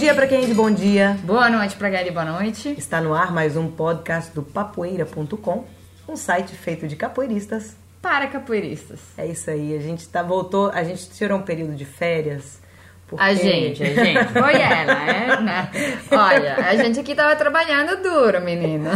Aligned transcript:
Bom 0.00 0.04
dia 0.06 0.14
para 0.14 0.26
quem 0.26 0.44
é 0.44 0.46
de 0.46 0.54
bom 0.54 0.70
dia. 0.70 1.18
Boa 1.24 1.50
noite 1.50 1.76
para 1.76 1.90
quem 1.90 1.98
é 2.00 2.04
de 2.04 2.10
boa 2.10 2.24
noite. 2.24 2.70
Está 2.70 3.02
no 3.02 3.12
ar 3.12 3.30
mais 3.34 3.54
um 3.54 3.70
podcast 3.70 4.34
do 4.34 4.42
papoeira.com, 4.42 5.66
um 6.08 6.16
site 6.16 6.54
feito 6.54 6.88
de 6.88 6.96
capoeiristas 6.96 7.76
para 8.00 8.26
capoeiristas. 8.26 8.98
É 9.18 9.26
isso 9.26 9.50
aí, 9.50 9.76
a 9.76 9.78
gente 9.78 10.08
tá 10.08 10.22
voltou, 10.22 10.70
a 10.70 10.82
gente 10.84 11.10
tirou 11.10 11.38
um 11.38 11.42
período 11.42 11.74
de 11.74 11.84
férias. 11.84 12.62
Porque... 13.06 13.22
A 13.22 13.34
gente, 13.34 13.82
a 13.82 13.92
gente, 13.92 14.24
foi 14.32 14.54
ela, 14.54 15.10
é, 15.10 15.40
né? 15.42 15.70
Olha, 16.10 16.56
a 16.56 16.76
gente 16.76 16.98
aqui 16.98 17.14
tava 17.14 17.36
trabalhando 17.36 18.02
duro, 18.02 18.40
menina. 18.40 18.92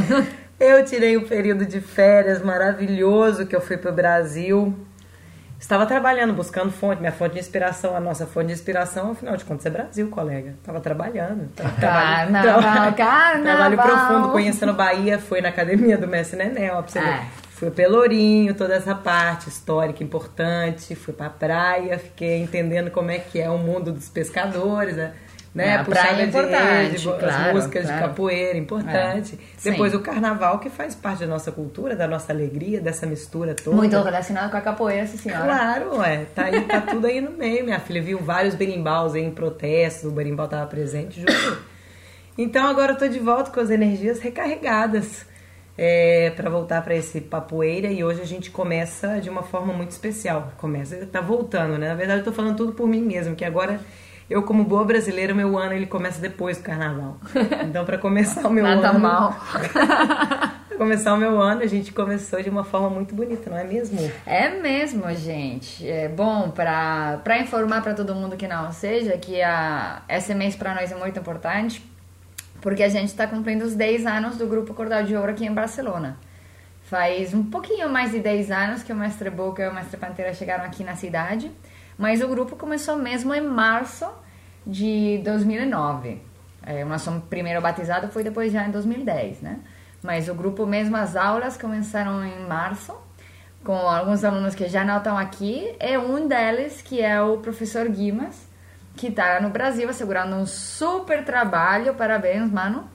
Eu 0.58 0.82
tirei 0.86 1.18
um 1.18 1.28
período 1.28 1.66
de 1.66 1.82
férias 1.82 2.42
maravilhoso 2.42 3.44
que 3.44 3.54
eu 3.54 3.60
fui 3.60 3.76
pro 3.76 3.92
Brasil. 3.92 4.74
Estava 5.64 5.86
trabalhando, 5.86 6.34
buscando 6.34 6.70
fonte, 6.70 7.00
minha 7.00 7.10
fonte 7.10 7.32
de 7.32 7.40
inspiração, 7.40 7.96
a 7.96 8.00
nossa 8.00 8.26
fonte 8.26 8.48
de 8.48 8.52
inspiração, 8.52 9.12
afinal 9.12 9.34
de 9.34 9.46
contas, 9.46 9.64
é 9.64 9.70
Brasil, 9.70 10.10
colega. 10.10 10.50
Estava 10.60 10.78
trabalhando. 10.78 11.48
Tava 11.56 11.70
carnaval, 11.80 12.60
trabalho, 12.60 12.94
carnaval. 12.94 13.70
Trabalho 13.70 13.78
profundo, 13.78 14.28
conhecendo 14.30 14.74
Bahia, 14.74 15.18
foi 15.18 15.40
na 15.40 15.48
academia 15.48 15.96
do 15.96 16.06
Mestre 16.06 16.36
Nenel, 16.36 16.82
pra 16.82 16.88
você 16.88 16.98
é. 16.98 17.24
Fui 17.52 17.70
Pelourinho, 17.70 18.52
toda 18.52 18.74
essa 18.74 18.94
parte 18.94 19.48
histórica 19.48 20.04
importante. 20.04 20.94
Fui 20.94 21.14
pra 21.14 21.30
praia, 21.30 21.98
fiquei 21.98 22.42
entendendo 22.42 22.90
como 22.90 23.10
é 23.10 23.18
que 23.18 23.40
é 23.40 23.48
o 23.48 23.56
mundo 23.56 23.90
dos 23.90 24.10
pescadores, 24.10 24.96
né? 24.96 25.14
Né? 25.54 25.68
É, 25.68 25.74
a 25.76 25.84
praia 25.84 26.22
é 26.22 26.26
importante, 26.26 26.90
rede, 26.90 27.04
claro, 27.04 27.26
as 27.26 27.52
músicas 27.54 27.86
claro. 27.86 28.02
de 28.02 28.08
capoeira, 28.08 28.58
importante. 28.58 29.38
É, 29.64 29.70
Depois 29.70 29.94
o 29.94 30.00
carnaval, 30.00 30.58
que 30.58 30.68
faz 30.68 30.96
parte 30.96 31.20
da 31.20 31.26
nossa 31.28 31.52
cultura, 31.52 31.94
da 31.94 32.08
nossa 32.08 32.32
alegria, 32.32 32.80
dessa 32.80 33.06
mistura 33.06 33.54
toda. 33.54 33.76
Muito 33.76 33.96
relacionado 33.96 34.50
com 34.50 34.56
a 34.56 34.60
capoeira, 34.60 35.06
sim 35.06 35.16
senhora. 35.16 35.44
Claro, 35.44 36.02
é. 36.02 36.24
Tá, 36.34 36.46
aí, 36.46 36.60
tá 36.62 36.80
tudo 36.80 37.06
aí 37.06 37.20
no 37.20 37.30
meio. 37.30 37.64
Minha 37.64 37.78
filha 37.78 38.02
viu 38.02 38.18
vários 38.18 38.56
berimbaus 38.56 39.14
aí 39.14 39.22
em 39.22 39.30
protestos, 39.30 40.10
o 40.10 40.12
berimbau 40.12 40.48
tava 40.48 40.66
presente, 40.66 41.20
juro. 41.20 41.58
Então 42.36 42.66
agora 42.66 42.92
eu 42.92 42.98
tô 42.98 43.06
de 43.06 43.20
volta 43.20 43.52
com 43.52 43.60
as 43.60 43.70
energias 43.70 44.18
recarregadas. 44.18 45.24
É, 45.76 46.30
para 46.36 46.48
voltar 46.48 46.82
para 46.84 46.94
esse 46.94 47.20
papoeira 47.20 47.88
e 47.88 48.04
hoje 48.04 48.22
a 48.22 48.24
gente 48.24 48.48
começa 48.48 49.20
de 49.20 49.28
uma 49.28 49.42
forma 49.42 49.72
muito 49.72 49.90
especial. 49.90 50.52
Começa, 50.56 51.04
tá 51.06 51.20
voltando, 51.20 51.76
né? 51.76 51.88
Na 51.88 51.96
verdade 51.96 52.20
eu 52.20 52.24
tô 52.24 52.32
falando 52.32 52.56
tudo 52.56 52.74
por 52.74 52.86
mim 52.86 53.00
mesmo, 53.00 53.34
que 53.34 53.44
agora 53.44 53.80
eu, 54.28 54.42
como 54.42 54.64
boa 54.64 54.84
brasileira, 54.84 55.34
meu 55.34 55.58
ano 55.58 55.74
ele 55.74 55.86
começa 55.86 56.20
depois 56.20 56.56
do 56.58 56.64
carnaval. 56.64 57.18
Então, 57.64 57.84
para 57.84 57.98
começar 57.98 58.46
o 58.46 58.50
meu 58.50 58.64
Nada 58.64 58.90
ano. 58.90 59.00
mal. 59.00 59.32
pra 59.72 60.76
começar 60.78 61.12
o 61.14 61.16
meu 61.16 61.40
ano, 61.40 61.62
a 61.62 61.66
gente 61.66 61.92
começou 61.92 62.42
de 62.42 62.48
uma 62.48 62.64
forma 62.64 62.88
muito 62.90 63.14
bonita, 63.14 63.50
não 63.50 63.58
é 63.58 63.64
mesmo? 63.64 63.98
É 64.24 64.48
mesmo, 64.48 65.12
gente. 65.14 65.88
É 65.88 66.08
bom 66.08 66.50
para 66.50 67.38
informar 67.40 67.82
para 67.82 67.94
todo 67.94 68.14
mundo 68.14 68.36
que 68.36 68.46
não 68.46 68.72
seja 68.72 69.16
que 69.18 69.42
a, 69.42 70.02
esse 70.08 70.34
mês 70.34 70.56
para 70.56 70.74
nós 70.74 70.90
é 70.92 70.94
muito 70.94 71.18
importante, 71.18 71.84
porque 72.60 72.82
a 72.82 72.88
gente 72.88 73.08
está 73.08 73.26
cumprindo 73.26 73.64
os 73.64 73.74
10 73.74 74.06
anos 74.06 74.36
do 74.36 74.46
Grupo 74.46 74.72
Cordal 74.72 75.02
de 75.02 75.16
Ouro 75.16 75.32
aqui 75.32 75.44
em 75.44 75.52
Barcelona. 75.52 76.16
Faz 76.84 77.34
um 77.34 77.42
pouquinho 77.42 77.88
mais 77.88 78.12
de 78.12 78.20
10 78.20 78.50
anos 78.50 78.82
que 78.82 78.92
o 78.92 78.96
Mestre 78.96 79.30
Boca 79.30 79.62
e 79.62 79.68
o 79.68 79.74
Mestre 79.74 79.96
Pantera 79.96 80.32
chegaram 80.34 80.64
aqui 80.64 80.84
na 80.84 80.94
cidade. 80.94 81.50
Mas 81.98 82.20
o 82.20 82.28
grupo 82.28 82.56
começou 82.56 82.96
mesmo 82.96 83.32
em 83.34 83.40
março 83.40 84.06
de 84.66 85.20
2009. 85.24 86.20
É, 86.66 86.84
o 86.84 86.88
nosso 86.88 87.10
primeiro 87.28 87.60
batizado 87.60 88.08
foi 88.08 88.24
depois 88.24 88.52
já 88.52 88.66
em 88.66 88.70
2010, 88.70 89.40
né? 89.40 89.60
Mas 90.02 90.28
o 90.28 90.34
grupo 90.34 90.66
mesmo, 90.66 90.96
as 90.96 91.16
aulas 91.16 91.56
começaram 91.56 92.24
em 92.24 92.46
março, 92.46 92.94
com 93.62 93.74
alguns 93.74 94.24
alunos 94.24 94.54
que 94.54 94.68
já 94.68 94.84
não 94.84 94.98
estão 94.98 95.16
aqui, 95.16 95.74
e 95.80 95.96
um 95.96 96.28
deles, 96.28 96.82
que 96.82 97.00
é 97.00 97.20
o 97.22 97.38
professor 97.38 97.88
Guimas, 97.88 98.46
que 98.96 99.08
está 99.08 99.40
no 99.40 99.50
Brasil 99.50 99.88
assegurando 99.88 100.36
um 100.36 100.46
super 100.46 101.24
trabalho, 101.24 101.94
parabéns, 101.94 102.50
mano. 102.50 102.88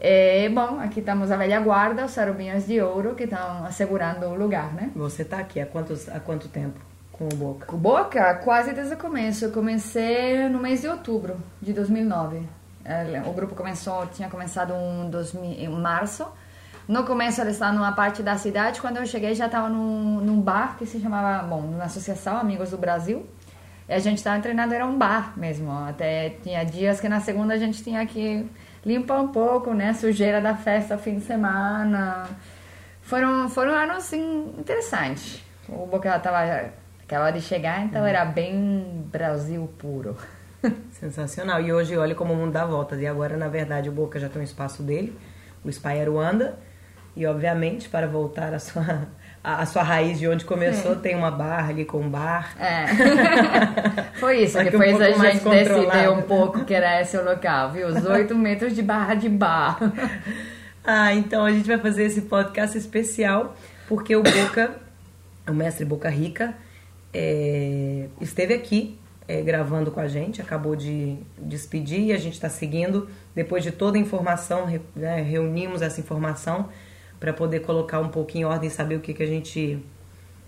E, 0.00 0.48
bom, 0.48 0.80
aqui 0.80 1.00
estamos 1.00 1.30
a 1.30 1.36
velha 1.36 1.60
guarda, 1.60 2.04
os 2.04 2.12
sarubinhos 2.12 2.66
de 2.66 2.80
ouro, 2.80 3.14
que 3.14 3.24
estão 3.24 3.64
assegurando 3.64 4.26
o 4.26 4.34
lugar, 4.34 4.72
né? 4.72 4.90
Você 4.94 5.22
está 5.22 5.38
aqui 5.38 5.60
há, 5.60 5.66
quantos, 5.66 6.08
há 6.08 6.20
quanto 6.20 6.48
tempo? 6.48 6.87
Com 7.18 7.24
o 7.24 7.36
Boca? 7.36 7.66
Com 7.66 7.76
o 7.76 7.78
Boca? 7.78 8.34
Quase 8.36 8.72
desde 8.72 8.94
o 8.94 8.96
começo. 8.96 9.44
Eu 9.44 9.50
comecei 9.50 10.48
no 10.48 10.60
mês 10.60 10.82
de 10.82 10.88
outubro 10.88 11.36
de 11.60 11.72
2009. 11.72 12.48
É, 12.84 13.22
o 13.26 13.32
grupo 13.32 13.54
começou, 13.54 14.06
tinha 14.06 14.30
começado 14.30 14.72
em, 14.72 15.10
2000, 15.10 15.42
em 15.44 15.68
março. 15.68 16.26
No 16.86 17.04
começo 17.04 17.40
eles 17.40 17.54
estavam 17.54 17.74
numa 17.74 17.92
parte 17.92 18.22
da 18.22 18.38
cidade. 18.38 18.80
Quando 18.80 18.98
eu 18.98 19.06
cheguei 19.06 19.34
já 19.34 19.46
estava 19.46 19.68
num, 19.68 20.20
num 20.20 20.40
bar 20.40 20.76
que 20.78 20.86
se 20.86 21.00
chamava, 21.00 21.44
bom, 21.44 21.62
na 21.76 21.84
Associação 21.84 22.38
Amigos 22.38 22.70
do 22.70 22.78
Brasil. 22.78 23.26
E 23.88 23.92
a 23.92 23.98
gente 23.98 24.18
estava 24.18 24.40
treinando, 24.40 24.72
era 24.72 24.86
um 24.86 24.96
bar 24.96 25.32
mesmo. 25.36 25.70
Até 25.72 26.30
tinha 26.42 26.64
dias 26.64 27.00
que 27.00 27.08
na 27.08 27.20
segunda 27.20 27.54
a 27.54 27.58
gente 27.58 27.82
tinha 27.82 28.06
que 28.06 28.48
limpar 28.86 29.20
um 29.20 29.28
pouco, 29.28 29.74
né? 29.74 29.92
Sujeira 29.92 30.40
da 30.40 30.54
festa, 30.54 30.96
fim 30.96 31.16
de 31.16 31.22
semana. 31.22 32.26
Foram, 33.02 33.48
foram 33.48 33.72
anos, 33.72 33.96
assim, 33.98 34.54
interessantes. 34.58 35.42
O 35.68 35.86
Boca 35.86 36.14
estava 36.14 36.70
Acabava 37.08 37.32
de 37.32 37.40
chegar, 37.40 37.86
então 37.86 38.04
era 38.04 38.22
bem 38.26 39.02
Brasil 39.10 39.66
puro. 39.78 40.14
Sensacional. 40.92 41.58
E 41.62 41.72
hoje 41.72 41.96
olha 41.96 42.14
como 42.14 42.34
o 42.34 42.36
mundo 42.36 42.52
dá 42.52 42.66
voltas. 42.66 43.00
E 43.00 43.06
agora, 43.06 43.34
na 43.34 43.48
verdade, 43.48 43.88
o 43.88 43.92
Boca 43.92 44.20
já 44.20 44.28
tem 44.28 44.42
um 44.42 44.44
espaço 44.44 44.82
dele, 44.82 45.18
o 45.64 45.70
Spy 45.70 46.02
Aruanda. 46.02 46.58
E, 47.16 47.24
obviamente, 47.24 47.88
para 47.88 48.06
voltar 48.06 48.52
à 48.52 48.58
sua, 48.58 49.08
à 49.42 49.64
sua 49.64 49.82
raiz 49.82 50.18
de 50.18 50.28
onde 50.28 50.44
começou, 50.44 50.96
Sim. 50.96 51.00
tem 51.00 51.16
uma 51.16 51.30
barra 51.30 51.70
ali 51.70 51.86
com 51.86 51.98
um 51.98 52.10
bar. 52.10 52.54
É. 52.60 52.84
Foi 54.20 54.42
isso. 54.42 54.62
Depois 54.62 55.00
um 55.00 55.02
a 55.02 55.30
gente 55.30 55.48
decidiu 55.48 56.12
um 56.12 56.22
pouco 56.22 56.66
que 56.66 56.74
era 56.74 57.00
esse 57.00 57.16
o 57.16 57.24
local, 57.24 57.70
viu? 57.70 57.88
Os 57.88 58.04
oito 58.04 58.34
metros 58.34 58.74
de 58.74 58.82
barra 58.82 59.14
de 59.14 59.30
bar. 59.30 59.78
Ah, 60.84 61.14
então 61.14 61.42
a 61.42 61.50
gente 61.52 61.66
vai 61.66 61.78
fazer 61.78 62.04
esse 62.04 62.20
podcast 62.20 62.76
especial 62.76 63.56
porque 63.88 64.14
o 64.14 64.22
Boca, 64.22 64.72
o 65.48 65.54
mestre 65.54 65.86
Boca 65.86 66.10
Rica, 66.10 66.54
é, 67.12 68.08
esteve 68.20 68.54
aqui 68.54 68.98
é, 69.26 69.42
gravando 69.42 69.90
com 69.90 70.00
a 70.00 70.08
gente, 70.08 70.40
acabou 70.40 70.74
de 70.74 71.16
despedir 71.36 72.00
e 72.00 72.12
a 72.12 72.18
gente 72.18 72.34
está 72.34 72.48
seguindo. 72.48 73.08
Depois 73.34 73.62
de 73.62 73.70
toda 73.70 73.98
a 73.98 74.00
informação, 74.00 74.64
re, 74.64 74.80
né, 74.96 75.20
reunimos 75.20 75.82
essa 75.82 76.00
informação 76.00 76.68
para 77.20 77.32
poder 77.32 77.60
colocar 77.60 78.00
um 78.00 78.08
pouco 78.08 78.36
em 78.36 78.44
ordem, 78.44 78.70
saber 78.70 78.96
o 78.96 79.00
que, 79.00 79.12
que 79.12 79.22
a 79.22 79.26
gente 79.26 79.82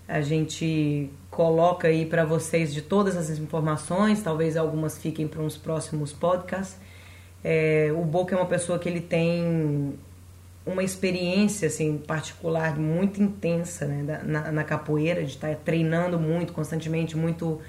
a 0.09 0.21
gente 0.21 1.09
coloca 1.31 1.87
aí 1.87 2.05
para 2.05 2.25
vocês 2.25 2.75
de 2.75 2.83
todas 2.83 3.17
essas 3.17 3.39
informações. 3.39 4.21
Talvez 4.21 4.57
algumas 4.57 4.99
fiquem 4.99 5.29
para 5.29 5.41
uns 5.41 5.57
próximos 5.57 6.13
podcasts. 6.13 6.77
É, 7.45 7.93
o 7.97 8.05
Boca 8.05 8.35
é 8.35 8.39
uma 8.39 8.47
pessoa 8.47 8.77
que 8.77 8.89
ele 8.89 9.01
tem 9.01 9.95
uma 10.65 10.83
experiência 10.83 11.69
assim 11.69 11.99
particular 11.99 12.79
muito 12.79 13.23
intensa 13.23 13.87
né, 13.87 14.23
na, 14.25 14.53
na 14.53 14.65
capoeira 14.65 15.25
de 15.25 15.31
estar 15.31 15.55
treinando 15.57 16.19
muito 16.19 16.53
constantemente 16.53 17.17
muito 17.17 17.61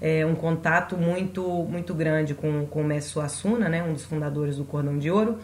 é, 0.00 0.26
um 0.26 0.34
contato 0.34 0.96
muito 0.96 1.42
muito 1.64 1.94
grande 1.94 2.34
com, 2.34 2.66
com 2.66 2.80
o 2.80 2.84
mestre 2.84 3.12
Suassuna, 3.12 3.68
né, 3.68 3.82
um 3.82 3.92
dos 3.92 4.04
fundadores 4.04 4.56
do 4.56 4.64
Cordão 4.64 4.98
de 4.98 5.08
Ouro. 5.10 5.38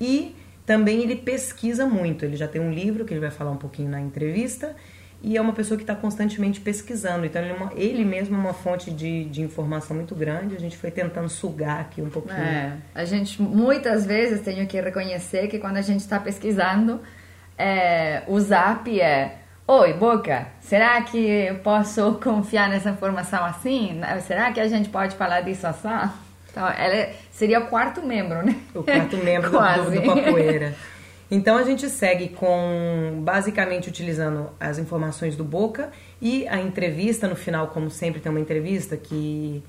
E 0.00 0.36
também 0.64 1.02
ele 1.02 1.16
pesquisa 1.16 1.84
muito. 1.84 2.24
Ele 2.24 2.36
já 2.36 2.46
tem 2.46 2.60
um 2.60 2.70
livro 2.70 3.04
que 3.04 3.12
ele 3.12 3.20
vai 3.20 3.32
falar 3.32 3.50
um 3.50 3.56
pouquinho 3.56 3.90
na 3.90 4.00
entrevista 4.00 4.76
e 5.20 5.36
é 5.36 5.40
uma 5.40 5.52
pessoa 5.52 5.76
que 5.76 5.82
está 5.82 5.96
constantemente 5.96 6.60
pesquisando. 6.60 7.26
Então, 7.26 7.42
ele, 7.42 7.50
é 7.50 7.54
uma, 7.54 7.72
ele, 7.74 8.04
mesmo 8.04 8.36
é 8.36 8.38
uma 8.38 8.52
fonte 8.52 8.90
de, 8.90 9.24
de 9.24 9.42
informação 9.42 9.96
muito 9.96 10.14
grande. 10.14 10.54
A 10.54 10.60
gente 10.60 10.76
foi 10.76 10.90
tentando 10.90 11.28
sugar 11.28 11.80
aqui 11.80 12.00
um 12.00 12.08
pouquinho. 12.08 12.38
É, 12.38 12.76
a 12.94 13.04
gente, 13.04 13.42
muitas 13.42 14.06
vezes, 14.06 14.40
tenho 14.42 14.64
que 14.66 14.80
reconhecer 14.80 15.48
que 15.48 15.58
quando 15.58 15.76
a 15.76 15.82
gente 15.82 16.00
está 16.00 16.20
pesquisando, 16.20 17.00
é, 17.56 18.22
o 18.28 18.38
zap 18.38 19.00
é: 19.00 19.38
Oi, 19.66 19.92
Boca, 19.94 20.46
será 20.60 21.02
que 21.02 21.18
eu 21.18 21.56
posso 21.56 22.14
confiar 22.22 22.68
nessa 22.68 22.90
informação 22.90 23.44
assim? 23.44 24.00
Será 24.24 24.52
que 24.52 24.60
a 24.60 24.68
gente 24.68 24.88
pode 24.88 25.16
falar 25.16 25.40
disso 25.40 25.66
assim? 25.66 25.88
Então, 26.50 26.66
ela 26.68 27.10
seria 27.32 27.58
o 27.58 27.66
quarto 27.66 28.02
membro, 28.02 28.44
né? 28.44 28.56
O 28.72 28.84
quarto 28.84 29.16
membro 29.16 29.50
do, 29.50 29.58
do, 29.58 29.90
do 30.00 30.02
Papoeira. 30.02 30.74
Então 31.30 31.58
a 31.58 31.62
gente 31.62 31.88
segue 31.90 32.30
com 32.30 33.20
basicamente 33.22 33.88
utilizando 33.88 34.50
as 34.58 34.78
informações 34.78 35.36
do 35.36 35.44
Boca 35.44 35.90
e 36.22 36.48
a 36.48 36.58
entrevista 36.58 37.28
no 37.28 37.36
final, 37.36 37.68
como 37.68 37.90
sempre 37.90 38.20
tem 38.20 38.30
uma 38.30 38.40
entrevista 38.40 38.96
que 38.96 39.62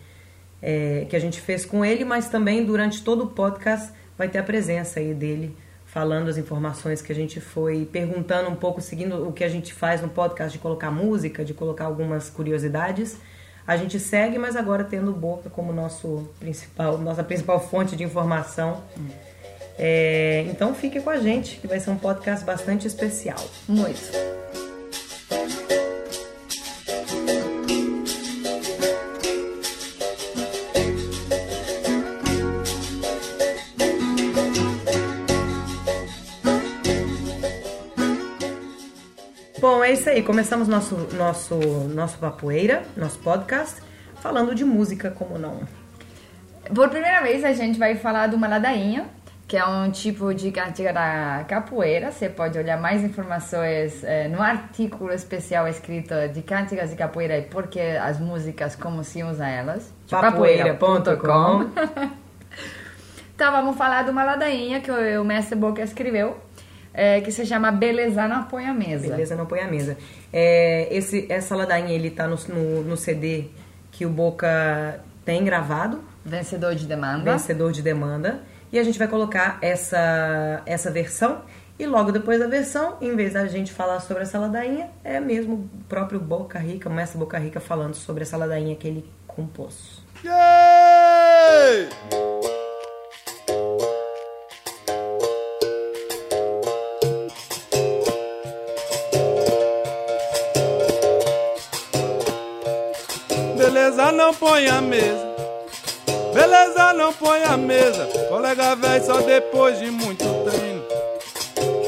é, 0.62 1.06
que 1.10 1.16
a 1.16 1.20
gente 1.20 1.40
fez 1.40 1.66
com 1.66 1.84
ele, 1.84 2.06
mas 2.06 2.30
também 2.30 2.66
durante 2.66 3.04
todo 3.04 3.26
o 3.26 3.28
podcast 3.28 3.92
vai 4.18 4.28
ter 4.28 4.38
a 4.38 4.44
presença 4.44 5.00
aí 5.00 5.14
dele 5.14 5.56
falando 5.86 6.30
as 6.30 6.38
informações 6.38 7.02
que 7.02 7.12
a 7.12 7.16
gente 7.16 7.42
foi 7.42 7.86
perguntando 7.86 8.50
um 8.50 8.56
pouco, 8.56 8.80
seguindo 8.80 9.28
o 9.28 9.34
que 9.34 9.44
a 9.44 9.50
gente 9.50 9.74
faz 9.74 10.02
no 10.02 10.10
podcast 10.10 10.52
de 10.52 10.60
colocar 10.60 10.92
música, 10.92 11.44
de 11.44 11.54
colocar 11.54 11.86
algumas 11.86 12.30
curiosidades. 12.30 13.18
A 13.66 13.76
gente 13.76 14.00
segue, 14.00 14.38
mas 14.38 14.56
agora 14.56 14.84
tendo 14.84 15.12
Boca 15.12 15.50
como 15.50 15.74
nosso 15.74 16.30
principal, 16.40 16.98
nossa 16.98 17.24
principal 17.24 17.60
fonte 17.60 17.96
de 17.96 18.04
informação. 18.04 18.84
Hum 18.98 19.29
é, 19.82 20.46
então 20.50 20.76
fique 20.76 21.00
com 21.00 21.10
a 21.10 21.18
gente, 21.18 21.56
que 21.56 21.66
vai 21.66 21.80
ser 21.80 21.90
um 21.90 21.98
podcast 21.98 22.44
bastante 22.44 22.86
especial. 22.86 23.40
Muito. 23.66 24.30
Bom, 39.62 39.82
é 39.82 39.94
isso 39.94 40.10
aí. 40.10 40.22
Começamos 40.22 40.68
nosso 40.68 40.96
nosso 41.14 41.56
nosso 41.56 42.18
papoeira, 42.18 42.84
nosso 42.98 43.18
podcast, 43.20 43.82
falando 44.22 44.54
de 44.54 44.66
música, 44.66 45.10
como 45.10 45.38
não. 45.38 45.62
Por 46.74 46.90
primeira 46.90 47.22
vez 47.22 47.46
a 47.46 47.54
gente 47.54 47.80
vai 47.80 47.96
falar 47.96 48.28
de 48.28 48.36
uma 48.36 48.48
ladainha 48.48 49.10
que 49.50 49.58
é 49.58 49.66
um 49.66 49.90
tipo 49.90 50.32
de 50.32 50.52
cantiga 50.52 50.94
da 50.94 51.44
capoeira. 51.48 52.12
Você 52.12 52.30
pode 52.30 52.56
olhar 52.56 52.80
mais 52.80 53.04
informações 53.04 54.04
é, 54.04 54.28
no 54.28 54.40
artigo 54.40 55.12
especial 55.12 55.68
escrito 55.68 56.14
de 56.32 56.44
Cânticas 56.44 56.92
de 56.92 56.96
Capoeira 56.96 57.36
e 57.36 57.42
por 57.42 57.66
que 57.66 57.82
as 57.82 58.20
músicas, 58.20 58.76
como 58.76 59.04
se 59.04 59.24
usa 59.24 59.48
elas. 59.48 59.92
Papoeira.com 60.08 61.68
Então 63.34 63.52
vamos 63.52 63.76
falar 63.76 64.04
de 64.04 64.12
uma 64.12 64.24
ladainha 64.24 64.82
que 64.82 64.92
o, 64.92 65.22
o 65.24 65.26
mestre 65.26 65.58
Boca 65.58 65.82
escreveu, 65.82 66.38
é, 66.94 67.20
que 67.20 67.32
se 67.32 67.44
chama 67.44 67.72
Beleza 67.72 68.28
não 68.28 68.44
põe 68.44 68.68
a 68.68 68.74
mesa. 68.74 69.10
Beleza 69.10 69.36
não 69.36 69.48
põe 69.48 69.62
a 69.62 69.68
mesa. 69.68 69.98
É, 70.32 70.96
esse, 70.96 71.26
essa 71.28 71.56
ladainha, 71.56 71.96
ele 71.96 72.12
tá 72.12 72.28
no, 72.28 72.38
no, 72.50 72.84
no 72.84 72.96
CD 72.96 73.46
que 73.92 74.06
o 74.06 74.10
Boca 74.12 75.00
tem 75.26 75.44
gravado. 75.44 76.04
Vencedor 76.24 76.76
de 76.76 76.86
demanda. 76.86 77.32
Vencedor 77.32 77.72
de 77.72 77.82
demanda. 77.82 78.42
E 78.72 78.78
a 78.78 78.84
gente 78.84 79.00
vai 79.00 79.08
colocar 79.08 79.58
essa, 79.62 80.62
essa 80.66 80.92
versão. 80.92 81.42
E 81.78 81.86
logo 81.86 82.12
depois 82.12 82.40
da 82.40 82.48
versão, 82.48 82.98
em 83.00 83.16
vez 83.16 83.34
da 83.34 83.48
gente 83.48 83.72
falar 83.72 84.02
sobre 84.02 84.24
essa 84.24 84.38
ladainha, 84.38 84.90
é 85.04 85.20
mesmo 85.20 85.56
o 85.56 85.84
próprio 85.88 86.20
Boca 86.20 86.60
Rica, 86.60 86.90
o 86.90 86.94
mestre 86.94 87.18
Boca 87.18 87.38
Rica, 87.38 87.60
falando 87.60 87.96
sobre 87.96 88.24
essa 88.24 88.36
ladainha 88.36 88.76
que 88.76 88.88
ele 88.88 89.10
compôs. 89.26 90.04
Yay! 90.26 91.88
Beleza, 103.58 104.12
não 104.12 104.34
põe 104.34 104.68
a 104.68 104.82
mesa. 104.82 105.29
Beleza, 106.34 106.94
não 106.94 107.12
põe 107.14 107.44
a 107.44 107.58
mesa. 107.58 108.06
Colega 108.30 108.76
velho, 108.76 109.06
só 109.06 109.22
depois 109.22 109.80
de 109.80 109.90
muito 109.90 110.24
treino. 110.44 110.84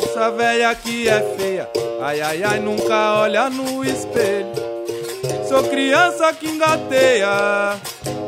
Essa 0.04 0.32
velha 0.32 0.70
aqui 0.70 1.08
é 1.08 1.22
feia. 1.38 1.70
Ai, 2.02 2.22
ai, 2.22 2.44
ai, 2.44 2.60
nunca 2.60 3.22
olha 3.22 3.50
no 3.50 3.84
espelho. 3.86 4.52
Sou 5.48 5.64
criança 5.64 6.34
que 6.34 6.48
engateia, 6.48 7.28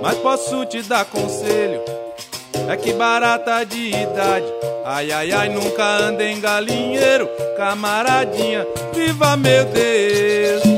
mas 0.02 0.18
posso 0.18 0.66
te 0.66 0.82
dar 0.84 1.06
conselho. 1.06 1.82
É 2.70 2.78
que 2.78 2.94
barata 2.94 3.64
de 3.66 3.90
idade. 3.90 4.46
Ai, 4.86 5.12
ai, 5.12 5.32
ai, 5.32 5.50
nunca 5.50 5.84
anda 5.84 6.24
em 6.24 6.40
galinheiro. 6.40 7.30
Camaradinha, 7.58 8.68
viva 8.94 9.36
meu 9.38 9.66
Deus. 9.66 10.73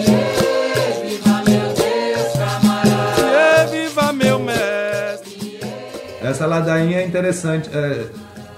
Essa 6.36 6.48
ladainha 6.48 6.98
é 6.98 7.08
interessante. 7.08 7.70
é, 7.74 8.10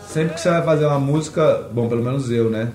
sempre 0.07 0.33
que 0.33 0.41
você 0.41 0.49
vai 0.49 0.63
fazer 0.63 0.87
uma 0.87 0.97
música, 0.97 1.69
bom, 1.71 1.87
pelo 1.87 2.03
menos 2.03 2.31
eu, 2.31 2.49
né? 2.49 2.71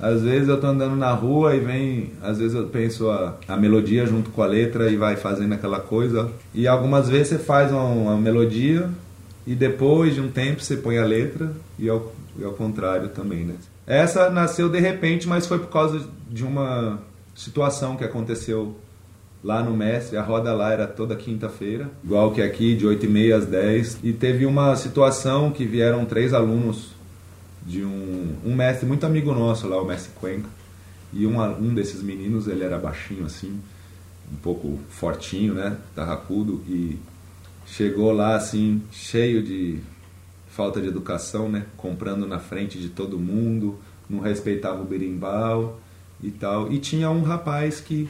Às 0.00 0.22
vezes 0.22 0.48
eu 0.48 0.58
tô 0.58 0.66
andando 0.66 0.96
na 0.96 1.12
rua 1.12 1.54
e 1.54 1.60
vem, 1.60 2.12
às 2.22 2.38
vezes 2.38 2.54
eu 2.54 2.66
penso 2.68 3.10
a, 3.10 3.36
a 3.46 3.54
melodia 3.54 4.06
junto 4.06 4.30
com 4.30 4.42
a 4.42 4.46
letra 4.46 4.90
e 4.90 4.96
vai 4.96 5.14
fazendo 5.14 5.52
aquela 5.52 5.78
coisa. 5.78 6.30
E 6.54 6.66
algumas 6.66 7.06
vezes 7.06 7.28
você 7.28 7.38
faz 7.38 7.70
uma, 7.70 7.84
uma 7.84 8.16
melodia 8.16 8.88
e 9.46 9.54
depois 9.54 10.14
de 10.14 10.22
um 10.22 10.30
tempo 10.30 10.62
você 10.62 10.78
põe 10.78 10.96
a 10.96 11.04
letra 11.04 11.52
e 11.78 11.90
ao, 11.90 12.14
e 12.38 12.42
ao 12.42 12.52
contrário 12.52 13.10
também, 13.10 13.44
né? 13.44 13.56
Essa 13.86 14.30
nasceu 14.30 14.70
de 14.70 14.80
repente, 14.80 15.28
mas 15.28 15.46
foi 15.46 15.58
por 15.58 15.68
causa 15.68 16.00
de 16.30 16.44
uma 16.44 16.98
situação 17.34 17.94
que 17.94 18.04
aconteceu 18.04 18.74
lá 19.46 19.62
no 19.62 19.76
Mestre, 19.76 20.16
a 20.16 20.22
roda 20.22 20.52
lá 20.52 20.72
era 20.72 20.88
toda 20.88 21.14
quinta-feira, 21.14 21.88
igual 22.02 22.32
que 22.32 22.42
aqui, 22.42 22.74
de 22.74 22.84
8 22.84 23.06
e 23.06 23.08
meia 23.08 23.36
às 23.36 23.46
10. 23.46 24.00
E 24.02 24.12
teve 24.12 24.44
uma 24.44 24.74
situação 24.74 25.52
que 25.52 25.64
vieram 25.64 26.04
três 26.04 26.34
alunos 26.34 26.88
de 27.64 27.84
um, 27.84 28.34
um 28.44 28.56
mestre 28.56 28.84
muito 28.84 29.06
amigo 29.06 29.32
nosso 29.32 29.68
lá, 29.68 29.80
o 29.80 29.86
mestre 29.86 30.10
Cuenca. 30.16 30.48
E 31.12 31.24
um, 31.24 31.40
um 31.40 31.72
desses 31.72 32.02
meninos, 32.02 32.48
ele 32.48 32.64
era 32.64 32.76
baixinho 32.76 33.24
assim, 33.24 33.60
um 34.32 34.36
pouco 34.42 34.80
fortinho, 34.88 35.54
né, 35.54 35.76
tarracudo, 35.94 36.60
e 36.66 36.98
chegou 37.66 38.10
lá 38.10 38.34
assim, 38.34 38.82
cheio 38.90 39.44
de 39.44 39.78
falta 40.48 40.80
de 40.80 40.88
educação, 40.88 41.48
né, 41.48 41.66
comprando 41.76 42.26
na 42.26 42.40
frente 42.40 42.80
de 42.80 42.88
todo 42.88 43.16
mundo, 43.16 43.78
não 44.10 44.18
respeitava 44.18 44.82
o 44.82 44.84
berimbau 44.84 45.78
e 46.20 46.32
tal. 46.32 46.72
E 46.72 46.80
tinha 46.80 47.08
um 47.10 47.22
rapaz 47.22 47.80
que 47.80 48.08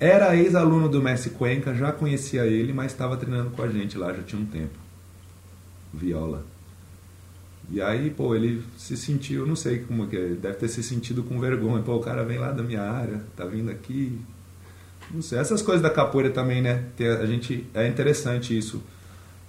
era 0.00 0.34
ex-aluno 0.34 0.88
do 0.88 1.02
Messi 1.02 1.30
Cuenca, 1.30 1.74
já 1.74 1.92
conhecia 1.92 2.46
ele, 2.46 2.72
mas 2.72 2.90
estava 2.90 3.18
treinando 3.18 3.50
com 3.50 3.62
a 3.62 3.68
gente 3.68 3.98
lá 3.98 4.12
já 4.14 4.22
tinha 4.22 4.40
um 4.40 4.46
tempo. 4.46 4.78
Viola. 5.92 6.42
E 7.70 7.82
aí, 7.82 8.10
pô, 8.10 8.34
ele 8.34 8.64
se 8.78 8.96
sentiu, 8.96 9.46
não 9.46 9.54
sei 9.54 9.80
como 9.80 10.08
que 10.08 10.16
é, 10.16 10.28
deve 10.28 10.54
ter 10.54 10.68
se 10.68 10.82
sentido 10.82 11.22
com 11.22 11.38
vergonha. 11.38 11.82
Pô, 11.82 11.96
o 11.96 12.00
cara 12.00 12.24
vem 12.24 12.38
lá 12.38 12.50
da 12.50 12.62
minha 12.62 12.82
área, 12.82 13.22
tá 13.36 13.44
vindo 13.44 13.70
aqui. 13.70 14.18
Não 15.10 15.20
sei, 15.20 15.38
essas 15.38 15.60
coisas 15.60 15.82
da 15.82 15.90
capoeira 15.90 16.30
também, 16.30 16.62
né? 16.62 16.86
A 17.20 17.26
gente, 17.26 17.66
é 17.74 17.86
interessante 17.86 18.56
isso, 18.56 18.82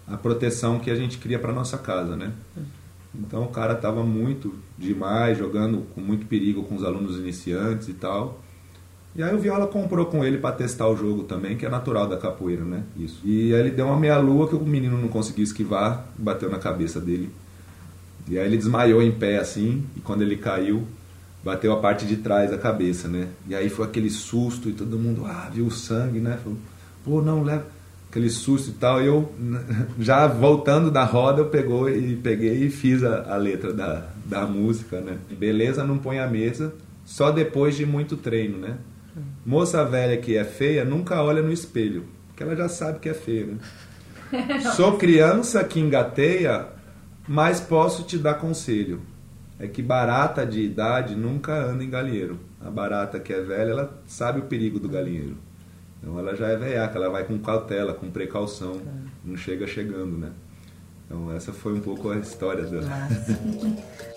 a 0.06 0.18
proteção 0.18 0.80
que 0.80 0.92
a 0.92 0.96
gente 0.96 1.18
cria 1.18 1.40
para 1.40 1.54
nossa 1.54 1.78
casa, 1.78 2.16
né? 2.16 2.34
Então 3.16 3.44
o 3.44 3.48
cara 3.48 3.74
tava 3.76 4.04
muito 4.04 4.54
demais, 4.78 5.38
jogando 5.38 5.86
com 5.96 6.02
muito 6.02 6.26
perigo 6.26 6.64
com 6.64 6.76
os 6.76 6.84
alunos 6.84 7.18
iniciantes 7.18 7.88
e 7.88 7.94
tal. 7.94 8.42
E 9.14 9.22
aí 9.22 9.36
o 9.36 9.40
Viola 9.40 9.68
comprou 9.68 10.06
com 10.06 10.24
ele 10.24 10.38
para 10.38 10.56
testar 10.56 10.88
o 10.88 10.96
jogo 10.96 11.24
também, 11.24 11.58
que 11.58 11.66
é 11.66 11.70
natural 11.70 12.08
da 12.08 12.16
capoeira, 12.16 12.64
né? 12.64 12.84
Isso. 12.96 13.20
E 13.26 13.54
aí 13.54 13.60
ele 13.60 13.72
deu 13.72 13.88
uma 13.88 13.98
meia-lua 14.00 14.48
que 14.48 14.56
o 14.56 14.62
menino 14.62 14.98
não 14.98 15.10
conseguiu 15.10 15.44
esquivar, 15.44 16.06
bateu 16.18 16.50
na 16.50 16.58
cabeça 16.58 17.00
dele. 17.00 17.30
E 18.30 18.40
aí 18.40 18.46
ele 18.46 18.58
desmaiou 18.58 19.02
em 19.02 19.12
pé 19.12 19.38
assim, 19.38 19.84
e 19.98 20.00
quando 20.00 20.22
ele 20.22 20.38
caiu, 20.38 20.88
bateu 21.44 21.74
a 21.74 21.78
parte 21.78 22.06
de 22.06 22.18
trás 22.18 22.52
da 22.52 22.58
cabeça, 22.58 23.10
né? 23.10 23.28
E 23.50 23.54
aí 23.54 23.70
foi 23.70 23.86
aquele 23.86 24.10
susto 24.10 24.70
e 24.70 24.74
todo 24.74 24.98
mundo, 24.98 25.26
ah, 25.26 25.50
viu 25.54 25.66
o 25.66 25.72
sangue, 25.72 26.20
né? 26.20 26.40
Falou, 26.42 26.58
pô, 27.04 27.22
não, 27.22 27.44
leva 27.44 27.66
aquele 28.10 28.30
susto 28.30 28.70
e 28.70 28.74
tal. 28.74 29.02
E 29.02 29.08
eu, 29.08 29.30
já 30.00 30.26
voltando 30.26 30.90
da 30.90 31.04
roda, 31.04 31.42
eu 31.42 31.50
pegou 31.50 31.90
e 31.90 32.16
peguei 32.16 32.66
e 32.66 32.70
fiz 32.70 33.04
a, 33.04 33.34
a 33.34 33.36
letra 33.36 33.74
da, 33.74 34.08
da 34.26 34.46
música, 34.46 35.02
né? 35.02 35.18
Beleza 35.38 35.84
não 35.84 35.98
põe 35.98 36.20
a 36.20 36.28
mesa, 36.28 36.74
só 37.04 37.30
depois 37.30 37.76
de 37.76 37.86
muito 37.86 38.16
treino, 38.16 38.58
né? 38.58 38.78
Moça 39.46 39.84
velha 39.84 40.18
que 40.18 40.38
é 40.38 40.44
feia 40.44 40.86
nunca 40.86 41.22
olha 41.22 41.42
no 41.42 41.52
espelho, 41.52 42.06
porque 42.28 42.44
ela 42.44 42.56
já 42.56 42.70
sabe 42.70 43.00
que 43.00 43.10
é 43.10 43.14
feia, 43.14 43.46
né? 43.48 43.58
Sou 44.76 44.98
criança 44.98 45.64
que 45.64 45.80
engateia, 45.80 46.68
mas 47.28 47.60
posso 47.60 48.04
te 48.04 48.18
dar 48.18 48.36
conselho. 48.36 49.02
É 49.60 49.68
que 49.68 49.82
barata 49.82 50.46
de 50.46 50.62
idade 50.62 51.16
nunca 51.16 51.54
anda 51.54 51.84
em 51.84 51.90
galinheiro. 51.90 52.40
A 52.60 52.70
barata 52.70 53.20
que 53.20 53.34
é 53.34 53.42
velha, 53.42 53.72
ela 53.72 54.02
sabe 54.08 54.40
o 54.40 54.44
perigo 54.44 54.80
do 54.80 54.90
galinheiro. 54.90 55.38
Então 56.02 56.18
ela 56.18 56.36
já 56.36 56.48
é 56.48 56.56
velhaca, 56.56 56.98
ela 56.98 57.10
vai 57.10 57.24
com 57.26 57.38
cautela, 57.38 57.94
com 57.94 58.10
precaução, 58.10 58.82
não 59.24 59.38
chega 59.38 59.68
chegando, 59.68 60.18
né? 60.18 60.32
Então 61.06 61.32
essa 61.32 61.54
foi 61.54 61.74
um 61.74 61.80
pouco 61.80 62.10
a 62.10 62.18
história 62.18 62.64
dela. 62.64 62.88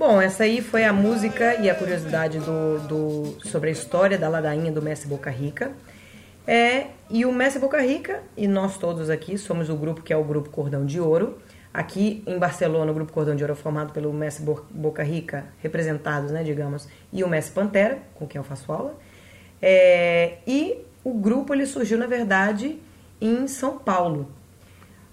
Bom, 0.00 0.18
essa 0.18 0.44
aí 0.44 0.62
foi 0.62 0.84
a 0.86 0.94
música 0.94 1.56
e 1.56 1.68
a 1.68 1.74
curiosidade 1.74 2.38
do, 2.38 2.78
do- 2.88 3.36
sobre 3.46 3.68
a 3.68 3.72
história 3.72 4.16
da 4.16 4.30
ladainha 4.30 4.72
do 4.72 4.80
Mestre 4.80 5.06
Boca 5.06 5.28
Rica. 5.28 5.72
É, 6.46 6.86
e 7.10 7.26
o 7.26 7.30
Mestre 7.30 7.60
Boca 7.60 7.78
Rica, 7.82 8.22
e 8.34 8.48
nós 8.48 8.78
todos 8.78 9.10
aqui, 9.10 9.36
somos 9.36 9.68
o 9.68 9.76
grupo 9.76 10.00
que 10.00 10.10
é 10.10 10.16
o 10.16 10.24
Grupo 10.24 10.48
Cordão 10.48 10.86
de 10.86 10.98
Ouro. 10.98 11.36
Aqui 11.72 12.22
em 12.26 12.38
Barcelona, 12.38 12.90
o 12.90 12.94
Grupo 12.94 13.12
Cordão 13.12 13.36
de 13.36 13.44
Ouro 13.44 13.52
é 13.52 13.56
formado 13.56 13.92
pelo 13.92 14.10
Mestre 14.10 14.42
Bo- 14.42 14.64
Boca 14.70 15.02
Rica, 15.02 15.44
representados, 15.58 16.30
né, 16.32 16.42
digamos, 16.42 16.88
e 17.12 17.22
o 17.22 17.28
Mestre 17.28 17.52
Pantera, 17.54 17.98
com 18.14 18.26
quem 18.26 18.38
eu 18.38 18.42
faço 18.44 18.72
aula. 18.72 18.98
É, 19.60 20.38
e 20.46 20.78
o 21.04 21.12
grupo 21.12 21.52
ele 21.52 21.66
surgiu, 21.66 21.98
na 21.98 22.06
verdade, 22.06 22.80
em 23.20 23.46
São 23.46 23.78
Paulo, 23.78 24.32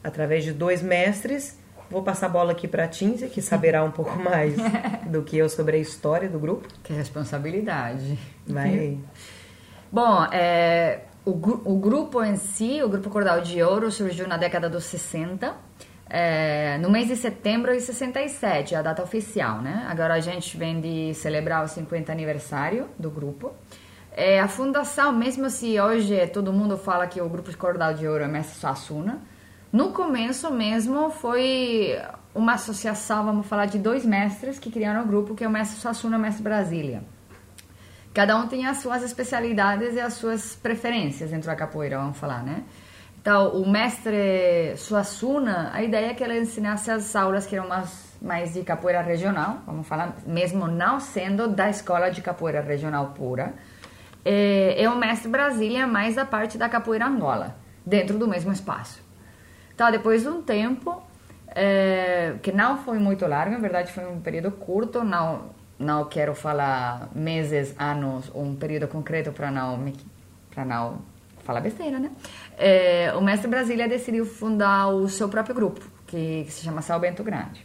através 0.02 0.46
de 0.46 0.54
dois 0.54 0.82
mestres. 0.82 1.60
Vou 1.90 2.04
passar 2.04 2.26
a 2.26 2.30
bola 2.30 2.52
aqui 2.52 2.68
para 2.68 2.84
a 2.84 2.88
Tinzia, 2.88 3.28
que 3.28 3.42
saberá 3.42 3.84
um 3.84 3.92
pouco 3.92 4.18
mais 4.20 4.56
do 5.08 5.24
que 5.24 5.38
eu 5.38 5.50
sobre 5.50 5.78
a 5.78 5.80
história 5.80 6.30
do 6.30 6.40
grupo. 6.40 6.68
Que 6.84 6.94
responsabilidade. 6.94 8.18
Vai 8.46 8.70
aí. 8.70 9.00
Bom, 9.92 10.26
é, 10.32 11.02
o, 11.26 11.32
o 11.32 11.80
grupo 11.80 12.24
em 12.24 12.36
si, 12.36 12.82
o 12.84 12.90
Grupo 12.90 13.10
Cordal 13.10 13.42
de 13.42 13.64
Ouro, 13.64 13.90
surgiu 13.90 14.28
na 14.28 14.36
década 14.36 14.70
dos 14.70 14.84
60, 14.84 15.56
é, 16.10 16.78
no 16.80 16.90
mês 16.90 17.08
de 17.08 17.16
setembro 17.16 17.74
de 17.74 17.82
67, 17.82 18.76
a 18.76 18.82
data 18.82 19.02
oficial, 19.02 19.62
né? 19.62 19.86
Agora 19.90 20.14
a 20.14 20.20
gente 20.20 20.58
vem 20.58 20.80
de 20.80 21.14
celebrar 21.14 21.64
o 21.64 21.68
50 21.68 22.12
aniversário 22.12 22.88
do 23.00 23.10
grupo. 23.10 23.54
É, 24.12 24.40
a 24.40 24.48
fundação, 24.48 25.12
mesmo 25.12 25.50
se 25.50 25.80
hoje 25.80 26.26
todo 26.28 26.52
mundo 26.52 26.78
fala 26.78 27.08
que 27.08 27.22
o 27.22 27.30
Grupo 27.30 27.56
Cordal 27.56 27.94
de 27.94 28.08
Ouro 28.08 28.24
é 28.24 28.28
Mestre 28.28 28.60
Suassuna, 28.60 29.22
no 29.72 29.92
começo 29.92 30.52
mesmo 30.52 31.10
foi 31.10 32.00
uma 32.34 32.54
associação, 32.54 33.26
vamos 33.26 33.48
falar, 33.48 33.66
de 33.66 33.78
dois 33.78 34.06
mestres 34.06 34.60
que 34.60 34.72
criaram 34.72 35.04
o 35.04 35.08
grupo, 35.08 35.36
que 35.36 35.44
é 35.44 35.48
o 35.48 35.52
mestre 35.52 35.80
Suassuna 35.80 36.16
e 36.16 36.20
o 36.20 36.22
mestre 36.22 36.44
Brasília. 36.44 37.04
Cada 38.14 38.38
um 38.38 38.48
tem 38.48 38.66
as 38.66 38.78
suas 38.78 39.04
especialidades 39.04 39.96
e 39.96 40.00
as 40.00 40.14
suas 40.14 40.56
preferências 40.56 41.30
dentro 41.30 41.48
da 41.48 41.56
capoeira, 41.56 41.98
vamos 41.98 42.18
falar, 42.18 42.44
né? 42.44 42.64
Então, 43.20 43.50
o 43.50 43.70
mestre 43.70 44.76
Suassuna, 44.78 45.72
a 45.74 45.84
ideia 45.84 46.12
é 46.12 46.14
que 46.14 46.24
ele 46.24 46.40
ensinasse 46.40 46.90
as 46.90 47.16
aulas 47.16 47.46
que 47.46 47.56
eram 47.56 47.68
mais, 47.68 48.18
mais 48.22 48.54
de 48.54 48.64
capoeira 48.64 49.02
regional, 49.02 49.62
vamos 49.66 49.86
falar, 49.86 50.16
mesmo 50.26 50.66
não 50.68 51.00
sendo 51.00 51.48
da 51.48 51.70
escola 51.70 52.10
de 52.10 52.22
capoeira 52.22 52.62
regional 52.62 53.08
pura. 53.08 53.54
E, 54.24 54.82
e 54.82 54.88
o 54.88 54.96
mestre 54.96 55.30
Brasília 55.30 55.86
mais 55.86 56.16
da 56.16 56.26
parte 56.26 56.58
da 56.58 56.70
capoeira 56.70 57.06
Angola, 57.06 57.58
dentro 57.86 58.18
do 58.18 58.28
mesmo 58.28 58.52
espaço. 58.52 59.07
Então, 59.78 59.92
depois 59.92 60.24
de 60.24 60.28
um 60.28 60.42
tempo, 60.42 61.04
é, 61.50 62.34
que 62.42 62.52
não 62.52 62.80
foi 62.80 62.98
muito 62.98 63.28
largo, 63.28 63.52
na 63.52 63.60
verdade 63.60 63.92
foi 63.94 64.08
um 64.08 64.20
período 64.20 64.50
curto, 64.50 65.04
não, 65.04 65.52
não 65.78 66.04
quero 66.06 66.34
falar 66.34 67.10
meses, 67.14 67.76
anos, 67.78 68.32
um 68.34 68.56
período 68.56 68.88
concreto 68.88 69.32
para 69.32 69.52
não, 69.52 69.80
para 70.50 70.66
não 70.66 70.98
falar 71.44 71.62
besteira, 71.62 72.00
né? 72.00 72.10
É, 72.58 73.14
o 73.16 73.22
mestre 73.22 73.48
Brasília 73.48 73.88
decidiu 73.88 74.26
fundar 74.26 74.88
o 74.88 75.08
seu 75.08 75.30
próprio 75.30 75.54
grupo, 75.54 75.80
que, 76.08 76.46
que 76.46 76.52
se 76.52 76.64
chama 76.64 76.82
Sal 76.82 77.00
Bento 77.00 77.24
Grande. 77.24 77.64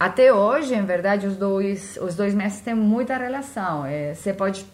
Até 0.00 0.32
hoje, 0.32 0.74
em 0.74 0.86
verdade, 0.86 1.26
os 1.26 1.36
dois, 1.36 1.98
os 2.00 2.16
dois 2.16 2.32
mestres 2.32 2.64
têm 2.64 2.74
muita 2.74 3.18
relação. 3.18 3.84
É, 3.84 4.14
você 4.14 4.32
pode, 4.32 4.64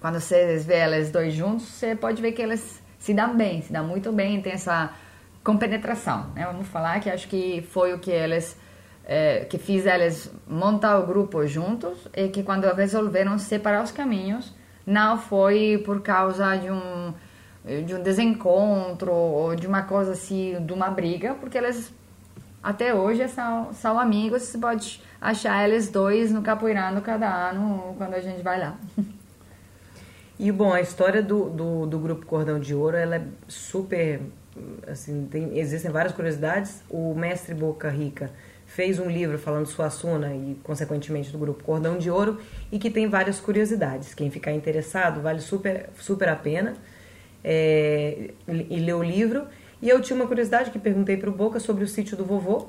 quando 0.00 0.18
você 0.18 0.56
vê 0.56 0.82
eles 0.82 1.12
dois 1.12 1.32
juntos, 1.32 1.68
você 1.68 1.94
pode 1.94 2.20
ver 2.20 2.32
que 2.32 2.42
eles 2.42 2.82
se 2.98 3.14
dão 3.14 3.36
bem, 3.36 3.62
se 3.62 3.72
dão 3.72 3.86
muito 3.86 4.10
bem, 4.10 4.42
tem 4.42 4.54
essa 4.54 4.92
compenetração, 5.42 6.30
né? 6.34 6.46
Vamos 6.46 6.68
falar 6.68 7.00
que 7.00 7.10
acho 7.10 7.28
que 7.28 7.66
foi 7.70 7.92
o 7.92 7.98
que 7.98 8.10
eles 8.10 8.56
é, 9.04 9.44
que 9.44 9.58
fez 9.58 9.86
eles 9.86 10.32
montar 10.46 10.98
o 10.98 11.06
grupo 11.06 11.44
juntos 11.46 12.08
e 12.14 12.28
que 12.28 12.42
quando 12.42 12.64
resolveram 12.72 13.38
separar 13.38 13.82
os 13.82 13.90
caminhos 13.90 14.54
não 14.86 15.18
foi 15.18 15.82
por 15.84 16.00
causa 16.00 16.56
de 16.56 16.70
um 16.70 17.12
de 17.86 17.94
um 17.94 18.02
desencontro 18.02 19.12
ou 19.12 19.54
de 19.54 19.68
uma 19.68 19.82
coisa 19.82 20.12
assim, 20.12 20.56
de 20.64 20.72
uma 20.72 20.90
briga, 20.90 21.34
porque 21.34 21.56
eles 21.56 21.92
até 22.62 22.94
hoje 22.94 23.26
são, 23.28 23.72
são 23.72 23.98
amigos, 23.98 24.42
você 24.42 24.58
pode 24.58 25.02
achar 25.20 25.68
eles 25.68 25.88
dois 25.88 26.32
no 26.32 26.42
capoeirando 26.42 27.00
cada 27.00 27.28
ano 27.28 27.94
quando 27.96 28.14
a 28.14 28.20
gente 28.20 28.42
vai 28.42 28.58
lá. 28.58 28.76
E 30.38 30.50
bom, 30.50 30.72
a 30.72 30.80
história 30.80 31.22
do, 31.22 31.50
do, 31.50 31.86
do 31.86 31.98
grupo 32.00 32.26
Cordão 32.26 32.58
de 32.58 32.74
Ouro, 32.74 32.96
ela 32.96 33.16
é 33.16 33.22
super, 33.46 34.20
assim, 34.86 35.26
tem, 35.30 35.58
existem 35.58 35.90
várias 35.90 36.12
curiosidades. 36.12 36.82
O 36.88 37.14
mestre 37.14 37.54
Boca 37.54 37.88
Rica 37.88 38.30
fez 38.66 38.98
um 38.98 39.08
livro 39.08 39.38
falando 39.38 39.66
Suassuna 39.66 40.34
e, 40.34 40.56
consequentemente, 40.62 41.30
do 41.30 41.38
grupo 41.38 41.62
Cordão 41.62 41.98
de 41.98 42.10
Ouro 42.10 42.40
e 42.70 42.78
que 42.78 42.90
tem 42.90 43.08
várias 43.08 43.40
curiosidades. 43.40 44.14
Quem 44.14 44.30
ficar 44.30 44.52
interessado, 44.52 45.20
vale 45.20 45.40
super, 45.40 45.90
super 45.98 46.28
a 46.28 46.36
pena 46.36 46.74
é, 47.44 48.30
e 48.48 48.80
ler 48.80 48.94
o 48.94 49.02
livro. 49.02 49.46
E 49.80 49.88
eu 49.88 50.00
tinha 50.00 50.16
uma 50.16 50.26
curiosidade 50.26 50.70
que 50.70 50.78
perguntei 50.78 51.16
para 51.16 51.28
o 51.28 51.32
Boca 51.32 51.58
sobre 51.58 51.84
o 51.84 51.88
sítio 51.88 52.16
do 52.16 52.24
vovô. 52.24 52.68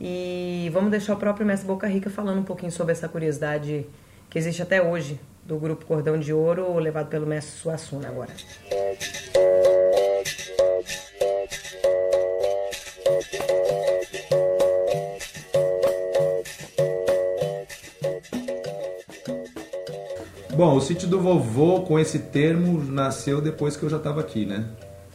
E 0.00 0.68
vamos 0.72 0.90
deixar 0.90 1.14
o 1.14 1.16
próprio 1.16 1.46
mestre 1.46 1.66
Boca 1.66 1.86
Rica 1.86 2.10
falando 2.10 2.40
um 2.40 2.44
pouquinho 2.44 2.72
sobre 2.72 2.92
essa 2.92 3.08
curiosidade 3.08 3.86
que 4.28 4.38
existe 4.38 4.60
até 4.60 4.82
hoje 4.82 5.18
do 5.44 5.56
grupo 5.58 5.84
Cordão 5.84 6.18
de 6.18 6.32
Ouro, 6.32 6.78
levado 6.78 7.08
pelo 7.08 7.26
mestre 7.26 7.58
Suassuna 7.60 8.08
agora. 8.08 8.32
Bom, 20.56 20.76
o 20.76 20.80
sítio 20.80 21.08
do 21.08 21.20
vovô, 21.20 21.80
com 21.80 21.98
esse 21.98 22.18
termo, 22.20 22.80
nasceu 22.84 23.40
depois 23.40 23.76
que 23.76 23.82
eu 23.82 23.90
já 23.90 23.96
estava 23.96 24.20
aqui, 24.20 24.46
né? 24.46 24.64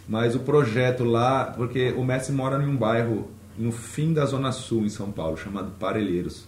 Mas 0.06 0.36
o 0.36 0.40
projeto 0.40 1.06
lá, 1.06 1.46
porque 1.46 1.94
o 1.96 2.04
mestre 2.04 2.34
mora 2.34 2.62
em 2.62 2.68
um 2.68 2.76
bairro 2.76 3.32
no 3.58 3.72
fim 3.72 4.14
da 4.14 4.26
Zona 4.26 4.52
Sul, 4.52 4.84
em 4.84 4.90
São 4.90 5.12
Paulo, 5.14 5.38
chamado 5.38 5.72
Parelheiros. 5.80 6.46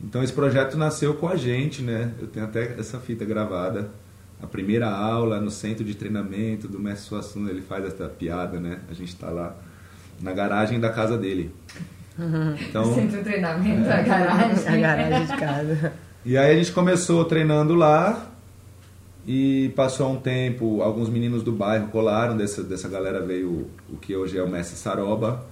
Então 0.00 0.22
esse 0.22 0.32
projeto 0.32 0.78
nasceu 0.78 1.14
com 1.14 1.28
a 1.28 1.34
gente, 1.34 1.82
né? 1.82 2.12
Eu 2.20 2.28
tenho 2.28 2.46
até 2.46 2.78
essa 2.78 3.00
fita 3.00 3.24
gravada. 3.24 3.90
A 4.40 4.46
primeira 4.46 4.88
aula 4.88 5.40
no 5.40 5.50
centro 5.50 5.82
de 5.82 5.96
treinamento 5.96 6.68
do 6.68 6.78
mestre 6.78 7.08
Suassuna, 7.08 7.50
ele 7.50 7.62
faz 7.62 7.84
essa 7.84 8.08
piada, 8.08 8.60
né? 8.60 8.78
A 8.88 8.94
gente 8.94 9.08
está 9.08 9.28
lá 9.28 9.56
na 10.22 10.32
garagem 10.32 10.78
da 10.78 10.90
casa 10.90 11.18
dele. 11.18 11.52
Então, 12.68 12.94
centro 12.94 13.18
de 13.18 13.24
treinamento, 13.24 13.88
é, 13.88 13.92
a 13.92 14.02
garagem. 14.02 14.68
A 14.68 14.76
garagem 14.76 15.26
de 15.26 15.36
casa. 15.36 16.07
E 16.28 16.36
aí 16.36 16.52
a 16.52 16.58
gente 16.58 16.72
começou 16.72 17.24
treinando 17.24 17.74
lá 17.74 18.30
e 19.26 19.72
passou 19.74 20.12
um 20.12 20.20
tempo, 20.20 20.82
alguns 20.82 21.08
meninos 21.08 21.42
do 21.42 21.50
bairro 21.50 21.88
colaram, 21.88 22.36
dessa, 22.36 22.62
dessa 22.62 22.86
galera 22.86 23.24
veio 23.24 23.66
o 23.88 23.96
que 23.96 24.14
hoje 24.14 24.36
é 24.36 24.42
o 24.42 24.46
mestre 24.46 24.76
Saroba, 24.76 25.42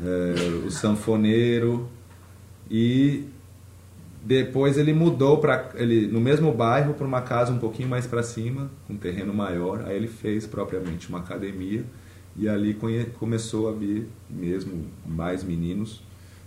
é, 0.00 0.64
o 0.64 0.70
sanfoneiro 0.70 1.88
e 2.70 3.24
depois 4.22 4.78
ele 4.78 4.92
mudou 4.92 5.38
para 5.38 5.70
ele 5.74 6.06
no 6.06 6.20
mesmo 6.20 6.52
bairro 6.52 6.94
para 6.94 7.04
uma 7.04 7.22
casa 7.22 7.52
um 7.52 7.58
pouquinho 7.58 7.88
mais 7.88 8.06
para 8.06 8.22
cima, 8.22 8.70
com 8.86 8.92
um 8.92 8.96
terreno 8.96 9.34
maior. 9.34 9.86
Aí 9.86 9.96
ele 9.96 10.06
fez 10.06 10.46
propriamente 10.46 11.08
uma 11.08 11.18
academia 11.18 11.84
e 12.36 12.48
ali 12.48 12.78
começou 13.18 13.68
a 13.68 13.72
vir 13.72 14.06
mesmo 14.30 14.86
mais 15.04 15.42
meninos 15.42 16.00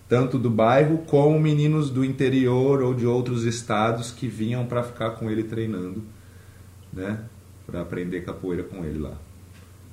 tanto 0.10 0.40
do 0.40 0.50
bairro 0.50 0.98
como 1.06 1.40
meninos 1.40 1.92
do 1.92 2.04
interior 2.04 2.82
ou 2.82 2.96
de 2.96 3.06
outros 3.06 3.44
estados 3.44 4.12
que 4.12 4.28
vinham 4.28 4.66
para 4.66 4.82
ficar 4.82 5.12
com 5.12 5.30
ele 5.30 5.44
treinando, 5.44 6.04
né, 6.92 7.20
para 7.68 7.82
aprender 7.82 8.22
capoeira 8.22 8.64
com 8.64 8.84
ele 8.84 8.98
lá. 8.98 9.14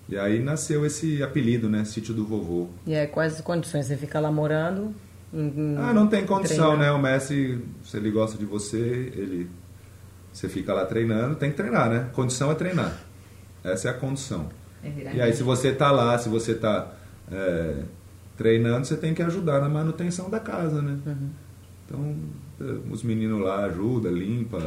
E 0.09 0.17
aí 0.17 0.43
nasceu 0.43 0.87
esse 0.87 1.23
apelido, 1.23 1.69
né, 1.69 1.85
Sítio 1.85 2.15
do 2.15 2.25
Vovô. 2.25 2.69
E 2.87 2.95
aí 2.95 3.07
quais 3.07 3.35
as 3.35 3.41
condições? 3.43 3.87
Você 3.87 3.97
fica 3.97 4.19
lá 4.19 4.33
morando? 4.33 4.95
Em, 5.35 5.77
ah, 5.77 5.93
não 5.93 6.07
tem 6.07 6.25
condição, 6.25 6.77
treinando. 6.77 6.83
né? 6.83 6.93
O 6.93 6.99
mestre, 6.99 7.63
se 7.85 7.97
ele 7.97 8.11
gosta 8.11 8.39
de 8.39 8.47
você, 8.47 9.13
ele 9.15 9.51
você 10.33 10.49
fica 10.49 10.73
lá 10.73 10.85
treinando, 10.85 11.35
tem 11.35 11.51
que 11.51 11.57
treinar, 11.57 11.91
né? 11.91 12.11
Condição 12.13 12.51
é 12.51 12.55
treinar. 12.55 12.95
Essa 13.65 13.89
é 13.89 13.91
a 13.91 13.95
condição. 13.95 14.49
É 14.83 15.17
e 15.17 15.21
aí 15.21 15.33
se 15.33 15.43
você 15.43 15.73
tá 15.73 15.91
lá, 15.91 16.17
se 16.19 16.29
você 16.29 16.55
tá 16.55 16.93
é, 17.31 17.83
treinando, 18.37 18.87
você 18.87 18.97
tem 18.97 19.15
que 19.15 19.23
ajudar 19.23 19.61
na 19.61 19.69
manutenção 19.69 20.29
da 20.29 20.39
casa, 20.39 20.83
né? 20.83 20.99
Uhum. 21.07 21.31
Então, 21.85 22.17
eh, 22.61 22.79
os 22.91 23.03
meninos 23.03 23.41
lá 23.41 23.65
ajudam, 23.67 24.13
limpa, 24.13 24.59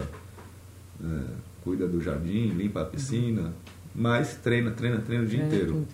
é, 1.04 1.20
cuida 1.64 1.88
do 1.88 2.02
jardim, 2.02 2.48
limpa 2.50 2.82
a 2.82 2.86
piscina, 2.86 3.42
uhum. 3.42 3.52
mas 3.96 4.36
treina, 4.36 4.72
treina, 4.72 4.98
treina 5.00 5.24
o 5.24 5.28
dia 5.28 5.44
inteiro. 5.44 5.86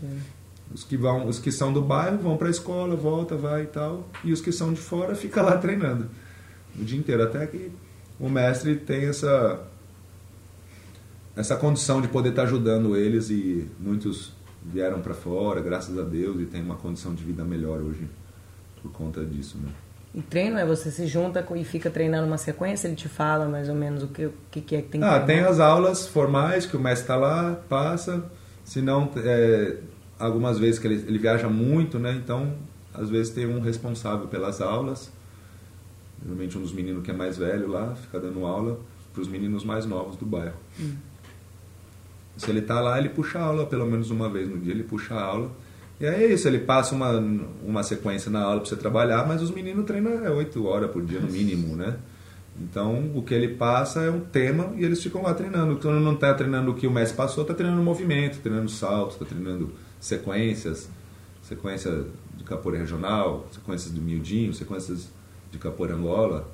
Os 0.74 0.84
que 0.84 0.98
vão, 0.98 1.28
os 1.28 1.40
que 1.40 1.52
são 1.52 1.72
do 1.72 1.82
bairro 1.82 2.18
vão 2.18 2.38
para 2.38 2.48
a 2.48 2.52
escola, 2.52 2.96
volta, 2.96 3.36
vai 3.36 3.64
e 3.64 3.68
tal, 3.68 4.08
e 4.24 4.32
os 4.32 4.42
que 4.42 4.52
são 4.52 4.74
de 4.74 4.80
fora 4.80 5.14
fica 5.16 5.42
lá 5.42 5.58
treinando 5.58 6.08
o 6.80 6.84
dia 6.84 6.98
inteiro, 6.98 7.24
até 7.24 7.46
que 7.48 7.72
o 8.20 8.30
mestre 8.30 8.76
tem 8.76 9.06
essa 9.06 9.62
essa 11.36 11.58
condição 11.58 12.02
de 12.02 12.08
poder 12.08 12.30
estar 12.30 12.44
tá 12.44 12.48
ajudando 12.48 12.96
eles 12.96 13.30
e 13.30 13.68
muitos 13.78 14.32
vieram 14.72 15.02
para 15.02 15.14
fora, 15.14 15.62
graças 15.62 15.98
a 15.98 16.04
Deus, 16.04 16.40
e 16.42 16.46
tem 16.46 16.62
uma 16.62 16.76
condição 16.76 17.14
de 17.14 17.24
vida 17.24 17.44
melhor 17.44 17.82
hoje 17.82 18.08
por 18.82 18.92
conta 18.92 19.24
disso, 19.24 19.58
né? 19.58 19.70
E 20.14 20.22
treino 20.22 20.58
é 20.58 20.66
você 20.66 20.90
se 20.92 21.08
junta 21.08 21.46
e 21.56 21.64
fica 21.66 21.90
treinando 21.90 22.26
uma 22.26 22.38
sequência, 22.38 22.88
ele 22.88 22.96
te 22.96 23.10
fala 23.10 23.48
mais 23.50 23.68
ou 23.68 23.76
menos 23.76 24.04
o 24.04 24.08
que, 24.08 24.26
o 24.26 24.34
que 24.50 24.60
é 24.76 24.82
que 24.82 24.88
tem 24.90 25.02
que 25.02 25.06
Ah, 25.06 25.20
treinar. 25.20 25.26
tem 25.26 25.40
as 25.42 25.60
aulas 25.60 26.08
formais 26.08 26.66
que 26.66 26.78
o 26.78 26.80
mestre 26.80 27.02
está 27.04 27.16
lá, 27.18 27.60
passa, 27.68 28.24
se 28.64 28.82
não, 28.82 29.12
é, 29.18 29.78
algumas 30.18 30.58
vezes 30.58 30.80
que 30.80 30.88
ele, 30.88 31.04
ele 31.08 31.18
viaja 31.18 31.50
muito, 31.50 32.00
né? 32.00 32.14
Então, 32.24 32.54
às 32.94 33.10
vezes 33.10 33.34
tem 33.34 33.46
um 33.46 33.60
responsável 33.60 34.28
pelas 34.28 34.62
aulas, 34.62 35.12
normalmente 36.24 36.58
um 36.58 36.62
dos 36.62 36.72
meninos 36.72 37.04
que 37.04 37.12
é 37.12 37.14
mais 37.14 37.38
velho 37.38 37.68
lá, 37.68 37.94
fica 37.96 38.18
dando 38.20 38.46
aula 38.46 38.80
para 39.12 39.22
os 39.22 39.28
meninos 39.28 39.66
mais 39.66 39.86
novos 39.86 40.16
do 40.16 40.26
bairro. 40.26 40.56
Hum. 40.80 40.96
Se 42.38 42.50
ele 42.50 42.60
está 42.60 42.82
lá, 42.82 42.98
ele 43.00 43.10
puxa 43.10 43.40
a 43.40 43.44
aula 43.44 43.66
pelo 43.66 43.86
menos 43.86 44.12
uma 44.12 44.30
vez 44.30 44.50
no 44.50 44.58
dia, 44.58 44.74
ele 44.74 44.84
puxa 44.84 45.16
a 45.16 45.24
aula. 45.24 45.52
E 46.00 46.06
é 46.06 46.26
isso, 46.32 46.48
ele 46.48 46.60
passa 46.60 46.94
uma, 46.94 47.12
uma 47.64 47.82
sequência 47.82 48.30
na 48.30 48.42
aula 48.42 48.60
para 48.60 48.70
você 48.70 48.76
trabalhar, 48.76 49.26
mas 49.26 49.42
os 49.42 49.52
meninos 49.52 49.86
treinam 49.86 50.26
é 50.26 50.30
8 50.30 50.66
horas 50.66 50.92
por 50.92 51.04
dia 51.06 51.20
no 51.20 51.32
mínimo, 51.32 51.76
né? 51.76 51.98
Então, 52.60 53.12
o 53.14 53.22
que 53.22 53.34
ele 53.34 53.50
passa 53.50 54.02
é 54.02 54.10
um 54.10 54.22
tema 54.22 54.74
e 54.78 54.84
eles 54.84 55.02
ficam 55.02 55.22
lá 55.22 55.34
treinando. 55.34 55.78
Quando 55.78 56.00
não 56.00 56.14
está 56.14 56.34
treinando 56.34 56.72
o 56.72 56.76
que 56.76 56.88
o 56.88 56.92
mestre 56.92 57.16
passou, 57.16 57.44
está 57.44 57.54
treinando 57.54 57.82
movimento, 57.82 58.40
treinando 58.40 58.70
salto, 58.70 59.12
está 59.14 59.26
treinando 59.26 59.72
sequências, 60.00 60.90
sequência 61.42 62.06
de 62.38 62.44
capoeira 62.44 62.80
regional, 62.80 63.48
sequências 63.52 63.92
do 63.92 64.02
miudinho, 64.02 64.54
sequências 64.54 65.10
de 65.52 65.58
capoeira 65.58 65.96
angola. 65.96 66.50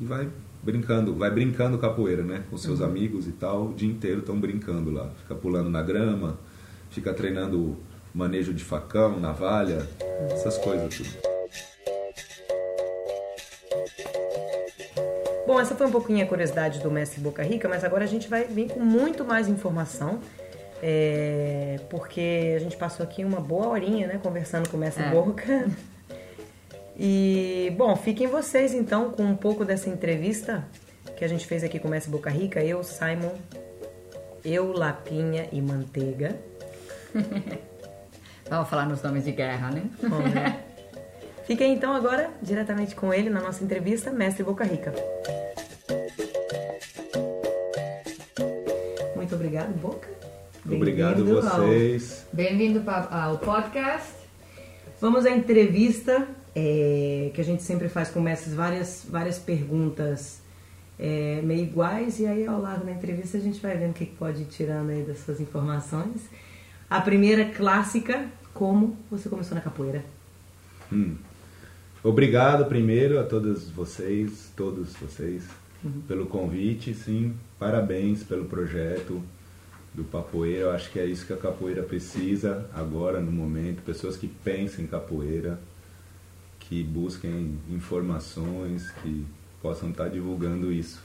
E 0.00 0.04
vai 0.04 0.28
brincando, 0.62 1.14
vai 1.14 1.30
brincando 1.30 1.78
capoeira, 1.78 2.22
né? 2.22 2.44
Com 2.50 2.56
seus 2.56 2.80
uhum. 2.80 2.86
amigos 2.86 3.26
e 3.26 3.32
tal, 3.32 3.68
o 3.68 3.74
dia 3.74 3.90
inteiro 3.90 4.20
estão 4.20 4.38
brincando 4.38 4.90
lá. 4.90 5.10
Fica 5.22 5.34
pulando 5.34 5.70
na 5.70 5.82
grama, 5.82 6.38
fica 6.90 7.12
treinando 7.14 7.76
manejo 8.14 8.52
de 8.52 8.64
facão, 8.64 9.18
navalha, 9.18 9.86
essas 10.32 10.58
coisas 10.58 10.94
tudo. 10.94 11.30
Bom, 15.46 15.60
essa 15.60 15.74
foi 15.74 15.86
um 15.86 15.90
pouquinho 15.90 16.24
a 16.24 16.28
curiosidade 16.28 16.78
do 16.80 16.90
mestre 16.90 17.20
Boca 17.20 17.42
Rica, 17.42 17.68
mas 17.68 17.82
agora 17.82 18.04
a 18.04 18.06
gente 18.06 18.28
vai 18.28 18.44
vir 18.44 18.70
com 18.70 18.80
muito 18.80 19.24
mais 19.24 19.48
informação. 19.48 20.20
É, 20.82 21.78
porque 21.90 22.54
a 22.56 22.58
gente 22.58 22.76
passou 22.76 23.04
aqui 23.04 23.22
uma 23.24 23.40
boa 23.40 23.68
horinha, 23.68 24.06
né, 24.06 24.18
conversando 24.22 24.68
com 24.68 24.76
o 24.76 24.80
mestre 24.80 25.02
é. 25.02 25.10
Boca. 25.10 25.68
E, 27.02 27.72
bom, 27.78 27.96
fiquem 27.96 28.26
vocês 28.26 28.74
então 28.74 29.10
com 29.10 29.22
um 29.22 29.34
pouco 29.34 29.64
dessa 29.64 29.88
entrevista 29.88 30.68
que 31.16 31.24
a 31.24 31.28
gente 31.28 31.46
fez 31.46 31.64
aqui 31.64 31.78
com 31.78 31.88
o 31.88 31.90
mestre 31.90 32.10
Boca 32.10 32.28
Rica, 32.28 32.62
eu, 32.62 32.82
Simon, 32.84 33.32
eu, 34.44 34.70
Lapinha 34.72 35.48
e 35.50 35.62
Manteiga. 35.62 36.36
Vamos 38.50 38.68
falar 38.68 38.84
nos 38.86 39.02
nomes 39.02 39.24
de 39.24 39.32
guerra, 39.32 39.70
né? 39.70 39.84
Vamos 40.02 40.34
lá. 40.34 40.58
Fiquem 41.46 41.72
então 41.72 41.94
agora 41.94 42.30
diretamente 42.42 42.94
com 42.94 43.14
ele 43.14 43.30
na 43.30 43.40
nossa 43.40 43.64
entrevista, 43.64 44.10
mestre 44.10 44.44
Boca 44.44 44.62
Rica. 44.64 44.92
Muito 49.16 49.34
obrigado, 49.34 49.72
Boca. 49.78 50.06
Obrigado 50.66 51.16
Bem-vindo 51.24 51.38
ao- 51.48 51.60
vocês. 51.66 52.26
Bem-vindo 52.30 52.80
pa- 52.82 53.08
ao 53.10 53.38
podcast. 53.38 54.12
Vamos 55.00 55.24
à 55.24 55.30
entrevista, 55.30 56.28
é, 56.54 57.30
que 57.34 57.40
a 57.40 57.44
gente 57.44 57.62
sempre 57.62 57.88
faz 57.88 58.10
com 58.10 58.20
mestres 58.20 58.54
várias, 58.54 59.06
várias 59.08 59.38
perguntas 59.38 60.40
é, 60.98 61.40
meio 61.42 61.62
iguais, 61.62 62.20
e 62.20 62.26
aí 62.26 62.46
ao 62.46 62.60
lado 62.60 62.84
da 62.84 62.92
entrevista 62.92 63.38
a 63.38 63.40
gente 63.40 63.60
vai 63.60 63.76
vendo 63.76 63.90
o 63.90 63.94
que 63.94 64.06
pode 64.06 64.42
ir 64.42 64.46
tirando 64.46 64.90
aí 64.90 65.02
das 65.02 65.18
suas 65.20 65.40
informações. 65.40 66.28
A 66.88 67.00
primeira 67.00 67.44
clássica, 67.46 68.26
como 68.52 68.96
você 69.10 69.28
começou 69.28 69.54
na 69.54 69.60
capoeira? 69.60 70.04
Hum. 70.92 71.16
Obrigado 72.02 72.64
primeiro 72.66 73.20
a 73.20 73.24
todas 73.24 73.68
vocês, 73.70 74.50
todos 74.56 74.94
vocês, 74.94 75.44
pelo 76.08 76.26
convite, 76.26 76.94
sim. 76.94 77.34
Parabéns 77.58 78.22
pelo 78.22 78.46
projeto 78.46 79.22
do 79.92 80.04
Capoeira. 80.04 80.60
Eu 80.60 80.70
acho 80.70 80.90
que 80.90 80.98
é 80.98 81.04
isso 81.04 81.26
que 81.26 81.32
a 81.32 81.36
capoeira 81.36 81.82
precisa 81.82 82.66
agora, 82.74 83.20
no 83.20 83.30
momento. 83.30 83.82
Pessoas 83.82 84.16
que 84.16 84.26
pensem 84.26 84.84
em 84.84 84.88
capoeira, 84.88 85.58
que 86.70 86.84
busquem 86.84 87.58
informações, 87.68 88.92
que 89.02 89.26
possam 89.60 89.90
estar 89.90 90.08
divulgando 90.08 90.72
isso 90.72 91.02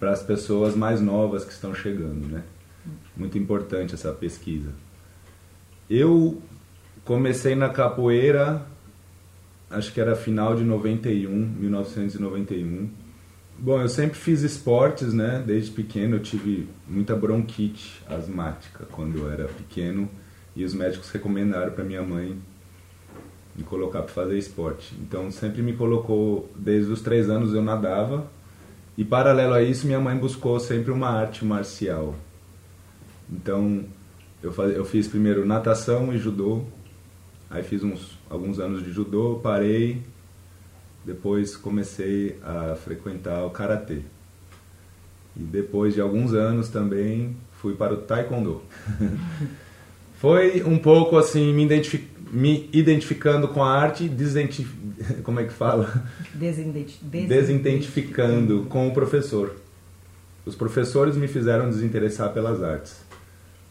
para 0.00 0.12
as 0.12 0.22
pessoas 0.22 0.74
mais 0.74 0.98
novas 0.98 1.44
que 1.44 1.52
estão 1.52 1.74
chegando, 1.74 2.26
né? 2.26 2.42
Muito 3.14 3.36
importante 3.36 3.94
essa 3.94 4.10
pesquisa. 4.12 4.70
Eu 5.90 6.40
comecei 7.04 7.54
na 7.54 7.68
capoeira, 7.68 8.66
acho 9.68 9.92
que 9.92 10.00
era 10.00 10.16
final 10.16 10.56
de 10.56 10.64
91, 10.64 11.30
1991. 11.30 12.88
Bom, 13.58 13.78
eu 13.78 13.88
sempre 13.90 14.18
fiz 14.18 14.40
esportes, 14.40 15.12
né? 15.12 15.44
Desde 15.46 15.70
pequeno 15.70 16.16
eu 16.16 16.20
tive 16.22 16.66
muita 16.88 17.14
bronquite 17.14 18.02
asmática 18.08 18.86
quando 18.90 19.18
eu 19.18 19.30
era 19.30 19.44
pequeno 19.48 20.08
e 20.56 20.64
os 20.64 20.72
médicos 20.72 21.10
recomendaram 21.10 21.72
para 21.72 21.84
minha 21.84 22.02
mãe 22.02 22.40
me 23.56 23.62
colocar 23.62 24.02
para 24.02 24.12
fazer 24.12 24.38
esporte. 24.38 24.94
Então 25.00 25.30
sempre 25.30 25.62
me 25.62 25.74
colocou, 25.74 26.48
desde 26.56 26.90
os 26.90 27.00
três 27.00 27.28
anos 27.28 27.54
eu 27.54 27.62
nadava 27.62 28.26
e 28.96 29.04
paralelo 29.04 29.54
a 29.54 29.62
isso 29.62 29.86
minha 29.86 30.00
mãe 30.00 30.16
buscou 30.16 30.58
sempre 30.60 30.90
uma 30.90 31.08
arte 31.08 31.44
marcial. 31.44 32.14
Então 33.30 33.84
eu, 34.42 34.52
faz, 34.52 34.74
eu 34.74 34.84
fiz 34.84 35.08
primeiro 35.08 35.46
natação 35.46 36.12
e 36.12 36.18
judô, 36.18 36.62
aí 37.50 37.62
fiz 37.62 37.82
uns 37.82 38.18
alguns 38.28 38.58
anos 38.58 38.82
de 38.82 38.90
judô, 38.90 39.40
parei, 39.42 40.02
depois 41.04 41.56
comecei 41.56 42.38
a 42.42 42.74
frequentar 42.74 43.44
o 43.44 43.50
karatê. 43.50 44.00
E 45.36 45.40
depois 45.40 45.94
de 45.94 46.00
alguns 46.00 46.34
anos 46.34 46.68
também 46.68 47.36
fui 47.52 47.74
para 47.74 47.94
o 47.94 47.98
taekwondo. 47.98 48.62
Foi 50.18 50.62
um 50.62 50.78
pouco 50.78 51.16
assim 51.16 51.52
me, 51.52 51.64
identifi 51.64 52.06
me 52.32 52.70
identificando 52.72 53.46
com 53.46 53.62
a 53.62 53.70
arte, 53.70 54.08
desidenti 54.08 54.66
como 55.22 55.38
é 55.38 55.44
que 55.44 55.52
fala? 55.52 56.02
Desidenti 56.32 56.98
Desidentificando 57.28 58.64
com 58.70 58.88
o 58.88 58.94
professor. 58.94 59.54
Os 60.46 60.54
professores 60.54 61.14
me 61.14 61.28
fizeram 61.28 61.68
desinteressar 61.68 62.32
pelas 62.32 62.62
artes, 62.62 63.04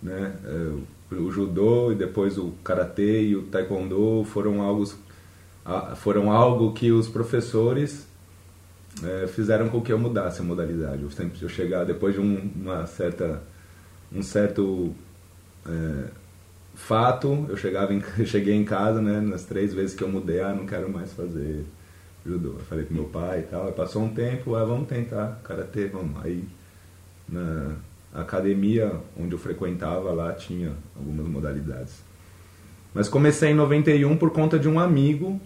né? 0.02 0.36
É, 0.46 1.16
O 1.16 1.32
judô 1.32 1.92
e 1.92 1.96
depois 1.96 2.38
o 2.38 2.54
karatê 2.64 3.24
e 3.24 3.36
o 3.36 3.44
taekwondo 3.44 4.24
foram 4.26 4.62
algo 4.62 4.86
foram 5.98 6.32
algo 6.32 6.74
que 6.74 6.92
os 6.92 7.08
professores 7.08 8.08
é, 9.04 9.28
fizeram 9.28 9.70
com 9.70 9.82
que 9.82 9.92
eu 9.92 10.00
mudasse 10.00 10.40
a 10.40 10.44
modalidade. 10.44 11.02
Eu 11.02 11.12
sempre 11.12 11.42
eu 11.42 11.50
chegar 11.50 11.84
depois 11.84 12.14
de 12.14 12.22
um, 12.22 12.52
uma 12.56 12.86
certa 12.86 13.42
um 14.14 14.22
certo 14.22 14.94
é, 15.66 16.21
fato, 16.76 17.46
eu 17.50 17.58
chegava 17.58 17.94
em, 17.94 18.02
eu 18.18 18.26
cheguei 18.28 18.56
em 18.56 18.64
casa, 18.66 19.02
né, 19.02 19.20
nas 19.22 19.44
três 19.44 19.74
vezes 19.74 19.96
que 19.96 20.04
eu 20.04 20.10
mudei, 20.10 20.42
ah, 20.42 20.54
não 20.54 20.66
quero 20.66 20.90
mais 20.90 21.14
fazer 21.14 21.66
judô. 22.26 22.50
Eu 22.50 22.60
falei 22.70 22.86
com 22.86 22.94
meu 22.94 23.06
pai 23.06 23.40
e 23.40 23.44
tal, 23.44 23.72
passou 23.74 24.04
um 24.04 24.14
tempo, 24.14 24.56
ah, 24.56 24.64
vamos 24.64 24.88
tentar 24.88 25.40
karatê, 25.44 25.88
vamos. 25.88 26.24
Aí 26.24 26.44
na 27.28 27.76
academia 28.14 28.94
onde 29.18 29.34
eu 29.34 29.40
frequentava 29.40 30.12
lá 30.12 30.34
tinha 30.34 30.74
algumas 30.96 31.28
modalidades. 31.28 32.02
Mas 32.94 33.08
comecei 33.08 33.52
em 33.52 33.56
91 33.56 34.18
por 34.18 34.32
conta 34.32 34.60
de 34.60 34.68
um 34.68 34.80
amigo 34.80 35.40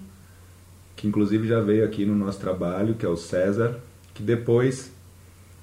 que 0.95 1.07
inclusive 1.07 1.47
já 1.47 1.59
veio 1.59 1.83
aqui 1.85 2.05
no 2.05 2.15
nosso 2.15 2.39
trabalho, 2.39 2.95
que 2.95 3.05
é 3.05 3.09
o 3.09 3.17
César, 3.17 3.79
que 4.13 4.23
depois 4.23 4.91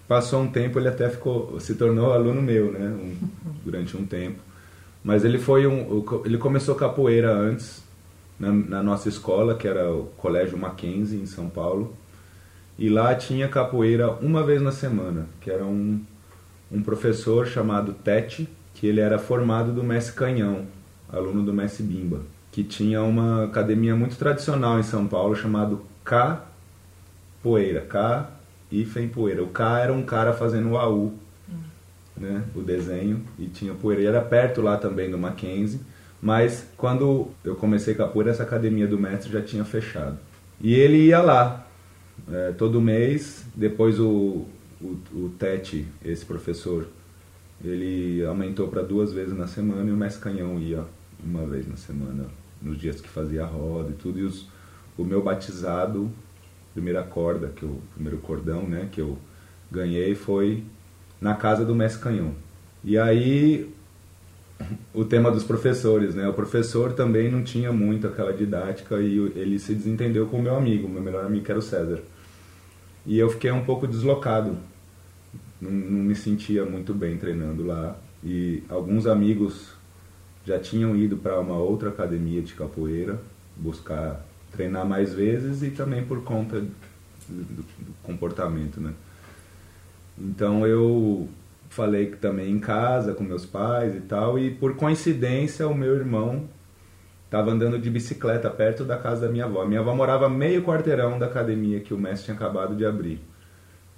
passou 0.07 0.43
um 0.43 0.49
tempo, 0.49 0.79
ele 0.79 0.89
até 0.89 1.09
ficou, 1.09 1.59
se 1.59 1.75
tornou 1.75 2.13
aluno 2.13 2.43
meu, 2.43 2.71
né, 2.71 2.87
um- 2.89 3.17
durante 3.65 3.97
um 3.97 4.05
tempo. 4.05 4.39
Mas 5.03 5.25
ele 5.25 5.39
foi 5.39 5.67
um, 5.67 6.05
ele 6.25 6.39
começou 6.39 6.75
capoeira 6.75 7.33
antes 7.33 7.83
na, 8.39 8.53
na 8.53 8.83
nossa 8.83 9.09
escola, 9.09 9.55
que 9.57 9.67
era 9.67 9.93
o 9.93 10.07
Colégio 10.17 10.57
Mackenzie 10.57 11.21
em 11.21 11.27
São 11.27 11.49
Paulo, 11.49 11.95
e 12.79 12.89
lá 12.89 13.15
tinha 13.15 13.49
capoeira 13.49 14.11
uma 14.21 14.43
vez 14.45 14.63
na 14.63 14.73
semana, 14.73 15.27
que 15.41 15.51
era 15.51 15.65
um 15.65 16.01
um 16.73 16.83
professor 16.83 17.47
chamado 17.47 17.93
Tete, 17.93 18.49
que 18.73 18.87
ele 18.87 19.01
era 19.01 19.19
formado 19.19 19.73
do 19.73 19.85
Mestre 19.85 20.15
Canhão, 20.15 20.65
aluno 21.13 21.43
do 21.43 21.53
Mestre 21.53 21.83
Bimba, 21.83 22.23
que 22.51 22.65
tinha 22.65 23.03
uma 23.03 23.45
academia 23.45 23.95
muito 23.95 24.17
tradicional 24.17 24.81
em 24.81 24.83
São 24.83 25.07
Paulo 25.07 25.37
chamado 25.37 25.83
Capoeira, 26.03 27.83
K 27.83 28.31
hífen 28.71 29.07
poeira. 29.09 29.43
O 29.43 29.49
K 29.49 29.81
era 29.81 29.93
um 29.93 30.03
cara 30.03 30.33
fazendo 30.33 30.71
o 30.71 30.79
AU, 30.79 31.13
né, 32.17 32.45
o 32.55 32.61
desenho, 32.61 33.23
e 33.39 33.47
tinha 33.47 33.75
poeira. 33.75 34.21
Perto 34.21 34.61
lá 34.63 34.77
também 34.77 35.11
do 35.11 35.19
Mackenzie, 35.19 35.81
mas 36.21 36.67
quando 36.77 37.29
eu 37.45 37.57
comecei 37.57 37.95
capoeira, 37.95 38.31
essa 38.31 38.43
academia 38.43 38.87
do 38.87 38.99
mestre 38.99 39.33
já 39.33 39.43
tinha 39.43 39.65
fechado. 39.65 40.19
E 40.61 40.75
ele 40.75 40.99
ia 41.07 41.21
lá, 41.21 41.67
é, 42.31 42.53
todo 42.53 42.81
mês, 42.81 43.45
depois 43.55 43.99
o, 43.99 44.47
o, 44.81 44.99
o 45.13 45.33
Tete, 45.39 45.87
esse 46.05 46.25
professor, 46.25 46.87
ele 47.65 48.25
aumentou 48.25 48.69
para 48.69 48.83
duas 48.83 49.13
vezes 49.13 49.37
na 49.37 49.47
semana 49.47 49.89
e 49.89 49.93
o 49.93 49.97
mestre 49.97 50.23
Canhão 50.23 50.59
ia 50.59 50.85
uma 51.25 51.47
vez 51.47 51.69
na 51.69 51.77
semana, 51.77 52.27
nos 52.61 52.79
dias 52.79 53.01
que 53.01 53.09
fazia 53.09 53.43
a 53.43 53.47
roda 53.47 53.91
e 53.91 53.95
tudo. 53.95 54.19
E 54.19 54.23
os, 54.23 54.49
o 54.97 55.05
meu 55.05 55.23
batizado, 55.23 56.11
primeira 56.73 57.03
corda, 57.03 57.49
que 57.49 57.63
eu, 57.63 57.81
primeiro 57.95 58.19
cordão, 58.19 58.63
né, 58.63 58.89
que 58.91 59.01
eu 59.01 59.19
ganhei 59.71 60.15
foi 60.15 60.65
na 61.23 61.35
casa 61.35 61.65
do 61.65 61.75
mestre 61.75 62.03
Canhão. 62.03 62.35
E 62.85 62.99
aí 62.99 63.71
o 64.93 65.05
tema 65.05 65.31
dos 65.31 65.45
professores, 65.45 66.15
né? 66.15 66.29
O 66.29 66.33
professor 66.35 66.93
também 66.93 67.31
não 67.31 67.43
tinha 67.43 67.73
muito 67.73 68.07
aquela 68.09 68.33
didática 68.33 69.01
e 69.01 69.17
ele 69.37 69.59
se 69.59 69.75
desentendeu 69.75 70.27
com 70.27 70.39
o 70.39 70.43
meu 70.43 70.57
amigo, 70.57 70.89
meu 70.89 71.01
melhor 71.01 71.25
amigo 71.25 71.45
que 71.45 71.51
era 71.51 71.59
o 71.59 71.63
César. 71.63 72.01
E 73.07 73.19
eu 73.19 73.31
fiquei 73.31 73.51
um 73.53 73.65
pouco 73.65 73.87
deslocado. 73.87 74.57
Não, 75.61 75.71
não 75.71 75.99
me 76.05 76.15
sentia 76.15 76.65
muito 76.65 76.93
bem 76.93 77.17
treinando 77.17 77.65
lá. 77.65 77.97
E 78.25 78.63
alguns 78.69 79.07
amigos 79.07 79.73
já 80.45 80.59
tinham 80.59 80.97
ido 80.97 81.17
para 81.17 81.39
uma 81.39 81.57
outra 81.57 81.89
academia 81.91 82.43
de 82.43 82.55
capoeira 82.55 83.21
buscar 83.57 84.25
treinar 84.53 84.85
mais 84.85 85.15
vezes 85.15 85.63
e 85.63 85.71
também 85.71 86.05
por 86.05 86.23
conta 86.25 86.61
do- 86.61 87.63
do 87.63 87.65
comportamento, 88.03 88.81
né? 88.81 88.93
Então 90.19 90.67
eu 90.67 91.29
falei 91.69 92.07
que 92.07 92.17
também 92.17 92.51
em 92.51 92.59
casa 92.59 93.15
com 93.15 93.25
meus 93.25 93.47
pais 93.47 93.95
e 93.97 94.01
tal 94.01 94.39
e 94.39 94.51
por 94.51 94.77
coincidência 94.77 95.67
o 95.67 95.75
meu 95.75 95.95
irmão 95.95 96.49
estava 97.25 97.51
andando 97.51 97.79
de 97.79 97.89
bicicleta 97.89 98.51
perto 98.51 98.85
da 98.85 98.99
casa 98.99 99.27
da 99.27 99.33
minha 99.33 99.47
avó. 99.47 99.65
Minha 99.65 99.81
avó 99.81 99.95
morava 99.95 100.29
meio 100.29 100.63
quarteirão 100.63 101.19
da 101.19 101.27
academia 101.27 101.81
que 101.81 101.95
o 101.95 101.99
mestre 101.99 102.27
tinha 102.27 102.37
acabado 102.37 102.77
de 102.77 102.85
abrir, 102.85 103.21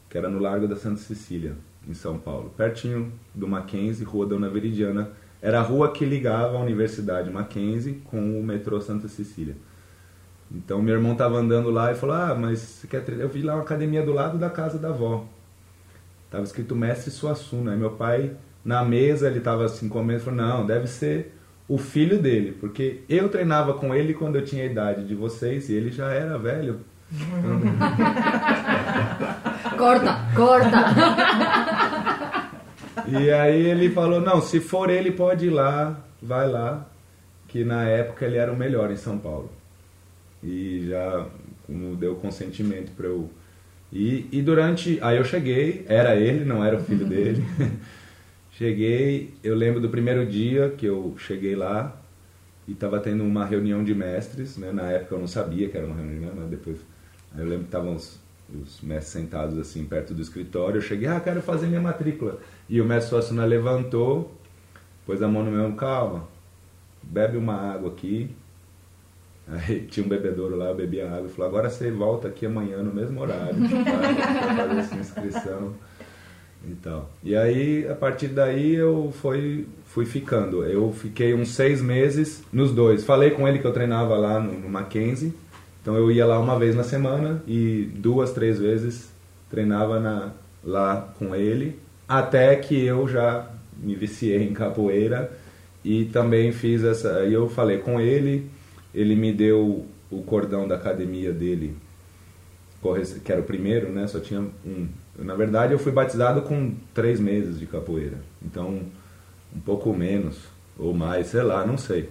que 0.09 0.17
era 0.17 0.29
no 0.29 0.39
Largo 0.39 0.69
da 0.69 0.77
Santa 0.77 1.01
Cecília, 1.01 1.57
em 1.89 1.95
São 1.95 2.17
Paulo, 2.17 2.55
pertinho 2.57 3.13
do 3.35 3.49
Mackenzie, 3.49 4.05
Rua 4.05 4.25
Dona 4.25 4.49
Veridiana. 4.49 5.11
Era 5.43 5.59
a 5.59 5.63
rua 5.63 5.91
que 5.91 6.05
ligava 6.05 6.57
a 6.57 6.61
Universidade 6.61 7.29
Mackenzie 7.29 8.01
com 8.05 8.39
o 8.39 8.43
metrô 8.43 8.81
Santa 8.81 9.09
Cecília. 9.09 9.57
Então 10.51 10.81
meu 10.81 10.95
irmão 10.95 11.17
tava 11.17 11.37
andando 11.37 11.71
lá 11.71 11.91
e 11.91 11.97
falou: 11.97 12.15
Ah, 12.15 12.37
mas 12.37 12.61
você 12.61 12.87
quer 12.87 13.05
treinar? 13.05 13.27
Eu 13.27 13.31
vi 13.33 13.43
lá 13.43 13.55
uma 13.55 13.63
academia 13.63 14.05
do 14.05 14.13
lado 14.13 14.39
da 14.39 14.49
casa 14.49 14.79
da 14.79 14.91
avó. 14.91 15.27
Tava 16.35 16.43
escrito 16.43 16.75
Mestre 16.75 17.13
Suassuna. 17.13 17.71
Aí 17.71 17.79
meu 17.79 17.93
pai, 17.93 18.33
na 18.65 18.85
mesa, 18.85 19.29
ele 19.29 19.39
tava 19.39 19.67
assim 19.67 19.89
comendo 19.89 20.19
falou: 20.19 20.41
Não, 20.41 20.67
deve 20.67 20.89
ser 20.89 21.33
o 21.69 21.79
filho 21.79 22.21
dele, 22.21 22.57
porque 22.61 23.03
eu 23.09 23.29
treinava 23.29 23.75
com 23.75 23.95
ele 23.95 24.15
quando 24.15 24.35
eu 24.35 24.45
tinha 24.45 24.65
a 24.65 24.67
idade 24.67 25.07
de 25.07 25.15
vocês 25.15 25.69
e 25.69 25.75
ele 25.75 25.93
já 25.93 26.11
era 26.11 26.37
velho. 26.37 26.81
Corta, 29.79 30.19
corta. 30.35 30.79
E 33.07 33.31
aí 33.31 33.67
ele 33.67 33.91
falou: 33.91 34.19
Não, 34.21 34.41
se 34.41 34.59
for 34.61 34.91
ele, 34.91 35.13
pode 35.13 35.47
ir 35.47 35.51
lá, 35.51 35.97
vai 36.23 36.49
lá. 36.49 36.87
Que 37.47 37.63
na 37.63 37.85
época 37.85 38.25
ele 38.25 38.39
era 38.39 38.51
o 38.53 38.57
melhor 38.57 38.91
em 38.91 38.97
São 38.97 39.19
Paulo. 39.19 39.53
E 40.43 40.87
já 40.89 41.27
como 41.67 41.95
deu 41.97 42.15
consentimento 42.17 42.93
para 42.93 43.07
eu 43.07 43.31
ir. 43.95 44.29
E 44.33 44.43
durante. 44.43 44.99
Aí 45.01 45.17
eu 45.17 45.25
cheguei, 45.25 45.85
era 45.89 46.17
ele, 46.17 46.45
não 46.45 46.65
era 46.65 46.77
o 46.77 46.83
filho 46.83 47.07
dele. 47.07 47.43
cheguei, 48.53 49.35
eu 49.43 49.55
lembro 49.55 49.81
do 49.81 49.89
primeiro 49.89 50.27
dia 50.27 50.75
que 50.77 50.87
eu 50.87 51.15
cheguei 51.19 51.57
lá 51.57 51.97
e 52.67 52.73
estava 52.73 53.01
tendo 53.01 53.25
uma 53.25 53.45
reunião 53.45 53.85
de 53.85 53.95
mestres. 53.95 54.57
Né? 54.57 54.73
Na 54.73 54.91
época 54.91 55.15
eu 55.15 55.21
não 55.21 55.29
sabia 55.29 55.69
que 55.69 55.77
era 55.77 55.87
uma 55.87 55.97
reunião, 55.97 56.33
mas 56.37 56.49
depois. 56.49 56.79
Aí 57.33 57.41
eu 57.41 57.47
lembro 57.47 57.61
que 57.61 57.69
estavam 57.69 57.95
os, 57.95 58.21
os 58.53 58.81
mestres 58.81 59.13
sentados 59.13 59.59
assim 59.59 59.85
perto 59.85 60.13
do 60.13 60.21
escritório. 60.21 60.79
Eu 60.79 60.83
cheguei, 60.83 61.09
ah, 61.09 61.21
quero 61.21 61.41
fazer 61.41 61.67
minha 61.67 61.81
matrícula. 61.81 62.39
E 62.69 62.81
o 62.81 62.85
mestre 62.85 63.11
Suassuna 63.11 63.45
levantou, 63.45 64.33
pôs 65.07 65.23
a 65.23 65.29
mão 65.29 65.45
no 65.45 65.51
meu, 65.51 65.73
calma, 65.75 66.27
bebe 67.03 67.37
uma 67.37 67.55
água 67.55 67.91
aqui. 67.91 68.31
Aí 69.47 69.81
tinha 69.81 70.05
um 70.05 70.09
bebedouro 70.09 70.57
lá, 70.57 70.67
eu 70.67 70.75
bebia 70.75 71.07
água 71.07 71.27
e 71.27 71.29
falou, 71.29 71.49
agora 71.49 71.69
você 71.69 71.91
volta 71.91 72.29
aqui 72.29 72.47
amanhã 72.47 72.79
no 72.83 72.95
mesmo 72.95 73.21
horário 73.21 73.55
para 73.55 74.57
fazer 74.57 74.83
sua 74.85 74.99
inscrição 74.99 75.75
e. 76.67 77.09
E 77.23 77.37
aí, 77.37 77.87
a 77.89 77.95
partir 77.95 78.29
daí, 78.29 78.75
eu 78.75 79.13
fui, 79.21 79.67
fui 79.87 80.07
ficando. 80.07 80.65
Eu 80.65 80.93
fiquei 80.93 81.35
uns 81.35 81.51
seis 81.51 81.83
meses 81.83 82.43
nos 82.53 82.73
dois. 82.73 83.05
Falei 83.05 83.31
com 83.31 83.47
ele 83.47 83.59
que 83.59 83.67
eu 83.67 83.73
treinava 83.73 84.17
lá 84.17 84.41
no, 84.41 84.53
no 84.53 84.69
Mackenzie. 84.69 85.35
Então 85.83 85.97
eu 85.97 86.11
ia 86.11 86.25
lá 86.25 86.39
uma 86.39 86.59
vez 86.59 86.75
na 86.75 86.83
semana 86.83 87.43
e 87.47 87.91
duas, 87.97 88.33
três 88.33 88.59
vezes 88.59 89.13
treinava 89.51 90.01
na, 90.01 90.33
lá 90.63 91.13
com 91.19 91.35
ele. 91.35 91.79
Até 92.09 92.57
que 92.57 92.85
eu 92.85 93.07
já 93.07 93.51
me 93.77 93.95
viciei 93.95 94.43
em 94.43 94.55
capoeira 94.55 95.31
e 95.85 96.07
também 96.07 96.53
fiz 96.53 96.83
essa. 96.83 97.19
Aí 97.19 97.35
eu 97.35 97.49
falei 97.49 97.79
com 97.79 98.01
ele, 98.01 98.51
ele 98.95 99.17
me 99.17 99.33
deu 99.33 99.87
o 100.11 100.23
cordão 100.23 100.69
da 100.69 100.77
academia 100.77 101.33
dele, 101.33 101.77
que 103.25 103.33
era 103.33 103.41
o 103.41 103.45
primeiro, 103.45 103.91
né? 103.91 104.07
Só 104.07 104.21
tinha 104.21 104.41
um. 104.65 104.89
Na 105.19 105.35
verdade, 105.35 105.73
eu 105.73 105.79
fui 105.79 105.93
batizado 105.93 106.43
com 106.43 106.75
três 106.93 107.19
meses 107.21 107.59
de 107.59 107.67
capoeira, 107.67 108.19
então 108.43 108.81
um 109.55 109.61
pouco 109.61 109.93
menos 109.95 110.39
ou 110.79 110.93
mais, 110.93 111.29
sei 111.29 111.43
lá, 111.43 111.65
não 111.65 111.79
sei. 111.79 112.11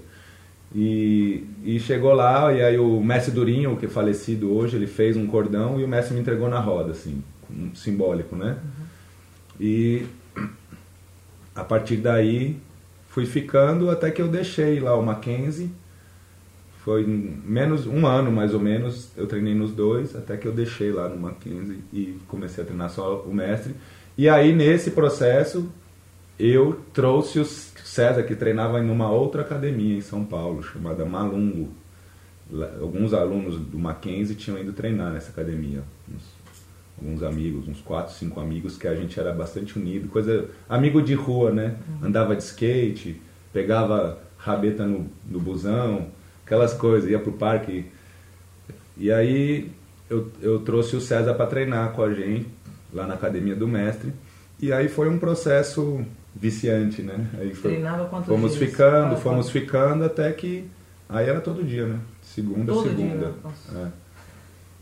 E, 0.74 1.46
e 1.64 1.80
chegou 1.80 2.14
lá 2.14 2.52
e 2.52 2.62
aí 2.62 2.80
o 2.80 3.00
mestre 3.02 3.32
Durinho, 3.32 3.78
que 3.78 3.86
é 3.86 3.90
falecido 3.90 4.52
hoje, 4.52 4.76
ele 4.76 4.88
fez 4.88 5.16
um 5.16 5.28
cordão 5.28 5.80
e 5.80 5.84
o 5.84 5.88
mestre 5.88 6.16
me 6.16 6.22
entregou 6.22 6.50
na 6.50 6.60
roda, 6.60 6.92
assim, 6.92 7.22
um 7.52 7.76
simbólico, 7.76 8.36
né? 8.36 8.58
Uhum. 8.64 8.86
E 9.60 10.06
a 11.56 11.64
partir 11.64 11.98
daí 11.98 12.58
fui 13.10 13.26
ficando 13.26 13.92
até 13.92 14.10
que 14.10 14.22
eu 14.22 14.28
deixei 14.28 14.80
lá 14.80 14.96
o 14.98 15.04
Mackenzie. 15.04 15.70
Foi 16.84 17.06
menos 17.06 17.88
um 17.88 18.06
ano 18.06 18.30
mais 18.30 18.54
ou 18.54 18.60
menos, 18.60 19.10
eu 19.16 19.26
treinei 19.26 19.56
nos 19.56 19.72
dois, 19.72 20.16
até 20.16 20.36
que 20.36 20.46
eu 20.46 20.52
deixei 20.52 20.92
lá 20.92 21.08
no 21.08 21.18
Mackenzie 21.18 21.80
e 21.94 22.18
comecei 22.28 22.62
a 22.62 22.68
treinar 22.68 22.90
só 22.90 23.22
o 23.22 23.34
mestre. 23.34 23.74
E 24.18 24.28
aí 24.28 24.54
nesse 24.54 24.92
processo 24.92 25.70
eu 26.38 26.82
trouxe 26.94 27.40
o 27.40 27.46
César 27.46 28.24
que 28.24 28.36
treinava 28.36 28.80
em 28.80 28.90
uma 28.90 29.10
outra 29.10 29.44
academia 29.44 29.98
em 29.98 30.02
São 30.02 30.26
Paulo, 30.26 30.62
chamada 30.62 31.06
Malungo. 31.06 31.70
Alguns 32.82 33.14
alunos 33.14 33.58
do 33.58 33.80
Mackenzie 33.80 34.36
tinham 34.36 34.60
ido 34.60 34.74
treinar 34.74 35.14
nessa 35.14 35.32
academia, 35.32 35.84
uns 36.14 36.44
alguns 36.98 37.24
amigos, 37.24 37.68
uns 37.68 37.82
quatro, 37.82 38.14
cinco 38.14 38.40
amigos, 38.40 38.78
que 38.78 38.88
a 38.88 38.96
gente 38.96 39.20
era 39.20 39.32
bastante 39.32 39.78
unido, 39.80 40.10
coisa 40.10 40.50
amigo 40.70 41.02
de 41.02 41.14
rua, 41.14 41.52
né? 41.52 41.76
Uhum. 41.88 42.08
Andava 42.08 42.36
de 42.36 42.44
skate, 42.44 43.22
pegava 43.52 44.20
rabeta 44.38 44.86
no, 44.86 45.10
no 45.30 45.40
busão, 45.40 46.08
aquelas 46.54 46.74
coisas, 46.74 47.10
ia 47.10 47.20
pro 47.20 47.32
parque. 47.34 47.86
E 48.96 49.12
aí 49.12 49.72
eu, 50.10 50.32
eu 50.40 50.60
trouxe 50.60 50.96
o 50.96 51.02
César 51.02 51.34
para 51.34 51.48
treinar 51.48 51.92
com 51.94 52.04
a 52.04 52.14
gente 52.14 52.48
lá 52.94 53.08
na 53.08 53.16
academia 53.16 53.56
do 53.56 53.68
mestre. 53.68 54.14
E 54.60 54.72
aí 54.72 54.88
foi 54.88 55.10
um 55.10 55.18
processo 55.18 56.06
viciante, 56.36 57.02
né? 57.02 57.28
Aí 57.40 57.54
foi, 57.56 57.72
Treinava 57.72 58.06
quantos 58.06 58.28
fomos 58.28 58.54
dias? 58.56 58.70
ficando, 58.70 59.18
fomos 59.18 59.50
ficando 59.50 60.06
até 60.06 60.32
que 60.32 60.70
aí 61.10 61.28
era 61.28 61.42
todo 61.42 61.64
dia, 61.64 61.88
né? 61.88 62.00
Segunda, 62.22 62.72
Todo 62.72 62.88
segunda. 62.90 63.34
dia. 63.68 63.92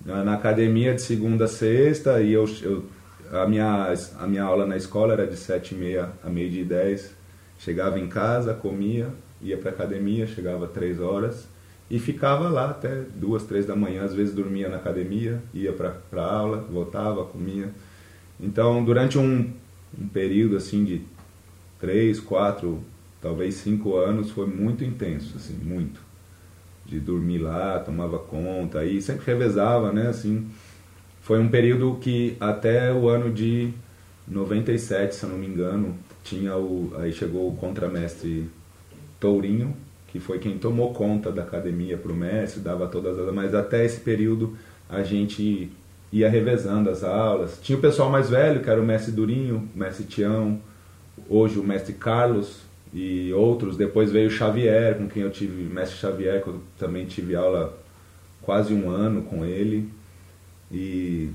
É 0.10 0.24
na 0.24 0.34
academia 0.34 0.94
de 0.96 1.02
segunda 1.02 1.46
a 1.46 1.48
sexta 1.48 2.22
e 2.22 2.34
eu, 2.34 2.46
eu, 2.64 2.86
a, 3.32 3.48
minha, 3.48 3.94
a 4.20 4.28
minha 4.28 4.44
aula 4.44 4.66
na 4.66 4.76
escola 4.76 5.14
era 5.14 5.28
de 5.28 5.38
sete 5.38 5.76
e 5.76 5.78
meia 5.78 6.10
a 6.24 6.30
meio 6.30 6.50
de 6.50 6.64
dez. 6.66 7.14
Chegava 7.60 8.00
em 8.00 8.08
casa, 8.08 8.54
comia, 8.56 9.10
ia 9.42 9.58
para 9.58 9.70
academia, 9.70 10.26
chegava 10.26 10.68
três 10.68 11.00
horas 11.00 11.51
e 11.92 12.00
ficava 12.00 12.48
lá 12.48 12.70
até 12.70 13.04
duas, 13.16 13.44
três 13.44 13.66
da 13.66 13.76
manhã. 13.76 14.06
Às 14.06 14.14
vezes 14.14 14.34
dormia 14.34 14.70
na 14.70 14.78
academia, 14.78 15.44
ia 15.54 15.74
para 15.74 16.24
aula, 16.24 16.66
voltava, 16.72 17.26
comia. 17.26 17.70
Então, 18.40 18.82
durante 18.86 19.18
um, 19.18 19.52
um 20.00 20.08
período 20.08 20.56
assim 20.56 20.86
de 20.86 21.02
três, 21.82 22.18
quatro, 22.18 22.80
talvez 23.22 23.56
cinco 23.56 23.98
anos, 23.98 24.32
foi 24.32 24.48
muito 24.48 24.86
intenso, 24.86 25.36
assim, 25.36 25.54
muito 25.54 26.00
de 26.86 26.98
dormir 26.98 27.40
lá, 27.40 27.78
tomava 27.80 28.18
conta, 28.20 28.80
aí 28.80 29.02
sempre 29.02 29.26
revezava, 29.26 29.92
né, 29.92 30.08
assim. 30.08 30.50
Foi 31.22 31.40
um 31.40 31.50
período 31.50 31.98
que 32.00 32.38
até 32.40 32.94
o 32.94 33.10
ano 33.10 33.34
de 33.34 33.74
97, 34.26 35.14
se 35.14 35.24
eu 35.26 35.30
não 35.30 35.38
me 35.38 35.46
engano, 35.46 35.94
tinha 36.24 36.56
o 36.56 36.94
aí 36.98 37.12
chegou 37.12 37.50
o 37.50 37.56
contramestre 37.58 38.50
Tourinho, 39.20 39.76
que 40.12 40.20
foi 40.20 40.40
quem 40.40 40.58
tomou 40.58 40.94
conta 40.94 41.32
da 41.32 41.42
academia 41.42 41.98
para 41.98 42.12
o 42.12 42.16
mestre, 42.16 42.60
dava 42.60 42.88
todas 42.88 43.18
as 43.18 43.34
mas 43.34 43.56
até 43.56 43.86
esse 43.86 44.00
período 44.02 44.56
a 44.90 45.04
gente 45.04 45.72
ia 46.12 46.30
revezando 46.30 46.90
as 46.90 47.04
aulas. 47.04 47.58
Tinha 47.62 47.78
o 47.78 47.82
pessoal 47.82 48.10
mais 48.10 48.30
velho, 48.30 48.62
que 48.62 48.70
era 48.70 48.82
o 48.82 48.86
mestre 48.86 49.12
Durinho, 49.12 49.70
o 49.74 49.78
mestre 49.78 50.04
Tião, 50.04 50.60
hoje 51.30 51.58
o 51.58 51.64
mestre 51.64 51.94
Carlos, 51.94 52.62
e 52.94 53.32
outros. 53.34 53.78
Depois 53.78 54.12
veio 54.12 54.30
Xavier, 54.30 54.98
com 54.98 55.08
quem 55.08 55.24
eu 55.24 55.32
tive, 55.32 55.64
mestre 55.64 55.98
Xavier, 55.98 56.44
que 56.44 56.50
eu 56.50 56.62
também 56.78 57.06
tive 57.06 57.36
aula 57.36 57.78
quase 58.42 58.74
um 58.74 58.90
ano 58.90 59.24
com 59.24 59.46
ele. 59.46 59.90
E 60.72 61.30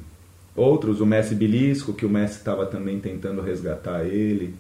outros, 0.54 1.00
o 1.00 1.06
mestre 1.06 1.34
Bilisco, 1.34 1.92
que 1.92 2.06
o 2.06 2.10
mestre 2.10 2.38
estava 2.38 2.66
também 2.66 3.00
tentando 3.00 3.40
resgatar 3.40 4.04
ele. 4.04 4.54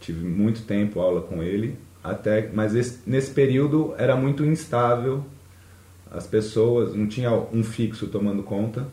Tive 0.00 0.26
muito 0.26 0.62
tempo 0.62 1.00
aula 1.00 1.20
com 1.20 1.42
ele, 1.42 1.76
até, 2.02 2.50
mas 2.52 2.74
esse, 2.74 3.00
nesse 3.06 3.30
período 3.30 3.94
era 3.98 4.16
muito 4.16 4.44
instável. 4.44 5.24
As 6.10 6.26
pessoas 6.26 6.94
não 6.94 7.06
tinha 7.06 7.30
um 7.30 7.62
fixo 7.62 8.06
tomando 8.08 8.42
conta. 8.42 8.86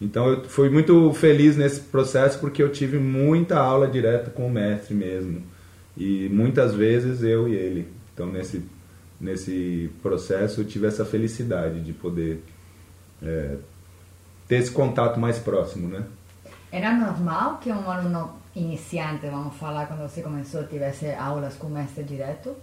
Então 0.00 0.28
eu 0.28 0.44
fui 0.44 0.70
muito 0.70 1.12
feliz 1.12 1.56
nesse 1.56 1.80
processo 1.80 2.38
porque 2.38 2.62
eu 2.62 2.70
tive 2.70 2.98
muita 2.98 3.58
aula 3.58 3.86
direta 3.86 4.30
com 4.30 4.46
o 4.46 4.50
mestre 4.50 4.94
mesmo 4.94 5.42
e 5.96 6.28
muitas 6.30 6.74
vezes 6.74 7.22
eu 7.22 7.48
e 7.48 7.54
ele. 7.54 7.88
Então 8.14 8.26
nesse 8.26 8.62
nesse 9.20 9.90
processo 10.02 10.62
eu 10.62 10.64
tive 10.64 10.86
essa 10.86 11.04
felicidade 11.04 11.80
de 11.80 11.92
poder 11.92 12.42
é, 13.22 13.56
ter 14.48 14.56
esse 14.56 14.70
contato 14.70 15.20
mais 15.20 15.38
próximo, 15.38 15.88
né? 15.88 16.04
Era 16.72 16.96
normal 16.96 17.58
que 17.58 17.70
um 17.70 17.90
aluno 17.90 18.39
iniciante, 18.54 19.26
vamos 19.26 19.56
falar, 19.56 19.86
quando 19.86 20.00
você 20.00 20.22
começou, 20.22 20.64
tivesse 20.64 21.06
aulas 21.12 21.54
com 21.54 21.68
o 21.68 21.70
mestre 21.70 22.02
direto? 22.02 22.54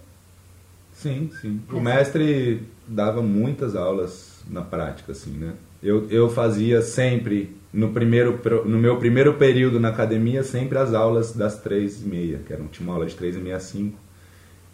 Sim, 0.92 1.30
sim. 1.40 1.60
O 1.70 1.80
mestre 1.80 2.62
dava 2.86 3.22
muitas 3.22 3.76
aulas 3.76 4.42
na 4.50 4.62
prática, 4.62 5.12
assim, 5.12 5.30
né? 5.30 5.54
Eu, 5.82 6.10
eu 6.10 6.28
fazia 6.28 6.82
sempre 6.82 7.56
no, 7.72 7.92
primeiro, 7.92 8.40
no 8.64 8.78
meu 8.78 8.96
primeiro 8.96 9.34
período 9.34 9.78
na 9.78 9.90
academia, 9.90 10.42
sempre 10.42 10.76
as 10.76 10.92
aulas 10.92 11.32
das 11.32 11.60
três 11.60 12.02
e 12.02 12.08
meia, 12.08 12.40
que 12.44 12.52
era, 12.52 12.62
tinha 12.64 12.86
uma 12.86 12.94
aula 12.94 13.06
de 13.06 13.14
três 13.14 13.36
e 13.36 13.38
meia 13.38 13.56
a 13.56 13.60
cinco, 13.60 13.98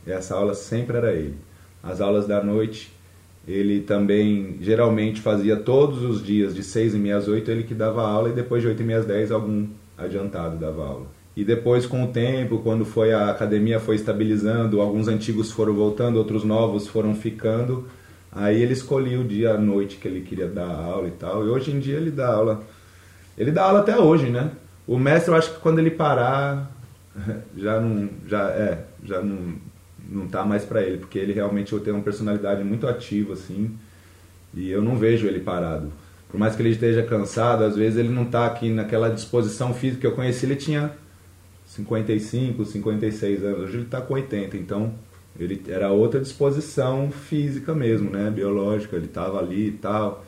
e 0.06 0.10
essa 0.10 0.34
aula 0.34 0.54
sempre 0.54 0.96
era 0.96 1.12
ele. 1.12 1.36
As 1.82 2.00
aulas 2.00 2.26
da 2.26 2.42
noite, 2.42 2.90
ele 3.46 3.82
também 3.82 4.56
geralmente 4.62 5.20
fazia 5.20 5.56
todos 5.56 6.02
os 6.02 6.24
dias, 6.24 6.54
de 6.54 6.62
seis 6.62 6.94
e 6.94 6.98
meia 6.98 7.18
às 7.18 7.28
oito, 7.28 7.50
ele 7.50 7.64
que 7.64 7.74
dava 7.74 8.02
aula, 8.02 8.30
e 8.30 8.32
depois 8.32 8.62
de 8.62 8.68
oito 8.68 8.80
e 8.80 8.84
meia 8.86 9.00
às 9.00 9.06
dez, 9.06 9.30
algum 9.30 9.68
adiantado 9.96 10.56
dava 10.56 10.86
aula. 10.86 11.06
E 11.36 11.44
depois, 11.44 11.84
com 11.84 12.04
o 12.04 12.08
tempo, 12.08 12.58
quando 12.58 12.84
foi 12.84 13.12
a 13.12 13.30
academia 13.30 13.80
foi 13.80 13.96
estabilizando, 13.96 14.80
alguns 14.80 15.08
antigos 15.08 15.50
foram 15.50 15.74
voltando, 15.74 16.16
outros 16.16 16.44
novos 16.44 16.86
foram 16.86 17.14
ficando, 17.14 17.84
Aí 18.34 18.60
ele 18.60 18.72
escolhia 18.72 19.20
o 19.20 19.24
dia, 19.24 19.52
a 19.52 19.58
noite 19.58 19.96
que 19.96 20.08
ele 20.08 20.22
queria 20.22 20.48
dar 20.48 20.68
aula 20.68 21.06
e 21.06 21.12
tal. 21.12 21.46
E 21.46 21.48
hoje 21.48 21.70
em 21.70 21.78
dia 21.78 21.96
ele 21.96 22.10
dá 22.10 22.26
aula. 22.34 22.64
Ele 23.38 23.52
dá 23.52 23.62
aula 23.64 23.80
até 23.80 23.96
hoje, 23.96 24.28
né? 24.28 24.50
O 24.86 24.98
mestre, 24.98 25.30
eu 25.30 25.36
acho 25.36 25.54
que 25.54 25.60
quando 25.60 25.78
ele 25.78 25.90
parar, 25.90 26.70
já 27.56 27.80
não, 27.80 28.08
já 28.26 28.50
é, 28.50 28.84
já 29.04 29.22
não, 29.22 29.54
não 30.08 30.26
tá 30.26 30.44
mais 30.44 30.64
para 30.64 30.82
ele, 30.82 30.98
porque 30.98 31.18
ele 31.18 31.32
realmente 31.32 31.78
tem 31.78 31.92
uma 31.92 32.02
personalidade 32.02 32.64
muito 32.64 32.88
ativa, 32.88 33.34
assim. 33.34 33.78
E 34.52 34.68
eu 34.68 34.82
não 34.82 34.96
vejo 34.96 35.26
ele 35.28 35.40
parado. 35.40 35.92
Por 36.34 36.40
mais 36.40 36.56
que 36.56 36.62
ele 36.62 36.70
esteja 36.70 37.00
cansado, 37.04 37.62
às 37.62 37.76
vezes 37.76 37.96
ele 37.96 38.08
não 38.08 38.24
tá 38.24 38.44
aqui 38.44 38.68
naquela 38.68 39.08
disposição 39.08 39.72
física 39.72 40.00
que 40.00 40.06
eu 40.08 40.16
conheci, 40.16 40.44
ele 40.44 40.56
tinha 40.56 40.90
55, 41.64 42.64
56 42.64 43.44
anos. 43.44 43.60
Hoje 43.60 43.76
ele 43.76 43.84
tá 43.84 44.00
com 44.00 44.14
80, 44.14 44.56
então 44.56 44.92
ele 45.38 45.62
era 45.68 45.92
outra 45.92 46.20
disposição 46.20 47.08
física 47.08 47.72
mesmo, 47.72 48.10
né, 48.10 48.32
biológica, 48.32 48.96
ele 48.96 49.04
estava 49.04 49.38
ali 49.38 49.68
e 49.68 49.72
tal. 49.74 50.24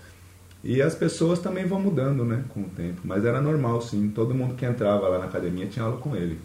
E 0.63 0.81
as 0.81 0.95
pessoas 0.95 1.41
também 1.41 1.67
vão 1.67 1.81
mudando, 1.81 2.25
né, 2.25 2.45
com 2.51 2.61
o 2.61 2.69
tempo. 2.69 3.01
Mas 3.03 3.25
era 3.25 3.41
normal, 3.41 3.83
sim. 3.83 4.09
Todo 4.15 4.33
mundo 4.33 4.55
que 4.55 4.65
entrava 4.65 5.09
lá 5.09 5.19
na 5.19 5.25
academia 5.25 5.67
tinha 5.67 5.85
aula 5.85 5.97
com 5.97 6.15
ele. 6.15 6.39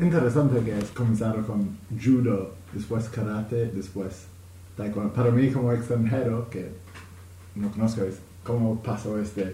É 0.00 0.04
interessante 0.04 0.54
que 0.54 0.94
começaram 0.94 1.42
com 1.42 1.66
judo, 1.96 2.50
depois 2.72 3.08
karate, 3.08 3.72
depois 3.74 4.28
taekwondo. 4.76 5.10
Para 5.10 5.32
mim, 5.32 5.50
como 5.50 5.72
extranjero, 5.72 6.46
que 6.48 6.64
não 7.56 7.70
conozco 7.70 8.04
isso, 8.04 8.27
como 8.44 8.76
passou 8.78 9.20
este... 9.20 9.46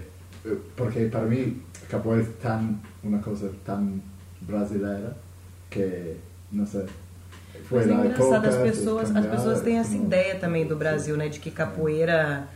Porque 0.77 1.07
para 1.07 1.23
mim, 1.23 1.63
capoeira 1.89 2.23
é 2.23 2.43
tão, 2.43 2.79
uma 3.03 3.19
coisa 3.19 3.51
tão 3.65 4.01
brasileira 4.43 5.17
que, 5.71 6.17
não 6.53 6.67
sei, 6.67 6.87
foi 7.65 7.87
Mas 7.87 7.89
é 7.89 8.07
engraçado, 8.07 8.47
as 8.47 8.57
pessoas, 8.57 9.17
as 9.17 9.27
pessoas 9.27 9.61
têm 9.61 9.79
essa 9.79 9.97
ideia 9.97 10.35
também 10.37 10.67
do 10.67 10.77
Brasil, 10.77 11.17
né? 11.17 11.29
De 11.29 11.41
que 11.41 11.51
capoeira 11.51 12.47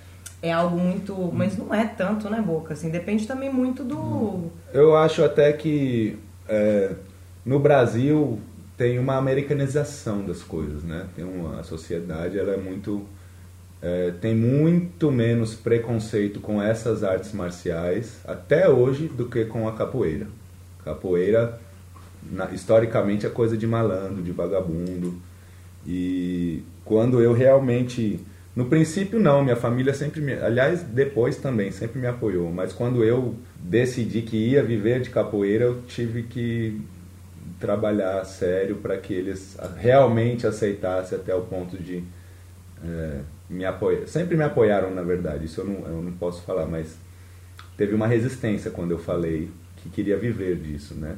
é 0.43 0.53
algo 0.53 0.79
muito. 0.79 1.15
Mas 1.33 1.57
não 1.57 1.73
é 1.73 1.87
tanto, 1.87 2.29
né, 2.29 2.43
Boca? 2.43 2.75
Assim, 2.75 2.91
depende 2.91 3.27
também 3.27 3.53
muito 3.53 3.85
do. 3.85 4.51
Eu 4.73 4.97
acho 4.97 5.25
até 5.25 5.53
que 5.53 6.19
é, 6.49 6.95
no 7.45 7.59
Brasil 7.59 8.39
tem 8.77 8.99
uma 8.99 9.17
americanização 9.17 10.25
das 10.25 10.43
coisas, 10.43 10.83
né? 10.83 11.07
Tem 11.17 11.25
uma 11.25 11.61
a 11.61 11.63
sociedade, 11.63 12.39
ela 12.39 12.53
é 12.53 12.57
muito. 12.57 13.07
É, 13.81 14.13
tem 14.21 14.35
muito 14.35 15.13
menos 15.13 15.55
preconceito 15.55 16.41
com 16.41 16.61
essas 16.61 17.05
artes 17.05 17.33
marciais 17.33 18.19
até 18.27 18.69
hoje 18.69 19.07
do 19.07 19.27
que 19.27 19.45
com 19.45 19.69
a 19.69 19.73
capoeira. 19.73 20.27
Capoeira 20.85 21.61
na, 22.31 22.51
historicamente 22.53 23.27
é 23.27 23.31
coisa 23.31 23.57
de 23.57 23.67
malandro, 23.67 24.23
de 24.23 24.33
vagabundo. 24.33 25.15
E 25.87 26.63
quando 26.85 27.21
eu 27.21 27.33
realmente. 27.33 28.21
No 28.57 28.65
princípio, 28.67 29.21
não, 29.21 29.45
minha 29.45 29.55
família 29.55 29.95
sempre 29.95 30.21
me. 30.21 30.33
Aliás, 30.33 30.83
depois 30.83 31.37
também, 31.37 31.71
sempre 31.71 32.01
me 32.01 32.09
apoiou. 32.09 32.51
Mas 32.51 32.73
quando 32.73 33.05
eu 33.05 33.37
decidi 33.57 34.23
que 34.23 34.37
ia 34.37 34.63
viver 34.63 35.01
de 35.01 35.11
capoeira, 35.11 35.67
eu 35.67 35.83
tive 35.83 36.25
que 36.25 36.81
trabalhar 37.61 38.25
sério 38.25 38.77
para 38.77 38.97
que 38.97 39.13
eles 39.13 39.57
realmente 39.77 40.47
aceitassem 40.47 41.19
até 41.19 41.35
o 41.35 41.43
ponto 41.43 41.77
de 41.77 42.03
é, 42.85 43.21
me 43.49 43.65
apoiar. 43.65 44.07
Sempre 44.07 44.37
me 44.37 44.45
apoiaram, 44.45 44.95
na 44.95 45.03
verdade, 45.03 45.47
isso 45.47 45.61
eu 45.61 45.65
não, 45.65 45.87
eu 45.87 46.03
não 46.03 46.13
posso 46.13 46.43
falar, 46.43 46.67
mas 46.67 46.97
teve 47.77 47.95
uma 47.95 48.07
resistência 48.07 48.71
quando 48.71 48.91
eu 48.91 48.99
falei 48.99 49.51
que 49.77 49.89
queria 49.89 50.17
viver 50.17 50.57
disso, 50.57 50.95
né? 50.95 51.17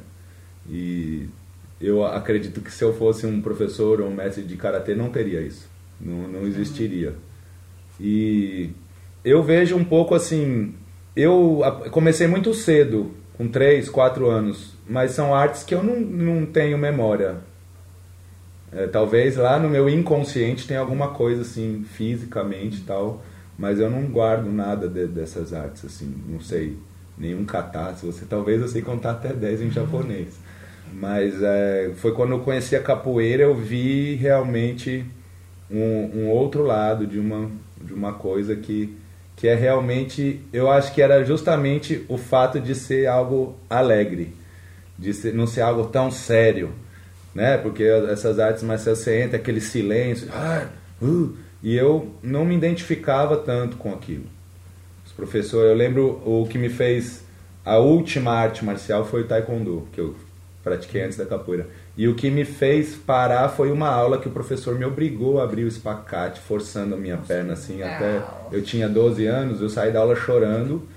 E 0.69 1.27
eu 1.79 2.05
acredito 2.05 2.61
que 2.61 2.71
se 2.71 2.83
eu 2.83 2.93
fosse 2.93 3.25
um 3.25 3.41
professor 3.41 4.01
ou 4.01 4.07
um 4.07 4.13
mestre 4.13 4.43
de 4.43 4.55
karatê 4.55 4.93
não 4.93 5.09
teria 5.09 5.41
isso, 5.41 5.67
não, 5.99 6.27
não 6.27 6.47
existiria. 6.47 7.15
E 7.99 8.69
eu 9.25 9.43
vejo 9.43 9.75
um 9.75 9.83
pouco 9.83 10.13
assim, 10.15 10.73
eu 11.15 11.61
comecei 11.91 12.27
muito 12.27 12.53
cedo, 12.53 13.11
com 13.33 13.47
3, 13.47 13.89
4 13.89 14.29
anos, 14.29 14.73
mas 14.87 15.11
são 15.11 15.33
artes 15.33 15.63
que 15.63 15.73
eu 15.73 15.83
não, 15.83 15.99
não 15.99 16.45
tenho 16.45 16.77
memória. 16.77 17.37
É, 18.73 18.87
talvez 18.87 19.35
lá 19.35 19.59
no 19.59 19.69
meu 19.69 19.89
inconsciente 19.89 20.67
tenha 20.67 20.79
alguma 20.79 21.09
coisa 21.09 21.41
assim, 21.41 21.83
fisicamente 21.83 22.77
e 22.77 22.83
tal, 22.83 23.21
mas 23.57 23.79
eu 23.79 23.89
não 23.89 24.03
guardo 24.03 24.49
nada 24.51 24.87
de, 24.87 25.07
dessas 25.07 25.53
artes, 25.53 25.83
assim, 25.83 26.13
não 26.27 26.39
sei, 26.39 26.77
nenhum 27.17 27.43
kata, 27.43 27.93
se 27.95 28.05
você 28.05 28.25
talvez 28.25 28.61
eu 28.61 28.67
sei 28.67 28.81
contar 28.81 29.11
até 29.11 29.33
10 29.33 29.61
em 29.61 29.71
japonês. 29.71 30.39
Mas 30.93 31.41
é, 31.41 31.91
foi 31.95 32.13
quando 32.13 32.31
eu 32.31 32.39
conheci 32.39 32.75
a 32.75 32.81
capoeira, 32.81 33.43
eu 33.43 33.55
vi 33.55 34.15
realmente 34.15 35.05
um, 35.69 36.21
um, 36.21 36.29
outro 36.29 36.63
lado 36.63 37.07
de 37.07 37.17
uma, 37.17 37.49
de 37.81 37.93
uma 37.93 38.13
coisa 38.13 38.55
que, 38.55 38.97
que 39.35 39.47
é 39.47 39.55
realmente. 39.55 40.41
Eu 40.51 40.69
acho 40.69 40.93
que 40.93 41.01
era 41.01 41.23
justamente 41.23 42.05
o 42.09 42.17
fato 42.17 42.59
de 42.59 42.75
ser 42.75 43.07
algo 43.07 43.55
alegre, 43.69 44.33
de 44.99 45.13
ser, 45.13 45.33
não 45.33 45.47
ser 45.47 45.61
algo 45.61 45.85
tão 45.85 46.11
sério. 46.11 46.71
Né? 47.33 47.57
Porque 47.57 47.83
essas 47.83 48.39
artes 48.39 48.63
mais 48.63 48.83
você 48.83 49.21
entra, 49.21 49.37
aquele 49.37 49.61
silêncio, 49.61 50.27
ah, 50.33 50.65
uh, 51.01 51.33
e 51.63 51.75
eu 51.75 52.11
não 52.21 52.43
me 52.43 52.55
identificava 52.55 53.37
tanto 53.37 53.77
com 53.77 53.93
aquilo. 53.93 54.25
Os 55.05 55.11
professores, 55.11 55.69
eu 55.69 55.75
lembro 55.75 56.21
o 56.25 56.47
que 56.49 56.57
me 56.57 56.69
fez 56.69 57.23
a 57.63 57.77
última 57.77 58.31
arte 58.31 58.65
marcial 58.65 59.05
foi 59.05 59.21
o 59.21 59.27
taekwondo, 59.27 59.87
que 59.93 60.01
eu 60.01 60.15
pratiquei 60.63 61.03
antes 61.03 61.17
da 61.17 61.25
capoeira. 61.25 61.67
E 61.95 62.07
o 62.07 62.15
que 62.15 62.29
me 62.29 62.43
fez 62.43 62.95
parar 62.95 63.49
foi 63.49 63.71
uma 63.71 63.87
aula 63.87 64.17
que 64.17 64.27
o 64.27 64.31
professor 64.31 64.77
me 64.77 64.85
obrigou 64.85 65.39
a 65.39 65.43
abrir 65.43 65.63
o 65.63 65.67
espacate, 65.67 66.39
forçando 66.39 66.95
a 66.95 66.97
minha 66.97 67.17
perna 67.17 67.53
assim 67.53 67.83
até 67.83 68.23
eu 68.51 68.63
tinha 68.63 68.89
12 68.89 69.25
anos, 69.27 69.61
eu 69.61 69.69
saí 69.69 69.91
da 69.91 69.99
aula 69.99 70.15
chorando. 70.15 70.87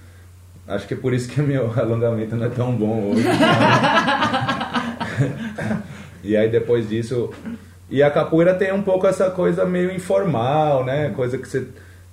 Acho 0.66 0.88
que 0.88 0.94
é 0.94 0.97
por 0.97 1.12
isso 1.12 1.29
que 1.29 1.40
o 1.40 1.44
meu 1.44 1.70
alongamento 1.79 2.35
não 2.35 2.47
é 2.47 2.49
tão 2.49 2.75
bom 2.75 3.11
hoje. 3.11 3.25
e 6.24 6.37
aí 6.37 6.48
depois 6.48 6.88
disso, 6.88 7.30
e 7.90 8.02
a 8.02 8.10
capoeira 8.10 8.54
tem 8.54 8.72
um 8.72 8.82
pouco 8.82 9.06
essa 9.06 9.30
coisa 9.30 9.64
meio 9.64 9.92
informal, 9.92 10.84
né? 10.84 11.10
Coisa 11.10 11.38
que 11.38 11.46
você 11.46 11.66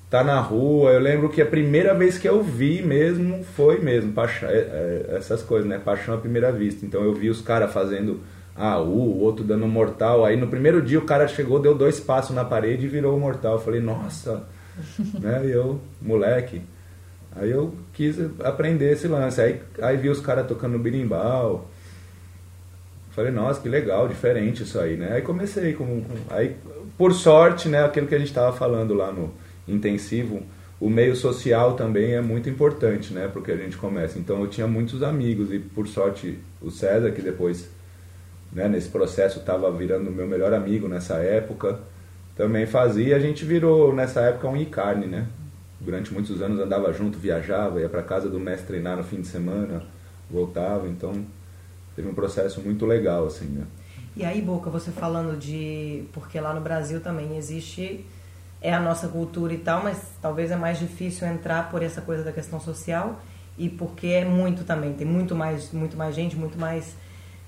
tá 0.10 0.24
na 0.24 0.39
rua. 0.39 0.91
Eu 0.91 1.00
lembro 1.00 1.30
que 1.30 1.41
a 1.41 1.45
primeira 1.45 1.93
vez 1.93 2.17
que 2.17 2.28
eu 2.28 2.43
vi 2.43 2.84
mesmo 2.84 3.43
foi 3.56 3.80
mesmo 3.80 4.12
paixão, 4.12 4.50
é, 4.50 4.58
é, 4.58 5.15
essas 5.17 5.41
coisas, 5.41 5.67
né? 5.67 5.80
Paixão 5.80 6.13
à 6.13 6.17
primeira 6.17 6.52
vista. 6.52 6.86
Então 6.86 7.02
eu 7.02 7.13
vi 7.13 7.30
os 7.30 7.41
caras 7.41 7.71
fazendo 7.71 8.19
AU, 8.56 8.89
o 8.89 9.19
outro 9.21 9.45
dando 9.45 9.65
um 9.65 9.69
mortal. 9.69 10.26
Aí 10.26 10.36
no 10.36 10.47
primeiro 10.47 10.82
dia 10.82 11.00
o 11.00 11.06
cara 11.06 11.28
chegou, 11.28 11.60
deu 11.60 11.74
dois 11.74 12.00
passos 12.00 12.36
na 12.36 12.43
parede 12.43 12.86
e 12.86 12.89
virou 12.89 13.13
o 13.13 13.17
um 13.17 13.19
mortal. 13.19 13.54
Eu 13.54 13.60
falei, 13.60 13.80
nossa, 13.80 14.43
né? 15.19 15.45
E 15.45 15.52
eu, 15.52 15.80
moleque. 16.02 16.62
Aí 17.34 17.50
eu 17.50 17.74
quis 17.93 18.17
aprender 18.43 18.91
esse 18.91 19.08
lance. 19.08 19.39
Aí, 19.39 19.62
aí 19.82 19.95
vi 19.95 20.10
os 20.10 20.19
caras 20.19 20.45
tocando 20.45 20.78
birimbau. 20.78 21.69
Falei, 23.22 23.32
nossa, 23.32 23.62
que 23.62 23.70
legal, 23.70 24.08
diferente 24.08 24.64
isso 24.64 24.80
aí, 24.80 24.98
né? 24.98 25.14
Aí 25.14 25.22
comecei 25.22 25.74
com, 25.74 25.86
com 25.86 26.34
aí 26.34 26.56
por 26.98 27.14
sorte, 27.14 27.68
né, 27.68 27.84
aquilo 27.84 28.08
que 28.08 28.16
a 28.16 28.18
gente 28.18 28.30
estava 28.30 28.56
falando 28.56 28.94
lá 28.94 29.12
no 29.12 29.32
intensivo, 29.68 30.42
o 30.80 30.90
meio 30.90 31.16
social 31.16 31.74
também 31.74 32.14
é 32.14 32.22
muito 32.22 32.50
importante, 32.50 33.14
né, 33.14 33.30
porque 33.32 33.52
a 33.52 33.56
gente 33.56 33.78
começa. 33.78 34.18
Então 34.18 34.40
eu 34.42 34.48
tinha 34.48 34.66
muitos 34.66 35.04
amigos 35.04 35.54
e 35.54 35.60
por 35.60 35.88
sorte 35.88 36.40
o 36.60 36.72
César 36.72 37.12
que 37.12 37.22
depois, 37.22 37.70
né, 38.52 38.68
nesse 38.68 38.90
processo 38.90 39.40
estava 39.40 39.72
virando 39.72 40.10
meu 40.10 40.28
melhor 40.28 40.54
amigo 40.54 40.88
nessa 40.88 41.16
época, 41.18 41.80
também 42.36 42.66
fazia. 42.66 43.16
A 43.16 43.20
gente 43.20 43.46
virou 43.46 43.94
nessa 43.94 44.22
época 44.22 44.48
um 44.48 44.58
icarne, 44.58 45.06
né? 45.06 45.28
Durante 45.80 46.12
muitos 46.14 46.42
anos 46.42 46.60
andava 46.60 46.92
junto, 46.92 47.20
viajava, 47.20 47.80
ia 47.82 47.90
para 47.90 48.02
casa 48.02 48.30
do 48.30 48.40
mestre 48.40 48.68
treinar 48.68 48.98
no 48.98 49.04
fim 49.04 49.22
de 49.22 49.28
semana, 49.28 49.84
voltava. 50.30 50.88
Então 50.88 51.24
teve 52.02 52.10
um 52.10 52.14
processo 52.14 52.60
muito 52.62 52.86
legal 52.86 53.28
assim, 53.28 53.46
né? 53.46 53.66
E 54.16 54.26
aí, 54.26 54.42
Boca, 54.42 54.70
você 54.70 54.92
falando 54.92 55.38
de. 55.38 56.04
Porque 56.12 56.40
lá 56.40 56.54
no 56.54 56.60
Brasil 56.60 57.00
também 57.00 57.38
existe 57.38 58.06
é 58.62 58.74
a 58.74 58.80
nossa 58.80 59.08
cultura 59.08 59.54
e 59.54 59.58
tal, 59.58 59.84
mas 59.84 60.00
talvez 60.22 60.52
é 60.52 60.56
mais 60.56 60.78
difícil 60.78 61.28
entrar 61.28 61.72
por 61.72 61.82
essa 61.82 62.00
coisa 62.00 62.24
da 62.24 62.32
questão 62.32 62.60
social 62.60 63.20
e 63.58 63.68
porque 63.68 64.08
é 64.08 64.24
muito 64.24 64.64
também, 64.64 64.94
tem 64.94 65.08
muito 65.08 65.34
mais, 65.34 65.72
muito 65.72 65.98
mais 65.98 66.14
gente, 66.14 66.36
muito 66.36 66.60
mais. 66.60 66.96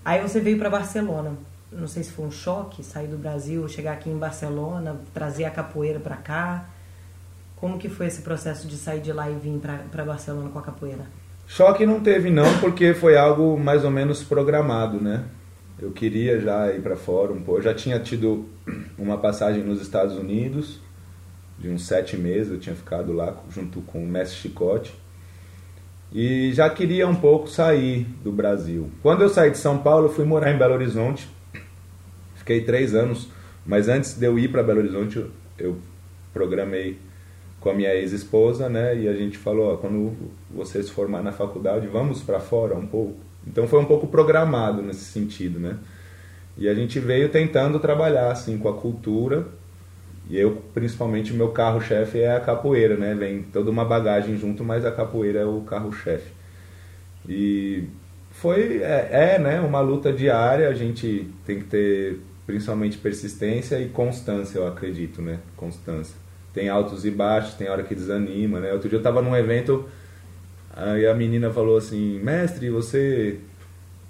Aí 0.04 0.22
você 0.22 0.40
veio 0.40 0.58
para 0.58 0.70
Barcelona. 0.70 1.34
Não 1.72 1.88
sei 1.88 2.04
se 2.04 2.12
foi 2.12 2.26
um 2.26 2.32
choque 2.32 2.84
sair 2.84 3.08
do 3.08 3.18
Brasil, 3.18 3.68
chegar 3.68 3.94
aqui 3.94 4.10
em 4.10 4.18
Barcelona, 4.18 5.00
trazer 5.14 5.46
a 5.46 5.52
capoeira 5.52 6.00
para 6.00 6.16
cá. 6.16 6.66
Como 7.58 7.78
que 7.78 7.90
foi 7.90 8.08
esse 8.08 8.22
processo 8.22 8.68
de 8.68 8.78
sair 8.78 9.02
de 9.02 9.12
lá 9.12 9.30
e 9.30 9.36
vir 9.36 9.60
para 9.92 10.04
Barcelona 10.04 10.50
com 10.50 10.60
a 10.60 10.64
capoeira? 10.64 11.06
Choque 11.46 11.86
não 11.86 12.00
teve 12.00 12.30
não, 12.30 12.60
porque 12.60 12.94
foi 12.94 13.18
algo 13.18 13.60
mais 13.60 13.84
ou 13.84 13.92
menos 13.92 14.24
programado, 14.24 15.00
né? 15.00 15.26
Eu 15.80 15.92
queria 15.92 16.40
já 16.40 16.72
ir 16.72 16.82
para 16.82 16.96
fora 16.96 17.34
um 17.34 17.42
pouco. 17.42 17.60
Eu 17.60 17.64
já 17.64 17.74
tinha 17.74 18.00
tido 18.00 18.46
uma 18.98 19.18
passagem 19.18 19.64
nos 19.64 19.82
Estados 19.82 20.18
Unidos, 20.18 20.80
de 21.60 21.70
uns 21.70 21.86
sete 21.86 22.18
meses, 22.18 22.52
eu 22.52 22.60
tinha 22.60 22.76
ficado 22.76 23.12
lá 23.14 23.36
junto 23.50 23.82
com 23.82 24.04
o 24.04 24.08
Mestre 24.08 24.38
Chicote. 24.38 24.94
E 26.12 26.54
já 26.54 26.70
queria 26.70 27.08
um 27.08 27.16
pouco 27.16 27.48
sair 27.48 28.06
do 28.24 28.32
Brasil. 28.32 28.90
Quando 29.02 29.24
eu 29.24 29.30
saí 29.30 29.50
de 29.50 29.58
São 29.58 29.80
Paulo, 29.80 30.08
eu 30.08 30.14
fui 30.14 30.26
morar 30.26 30.52
em 30.52 30.58
Belo 30.58 30.74
Horizonte. 30.74 31.28
Fiquei 32.36 32.62
três 32.62 32.94
anos, 32.94 33.30
mas 33.66 33.88
antes 33.88 34.14
de 34.14 34.26
eu 34.26 34.38
ir 34.38 34.52
para 34.52 34.62
Belo 34.62 34.80
Horizonte, 34.80 35.26
eu 35.58 35.78
programei 36.32 37.00
com 37.64 37.70
a 37.70 37.74
minha 37.74 37.96
ex-esposa, 37.96 38.68
né? 38.68 38.96
E 38.98 39.08
a 39.08 39.14
gente 39.14 39.38
falou, 39.38 39.74
ó, 39.74 39.78
quando 39.78 40.14
você 40.52 40.84
se 40.84 40.92
formar 40.92 41.24
na 41.24 41.32
faculdade, 41.32 41.88
vamos 41.88 42.22
para 42.22 42.42
fora 42.42 42.76
um 42.76 42.86
pouco. 42.86 43.16
Então 43.48 43.66
foi 43.68 43.80
um 43.80 43.86
pouco 43.86 44.06
programado 44.06 44.82
nesse 44.82 45.06
sentido, 45.06 45.60
né? 45.60 45.78
E 46.58 46.68
a 46.68 46.74
gente 46.74 47.00
veio 47.00 47.30
tentando 47.30 47.80
trabalhar 47.80 48.30
assim 48.30 48.58
com 48.58 48.68
a 48.68 48.74
cultura. 48.74 49.48
E 50.30 50.38
eu, 50.38 50.62
principalmente, 50.74 51.34
meu 51.34 51.50
carro-chefe 51.50 52.20
é 52.20 52.36
a 52.36 52.40
capoeira, 52.40 52.98
né? 52.98 53.16
Vem 53.16 53.44
toda 53.44 53.72
uma 53.72 53.86
bagagem 53.86 54.38
junto, 54.38 54.64
mas 54.64 54.86
a 54.86 54.92
capoeira 54.92 55.40
é 55.40 55.46
o 55.46 55.62
carro-chefe. 55.62 56.32
E 57.28 57.86
foi, 58.32 58.82
é, 58.84 59.36
é, 59.36 59.40
né, 59.40 59.62
uma 59.62 59.80
luta 59.80 60.12
diária, 60.12 60.68
a 60.68 60.74
gente 60.74 61.30
tem 61.46 61.60
que 61.60 61.66
ter 61.66 62.20
principalmente 62.46 62.98
persistência 62.98 63.80
e 63.80 63.88
constância, 63.88 64.60
eu 64.60 64.68
acredito, 64.68 65.22
né? 65.22 65.40
Constância. 65.56 66.23
Tem 66.54 66.70
altos 66.70 67.06
e 67.06 67.12
baixos, 67.12 67.56
tem 67.56 67.70
hora 67.70 67.84
que 67.84 67.96
desanima, 67.96 68.60
né? 68.60 68.72
Outro 68.72 68.88
dia 68.88 68.98
eu 68.98 69.02
estava 69.02 69.22
num 69.22 69.36
evento, 69.36 69.88
aí 70.76 71.08
a 71.08 71.14
menina 71.14 71.50
falou 71.50 71.78
assim, 71.78 72.20
mestre, 72.20 72.70
você 72.70 73.40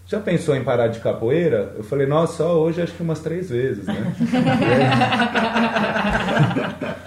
já 0.06 0.19
pensou 0.19 0.56
em 0.56 0.63
parar 0.63 0.88
de 0.88 0.99
capoeira? 0.99 1.73
Eu 1.77 1.84
falei, 1.84 2.06
nossa, 2.06 2.38
só 2.38 2.60
hoje 2.60 2.82
acho 2.82 2.93
que 2.93 3.01
umas 3.01 3.19
três 3.19 3.49
vezes, 3.49 3.86
né? 3.86 4.13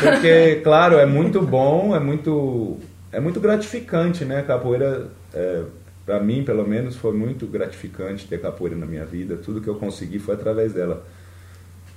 Porque, 0.00 0.60
claro, 0.62 0.98
é 0.98 1.06
muito 1.06 1.42
bom, 1.42 1.96
é 1.96 1.98
muito, 1.98 2.76
é 3.10 3.18
muito 3.18 3.40
gratificante, 3.40 4.24
né? 4.24 4.42
Capoeira, 4.42 5.08
é, 5.34 5.62
para 6.04 6.20
mim, 6.20 6.44
pelo 6.44 6.66
menos, 6.66 6.96
foi 6.96 7.12
muito 7.12 7.46
gratificante 7.46 8.26
ter 8.26 8.40
capoeira 8.40 8.76
na 8.76 8.86
minha 8.86 9.04
vida. 9.04 9.36
Tudo 9.36 9.60
que 9.60 9.68
eu 9.68 9.74
consegui 9.74 10.18
foi 10.18 10.34
através 10.34 10.72
dela. 10.72 11.04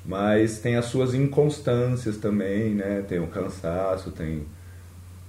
Mas 0.05 0.59
tem 0.59 0.75
as 0.75 0.85
suas 0.85 1.13
inconstâncias 1.13 2.17
também, 2.17 2.73
né? 2.73 3.03
Tem 3.07 3.19
o 3.19 3.27
cansaço, 3.27 4.11
tem 4.11 4.43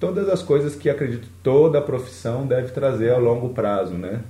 todas 0.01 0.29
as 0.29 0.43
coisas 0.43 0.75
que 0.75 0.91
acredito 0.91 1.29
toda 1.43 1.81
profissão 1.81 2.47
deve 2.47 2.73
trazer 2.73 3.13
a 3.13 3.19
longo 3.19 3.51
prazo, 3.51 3.95
né? 3.95 4.23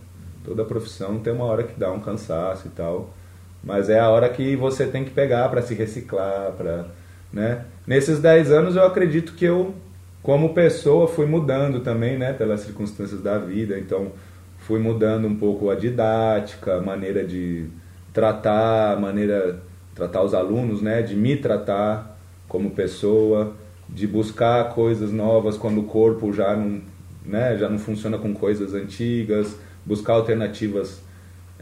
Toda 0.45 0.65
profissão 0.65 1.19
tem 1.21 1.33
uma 1.33 1.45
hora 1.45 1.63
que 1.63 1.79
dá 1.79 1.91
um 1.91 2.01
cansaço 2.01 2.67
e 2.67 2.71
tal, 2.71 3.15
mas 3.63 3.89
é 3.89 3.99
a 4.01 4.11
hora 4.11 4.29
que 4.29 4.57
você 4.57 4.87
tem 4.87 5.05
que 5.05 5.11
pegar 5.11 5.49
para 5.49 5.63
se 5.63 5.75
reciclar, 5.75 6.53
para, 6.53 6.87
né? 7.33 7.65
Nesses 7.87 8.21
10 8.21 8.51
anos 8.51 8.77
eu 8.77 8.85
acredito 8.85 9.35
que 9.35 9.45
eu 9.45 9.75
como 10.23 10.55
pessoa 10.55 11.09
fui 11.09 11.27
mudando 11.27 11.81
também, 11.81 12.17
né, 12.17 12.33
pelas 12.33 12.61
circunstâncias 12.61 13.21
da 13.21 13.39
vida, 13.39 13.79
então 13.79 14.13
fui 14.59 14.79
mudando 14.79 15.27
um 15.27 15.35
pouco 15.35 15.69
a 15.69 15.75
didática, 15.75 16.77
a 16.77 16.81
maneira 16.81 17.25
de 17.25 17.67
tratar, 18.13 18.93
a 18.93 19.01
maneira 19.01 19.61
tratar 19.95 20.23
os 20.23 20.35
alunos, 20.35 20.81
né, 20.81 21.03
de 21.03 21.15
me 21.15 21.37
tratar 21.37 22.19
como 22.49 22.71
pessoa, 22.71 23.55
de 23.89 24.07
buscar 24.07 24.71
coisas 24.71 25.13
novas 25.13 25.57
quando 25.57 25.81
o 25.81 25.85
corpo 25.85 26.33
já 26.33 26.57
não, 26.57 26.81
né, 27.25 27.57
já 27.59 27.69
não 27.69 27.79
funciona 27.79 28.19
com 28.19 28.33
coisas 28.33 28.75
antigas, 28.75 29.57
buscar 29.85 30.15
alternativas 30.15 31.03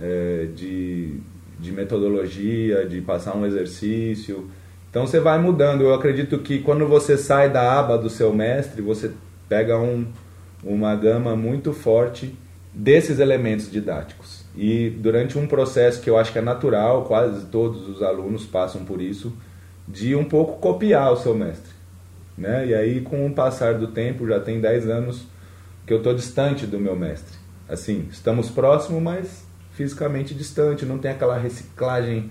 é, 0.01 0.49
de, 0.55 1.19
de 1.59 1.73
metodologia, 1.73 2.87
de 2.87 3.01
passar 3.01 3.37
um 3.37 3.45
exercício. 3.45 4.49
Então 4.90 5.07
você 5.07 5.21
vai 5.21 5.38
mudando. 5.40 5.83
Eu 5.83 5.95
acredito 5.95 6.38
que 6.38 6.59
quando 6.59 6.87
você 6.87 7.16
sai 7.16 7.51
da 7.51 7.79
aba 7.79 7.97
do 7.97 8.11
seu 8.11 8.33
mestre, 8.33 8.83
você 8.83 9.12
pega 9.49 9.79
um, 9.79 10.07
uma 10.64 10.95
gama 10.95 11.37
muito 11.37 11.73
forte 11.73 12.35
desses 12.72 13.18
elementos 13.18 13.70
didáticos. 13.70 14.44
E 14.56 14.90
durante 14.90 15.38
um 15.38 15.46
processo 15.46 16.00
que 16.00 16.11
eu 16.11 16.18
acho 16.18 16.33
que 16.33 16.38
é 16.38 16.42
natural, 16.42 17.04
quase 17.04 17.46
todos 17.46 17.88
os 17.88 18.02
alunos 18.02 18.46
passam 18.46 18.85
por 18.85 19.00
isso, 19.00 19.33
de 19.87 20.14
um 20.14 20.24
pouco 20.24 20.59
copiar 20.59 21.12
o 21.12 21.16
seu 21.16 21.35
mestre. 21.35 21.72
Né? 22.37 22.68
E 22.68 22.74
aí, 22.74 23.00
com 23.00 23.26
o 23.26 23.35
passar 23.35 23.74
do 23.74 23.88
tempo, 23.88 24.26
já 24.26 24.40
tem 24.40 24.61
10 24.61 24.88
anos 24.88 25.26
que 25.87 25.92
eu 25.92 25.98
estou 25.98 26.14
distante 26.14 26.66
do 26.66 26.78
meu 26.78 26.96
mestre 26.96 27.40
assim, 27.70 28.09
estamos 28.11 28.50
próximos, 28.50 29.00
mas 29.00 29.46
fisicamente 29.72 30.35
distante, 30.35 30.85
não 30.85 30.98
tem 30.98 31.12
aquela 31.12 31.38
reciclagem 31.38 32.30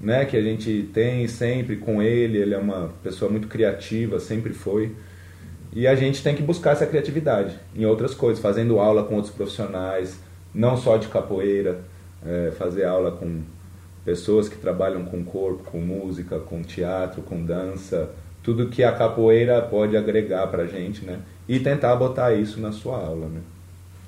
né, 0.00 0.24
que 0.24 0.36
a 0.36 0.42
gente 0.42 0.90
tem 0.92 1.26
sempre 1.26 1.76
com 1.76 2.02
ele, 2.02 2.38
ele 2.38 2.54
é 2.54 2.58
uma 2.58 2.92
pessoa 3.02 3.30
muito 3.30 3.48
criativa, 3.48 4.20
sempre 4.20 4.52
foi. 4.52 4.94
E 5.72 5.86
a 5.86 5.94
gente 5.94 6.22
tem 6.22 6.34
que 6.34 6.42
buscar 6.42 6.72
essa 6.72 6.86
criatividade 6.86 7.58
em 7.74 7.86
outras 7.86 8.14
coisas, 8.14 8.42
fazendo 8.42 8.78
aula 8.78 9.04
com 9.04 9.16
outros 9.16 9.32
profissionais, 9.34 10.20
não 10.54 10.76
só 10.76 10.98
de 10.98 11.08
capoeira, 11.08 11.80
é, 12.24 12.52
fazer 12.56 12.84
aula 12.84 13.12
com 13.12 13.40
pessoas 14.04 14.48
que 14.48 14.56
trabalham 14.56 15.04
com 15.04 15.24
corpo, 15.24 15.64
com 15.64 15.80
música, 15.80 16.38
com 16.38 16.62
teatro, 16.62 17.22
com 17.22 17.42
dança, 17.42 18.10
tudo 18.42 18.68
que 18.68 18.82
a 18.82 18.92
capoeira 18.92 19.62
pode 19.62 19.96
agregar 19.96 20.46
para 20.48 20.64
a 20.64 20.66
gente, 20.66 21.04
né? 21.04 21.20
E 21.48 21.58
tentar 21.60 21.94
botar 21.96 22.34
isso 22.34 22.60
na 22.60 22.72
sua 22.72 22.98
aula, 22.98 23.28
né? 23.28 23.40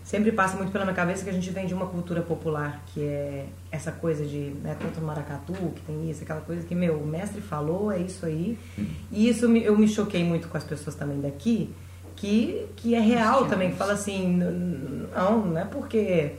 Sempre 0.05 0.31
passa 0.31 0.57
muito 0.57 0.71
pela 0.71 0.85
minha 0.85 0.95
cabeça 0.95 1.25
que 1.25 1.31
a 1.31 1.33
gente 1.33 1.49
vem 1.51 1.67
de 1.67 1.73
uma 1.73 1.87
cultura 1.87 2.21
popular, 2.21 2.83
que 2.89 3.03
é 3.03 3.47
essa 3.73 3.91
coisa 3.91 4.25
de, 4.25 4.55
né, 4.63 4.77
tanto 4.79 5.01
no 5.01 5.07
maracatu, 5.07 5.55
que 5.75 5.81
tem 5.81 6.11
isso, 6.11 6.23
aquela 6.23 6.43
coisa 6.43 6.65
que, 6.65 6.75
meu, 6.75 6.99
o 6.99 7.07
mestre 7.07 7.41
falou, 7.41 7.91
é 7.91 7.99
isso 7.99 8.27
aí. 8.27 8.59
E 9.11 9.29
isso 9.29 9.47
eu 9.47 9.77
me 9.77 9.89
choquei 9.89 10.23
muito 10.23 10.47
com 10.49 10.59
as 10.59 10.63
pessoas 10.63 10.95
também 10.95 11.21
daqui, 11.23 11.75
que, 12.15 12.69
que 12.77 12.95
é 12.95 13.01
real 13.01 13.47
também, 13.47 13.71
que 13.71 13.77
fala 13.77 13.95
assim, 13.95 14.37
não, 14.37 15.47
não 15.47 15.59
é 15.59 15.65
porque 15.65 16.35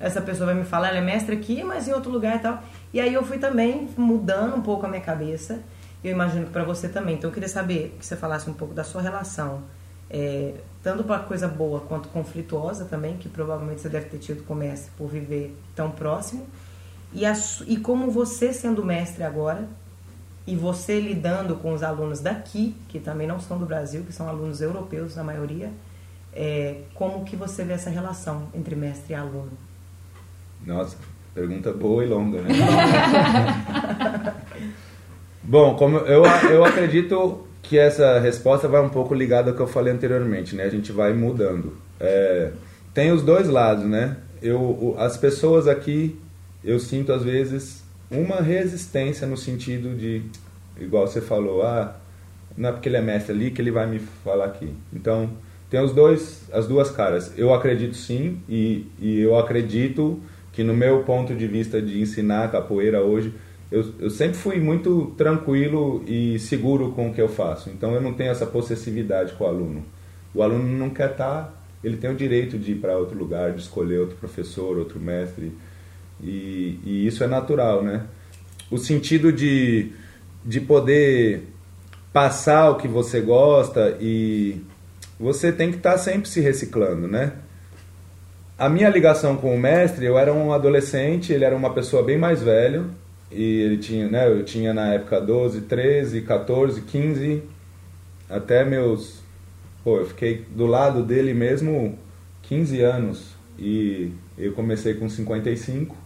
essa 0.00 0.20
pessoa 0.20 0.46
vai 0.46 0.56
me 0.56 0.64
falar, 0.64 0.88
ela 0.88 0.98
é 0.98 1.00
mestre 1.00 1.36
aqui, 1.36 1.62
mas 1.62 1.86
em 1.86 1.92
outro 1.92 2.10
lugar 2.10 2.36
e 2.36 2.38
tal. 2.40 2.62
E 2.92 3.00
aí 3.00 3.14
eu 3.14 3.22
fui 3.22 3.38
também 3.38 3.88
mudando 3.96 4.56
um 4.56 4.60
pouco 4.60 4.84
a 4.86 4.88
minha 4.88 5.00
cabeça, 5.00 5.60
eu 6.02 6.10
imagino 6.10 6.46
que 6.46 6.52
para 6.52 6.64
você 6.64 6.88
também. 6.88 7.14
Então 7.14 7.30
eu 7.30 7.34
queria 7.34 7.48
saber 7.48 7.96
que 7.96 8.04
você 8.04 8.16
falasse 8.16 8.50
um 8.50 8.54
pouco 8.54 8.74
da 8.74 8.82
sua 8.82 9.00
relação 9.00 9.62
é, 10.10 10.54
tanto 10.84 11.02
para 11.02 11.18
coisa 11.20 11.48
boa 11.48 11.80
quanto 11.80 12.10
conflituosa 12.10 12.84
também, 12.84 13.16
que 13.16 13.26
provavelmente 13.26 13.80
você 13.80 13.88
deve 13.88 14.10
ter 14.10 14.18
tido 14.18 14.44
com 14.44 14.52
o 14.52 14.56
mestre 14.56 14.92
por 14.98 15.08
viver 15.08 15.56
tão 15.74 15.90
próximo, 15.90 16.46
e, 17.14 17.24
a, 17.24 17.32
e 17.66 17.78
como 17.78 18.10
você 18.10 18.52
sendo 18.52 18.84
mestre 18.84 19.24
agora, 19.24 19.66
e 20.46 20.54
você 20.54 21.00
lidando 21.00 21.56
com 21.56 21.72
os 21.72 21.82
alunos 21.82 22.20
daqui, 22.20 22.76
que 22.88 23.00
também 23.00 23.26
não 23.26 23.40
são 23.40 23.56
do 23.56 23.64
Brasil, 23.64 24.02
que 24.02 24.12
são 24.12 24.28
alunos 24.28 24.60
europeus 24.60 25.16
na 25.16 25.24
maioria, 25.24 25.72
é, 26.34 26.82
como 26.94 27.24
que 27.24 27.34
você 27.34 27.64
vê 27.64 27.72
essa 27.72 27.88
relação 27.88 28.48
entre 28.52 28.76
mestre 28.76 29.14
e 29.14 29.16
aluno? 29.16 29.52
Nossa, 30.66 30.98
pergunta 31.32 31.72
boa 31.72 32.04
e 32.04 32.08
longa, 32.08 32.42
né? 32.42 32.50
Bom, 35.42 35.76
como 35.76 35.98
eu, 35.98 36.24
eu 36.24 36.64
acredito 36.64 37.46
que 37.64 37.78
essa 37.78 38.20
resposta 38.20 38.68
vai 38.68 38.80
um 38.80 38.90
pouco 38.90 39.14
ligada 39.14 39.50
ao 39.50 39.56
que 39.56 39.62
eu 39.62 39.66
falei 39.66 39.92
anteriormente, 39.92 40.54
né? 40.54 40.64
A 40.64 40.68
gente 40.68 40.92
vai 40.92 41.12
mudando. 41.12 41.76
É, 41.98 42.52
tem 42.92 43.10
os 43.10 43.22
dois 43.22 43.48
lados, 43.48 43.84
né? 43.84 44.18
Eu, 44.42 44.94
as 44.98 45.16
pessoas 45.16 45.66
aqui, 45.66 46.16
eu 46.62 46.78
sinto 46.78 47.12
às 47.12 47.24
vezes 47.24 47.82
uma 48.10 48.40
resistência 48.40 49.26
no 49.26 49.36
sentido 49.36 49.96
de, 49.96 50.22
igual 50.78 51.06
você 51.06 51.22
falou, 51.22 51.62
ah, 51.62 51.96
não 52.56 52.68
é 52.68 52.72
porque 52.72 52.88
ele 52.88 52.98
é 52.98 53.00
mestre 53.00 53.32
ali 53.34 53.50
que 53.50 53.62
ele 53.62 53.70
vai 53.70 53.86
me 53.86 53.98
falar 54.22 54.44
aqui. 54.44 54.72
Então, 54.92 55.30
tem 55.70 55.80
os 55.80 55.92
dois, 55.92 56.42
as 56.52 56.68
duas 56.68 56.90
caras. 56.90 57.32
Eu 57.36 57.52
acredito 57.54 57.96
sim, 57.96 58.40
e, 58.46 58.86
e 59.00 59.20
eu 59.20 59.38
acredito 59.38 60.20
que 60.52 60.62
no 60.62 60.74
meu 60.74 61.02
ponto 61.02 61.34
de 61.34 61.46
vista 61.46 61.80
de 61.80 62.00
ensinar 62.00 62.52
capoeira 62.52 63.00
hoje, 63.00 63.32
eu, 63.74 63.84
eu 63.98 64.10
sempre 64.10 64.36
fui 64.36 64.60
muito 64.60 65.12
tranquilo 65.18 66.04
e 66.06 66.38
seguro 66.38 66.92
com 66.92 67.08
o 67.08 67.12
que 67.12 67.20
eu 67.20 67.28
faço. 67.28 67.70
Então 67.70 67.92
eu 67.92 68.00
não 68.00 68.14
tenho 68.14 68.30
essa 68.30 68.46
possessividade 68.46 69.32
com 69.32 69.42
o 69.42 69.46
aluno. 69.48 69.84
O 70.32 70.44
aluno 70.44 70.64
não 70.78 70.90
quer 70.90 71.10
estar, 71.10 71.42
tá, 71.42 71.54
ele 71.82 71.96
tem 71.96 72.08
o 72.08 72.14
direito 72.14 72.56
de 72.56 72.70
ir 72.70 72.76
para 72.76 72.96
outro 72.96 73.18
lugar, 73.18 73.52
de 73.52 73.60
escolher 73.60 73.98
outro 73.98 74.14
professor, 74.14 74.78
outro 74.78 75.00
mestre. 75.00 75.52
E, 76.22 76.78
e 76.84 77.04
isso 77.04 77.24
é 77.24 77.26
natural, 77.26 77.82
né? 77.82 78.04
O 78.70 78.78
sentido 78.78 79.32
de, 79.32 79.90
de 80.44 80.60
poder 80.60 81.48
passar 82.12 82.70
o 82.70 82.76
que 82.76 82.86
você 82.86 83.20
gosta 83.20 83.98
e 84.00 84.62
você 85.18 85.50
tem 85.50 85.72
que 85.72 85.78
estar 85.78 85.92
tá 85.92 85.98
sempre 85.98 86.28
se 86.28 86.40
reciclando, 86.40 87.08
né? 87.08 87.32
A 88.56 88.68
minha 88.68 88.88
ligação 88.88 89.36
com 89.36 89.52
o 89.52 89.58
mestre, 89.58 90.06
eu 90.06 90.16
era 90.16 90.32
um 90.32 90.52
adolescente, 90.52 91.32
ele 91.32 91.44
era 91.44 91.56
uma 91.56 91.74
pessoa 91.74 92.04
bem 92.04 92.16
mais 92.16 92.40
velho, 92.40 92.88
e 93.34 93.62
ele 93.62 93.78
tinha, 93.78 94.08
né, 94.08 94.28
eu 94.28 94.44
tinha 94.44 94.72
na 94.72 94.94
época 94.94 95.20
12, 95.20 95.62
13, 95.62 96.22
14, 96.22 96.82
15, 96.82 97.42
até 98.30 98.64
meus. 98.64 99.22
Pô, 99.82 99.98
eu 99.98 100.06
fiquei 100.06 100.46
do 100.54 100.66
lado 100.66 101.02
dele 101.02 101.34
mesmo 101.34 101.98
15 102.42 102.80
anos. 102.80 103.34
E 103.58 104.12
eu 104.38 104.52
comecei 104.52 104.94
com 104.94 105.08
55, 105.08 105.96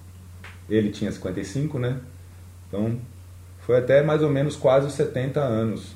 ele 0.68 0.91
tinha 0.91 1.12
55, 1.12 1.79
né? 1.79 1.99
Então 2.66 2.99
foi 3.61 3.76
até 3.76 4.03
mais 4.03 4.22
ou 4.22 4.31
menos 4.31 4.57
quase 4.57 4.91
70 4.91 5.41
anos 5.41 5.95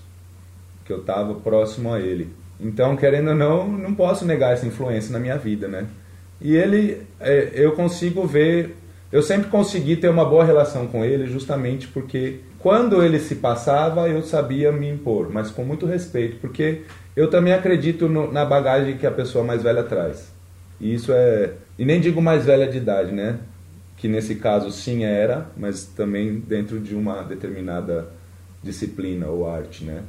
que 0.84 0.92
eu 0.92 1.00
estava 1.00 1.34
próximo 1.34 1.92
a 1.92 2.00
ele. 2.00 2.28
Então, 2.60 2.96
querendo 2.96 3.30
ou 3.30 3.34
não, 3.34 3.66
não 3.66 3.94
posso 3.94 4.24
negar 4.24 4.52
essa 4.52 4.66
influência 4.66 5.12
na 5.12 5.18
minha 5.18 5.36
vida, 5.36 5.66
né? 5.66 5.86
E 6.40 6.54
ele, 6.54 7.02
é, 7.18 7.50
eu 7.54 7.72
consigo 7.72 8.26
ver 8.26 8.76
eu 9.12 9.22
sempre 9.22 9.50
consegui 9.50 9.96
ter 9.96 10.08
uma 10.08 10.24
boa 10.24 10.42
relação 10.42 10.86
com 10.86 11.04
ele, 11.04 11.26
justamente 11.26 11.86
porque 11.86 12.40
quando 12.58 13.02
ele 13.02 13.18
se 13.18 13.36
passava, 13.36 14.08
eu 14.08 14.22
sabia 14.22 14.72
me 14.72 14.88
impor, 14.88 15.30
mas 15.30 15.50
com 15.50 15.62
muito 15.62 15.84
respeito, 15.84 16.38
porque 16.40 16.82
eu 17.14 17.28
também 17.28 17.52
acredito 17.52 18.08
no, 18.08 18.32
na 18.32 18.44
bagagem 18.44 18.96
que 18.96 19.06
a 19.06 19.10
pessoa 19.10 19.44
mais 19.44 19.62
velha 19.62 19.82
traz. 19.82 20.32
E 20.80 20.94
isso 20.94 21.12
é. 21.12 21.52
E 21.78 21.84
nem 21.84 22.00
digo 22.00 22.22
mais 22.22 22.46
velha 22.46 22.66
de 22.66 22.78
idade, 22.78 23.12
né? 23.12 23.38
Que 23.98 24.08
nesse 24.08 24.36
caso 24.36 24.72
sim 24.72 25.04
era, 25.04 25.46
mas 25.56 25.84
também 25.84 26.40
dentro 26.40 26.80
de 26.80 26.94
uma 26.94 27.22
determinada 27.22 28.08
disciplina 28.62 29.26
ou 29.26 29.48
arte, 29.48 29.84
né? 29.84 30.02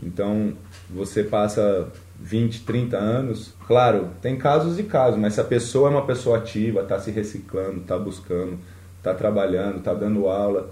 Então, 0.00 0.54
você 0.88 1.24
passa 1.24 1.88
20, 2.22 2.60
30 2.60 2.96
anos, 2.96 3.52
claro, 3.66 4.10
tem 4.22 4.36
casos 4.36 4.78
e 4.78 4.84
casos, 4.84 5.18
mas 5.18 5.34
se 5.34 5.40
a 5.40 5.44
pessoa 5.44 5.88
é 5.88 5.90
uma 5.90 6.06
pessoa 6.06 6.38
ativa, 6.38 6.82
está 6.82 6.98
se 6.98 7.10
reciclando, 7.10 7.80
está 7.80 7.98
buscando, 7.98 8.58
está 8.98 9.12
trabalhando, 9.12 9.78
está 9.78 9.92
dando 9.92 10.28
aula, 10.28 10.70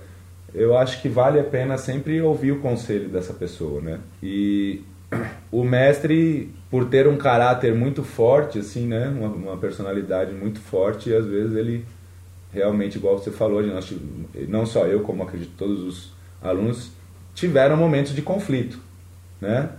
eu 0.55 0.76
acho 0.76 1.03
que 1.03 1.09
vale 1.09 1.40
a 1.40 1.44
pena 1.44 1.76
sempre 1.76 2.20
ouvir 2.22 2.53
o 2.53 2.61
conselho 2.61 3.09
dessa 3.09 3.32
pessoa, 3.32 3.80
né? 3.80 3.98
E 4.22 4.82
o 5.51 5.64
mestre, 5.64 6.55
por 6.70 6.84
ter 6.86 7.09
um 7.09 7.16
caráter 7.16 7.74
muito 7.74 8.05
forte, 8.05 8.61
assim, 8.61 8.86
né? 8.86 9.09
Uma, 9.09 9.28
uma 9.28 9.57
personalidade 9.57 10.32
muito 10.32 10.61
forte, 10.61 11.12
às 11.12 11.26
vezes 11.26 11.57
ele 11.57 11.84
realmente, 12.53 12.96
igual 12.96 13.18
você 13.18 13.30
falou, 13.30 13.61
nós, 13.62 13.92
não 14.48 14.64
só 14.64 14.86
eu, 14.86 15.01
como 15.01 15.24
acredito 15.24 15.53
todos 15.57 15.82
os 15.82 16.12
alunos, 16.40 16.92
tiveram 17.34 17.76
momentos 17.76 18.14
de 18.14 18.22
conflito, 18.22 18.78
né? 19.40 19.70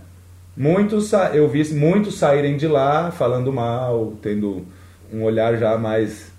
Muitos, 0.56 1.12
eu 1.32 1.48
vi 1.48 1.72
muitos 1.74 2.18
saírem 2.18 2.56
de 2.56 2.66
lá 2.66 3.10
falando 3.10 3.50
mal, 3.52 4.12
tendo 4.20 4.66
um 5.12 5.22
olhar 5.22 5.56
já 5.56 5.78
mais 5.78 6.30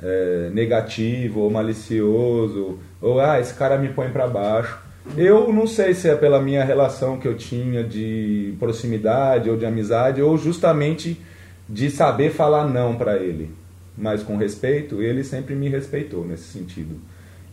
é, 0.00 0.50
negativo 0.52 1.40
ou 1.40 1.50
malicioso, 1.50 2.78
ou 3.00 3.20
ah, 3.20 3.40
esse 3.40 3.54
cara 3.54 3.76
me 3.76 3.88
põe 3.88 4.10
para 4.10 4.28
baixo. 4.28 4.78
Eu 5.16 5.52
não 5.52 5.66
sei 5.66 5.94
se 5.94 6.08
é 6.08 6.14
pela 6.14 6.40
minha 6.40 6.64
relação 6.64 7.18
que 7.18 7.26
eu 7.26 7.36
tinha 7.36 7.82
de 7.82 8.54
proximidade 8.58 9.48
ou 9.50 9.56
de 9.56 9.66
amizade, 9.66 10.22
ou 10.22 10.36
justamente 10.36 11.20
de 11.68 11.90
saber 11.90 12.30
falar 12.30 12.68
não 12.68 12.96
para 12.96 13.16
ele, 13.16 13.50
mas 13.96 14.22
com 14.22 14.36
respeito, 14.36 15.02
ele 15.02 15.24
sempre 15.24 15.54
me 15.54 15.68
respeitou 15.68 16.24
nesse 16.24 16.44
sentido. 16.44 16.96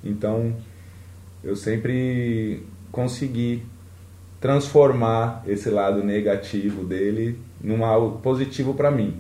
Então, 0.04 0.56
eu 1.44 1.56
sempre 1.56 2.64
consegui 2.92 3.64
transformar 4.44 5.42
esse 5.48 5.70
lado 5.70 6.04
negativo 6.04 6.84
dele 6.84 7.40
num 7.64 7.86
algo 7.86 8.20
positivo 8.20 8.74
para 8.74 8.92
mim. 8.92 9.14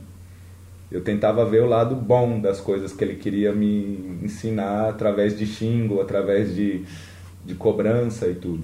Eu 0.91 0.99
tentava 0.99 1.45
ver 1.45 1.63
o 1.63 1.65
lado 1.65 1.95
bom 1.95 2.41
das 2.41 2.59
coisas 2.59 2.91
que 2.91 3.05
ele 3.05 3.15
queria 3.15 3.53
me 3.53 4.19
ensinar 4.21 4.89
através 4.89 5.39
de 5.39 5.45
xingo, 5.45 6.01
através 6.01 6.53
de, 6.53 6.83
de 7.45 7.55
cobrança 7.55 8.27
e 8.27 8.35
tudo. 8.35 8.63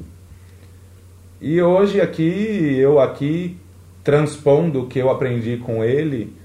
E 1.39 1.61
hoje 1.61 2.01
aqui, 2.01 2.75
eu 2.77 2.99
aqui 2.99 3.55
transpondo 4.03 4.81
o 4.81 4.87
que 4.87 4.99
eu 4.99 5.09
aprendi 5.09 5.55
com 5.55 5.81
ele, 5.81 6.35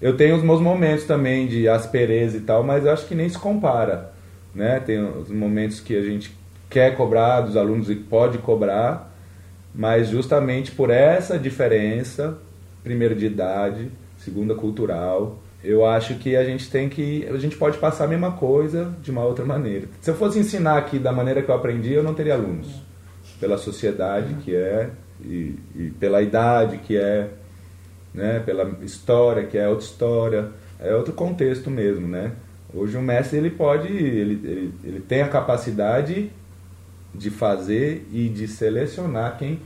eu 0.00 0.16
tenho 0.16 0.36
os 0.36 0.42
meus 0.44 0.60
momentos 0.60 1.04
também 1.04 1.48
de 1.48 1.68
aspereza 1.68 2.36
e 2.36 2.42
tal, 2.42 2.62
mas 2.62 2.86
acho 2.86 3.08
que 3.08 3.14
nem 3.16 3.28
se 3.28 3.40
compara, 3.40 4.12
né? 4.54 4.78
Tem 4.78 5.04
os 5.04 5.30
momentos 5.30 5.80
que 5.80 5.96
a 5.96 6.02
gente 6.02 6.32
quer 6.70 6.96
cobrar 6.96 7.40
dos 7.40 7.56
alunos 7.56 7.90
e 7.90 7.96
pode 7.96 8.38
cobrar, 8.38 9.12
mas 9.74 10.08
justamente 10.08 10.70
por 10.70 10.88
essa 10.90 11.38
diferença, 11.38 12.38
primeiro 12.82 13.14
de 13.14 13.26
idade, 13.26 13.90
segunda 14.18 14.54
cultural, 14.54 15.40
eu 15.64 15.84
acho 15.84 16.16
que 16.16 16.36
a 16.36 16.44
gente 16.44 16.70
tem 16.70 16.88
que. 16.88 17.26
A 17.26 17.38
gente 17.38 17.56
pode 17.56 17.78
passar 17.78 18.04
a 18.04 18.08
mesma 18.08 18.32
coisa 18.32 18.94
de 19.02 19.10
uma 19.10 19.24
outra 19.24 19.44
maneira. 19.44 19.88
Se 20.00 20.10
eu 20.10 20.14
fosse 20.14 20.38
ensinar 20.38 20.76
aqui 20.76 20.98
da 20.98 21.10
maneira 21.10 21.42
que 21.42 21.50
eu 21.50 21.54
aprendi, 21.54 21.92
eu 21.92 22.02
não 22.02 22.14
teria 22.14 22.34
alunos. 22.34 22.82
Pela 23.40 23.56
sociedade 23.56 24.34
que 24.44 24.54
é, 24.54 24.90
e, 25.22 25.56
e 25.74 25.90
pela 25.98 26.22
idade 26.22 26.78
que 26.78 26.96
é, 26.96 27.28
né? 28.12 28.40
pela 28.44 28.76
história 28.82 29.44
que 29.44 29.58
é 29.58 29.68
outra 29.68 29.84
história, 29.84 30.48
é 30.78 30.94
outro 30.94 31.14
contexto 31.14 31.70
mesmo, 31.70 32.06
né? 32.06 32.32
Hoje 32.72 32.96
o 32.96 33.02
mestre 33.02 33.38
ele 33.38 33.50
pode, 33.50 33.88
ele, 33.88 34.40
ele, 34.44 34.74
ele 34.84 35.00
tem 35.00 35.22
a 35.22 35.28
capacidade 35.28 36.30
de 37.14 37.30
fazer 37.30 38.06
e 38.12 38.28
de 38.28 38.48
selecionar 38.48 39.38
quem, 39.38 39.60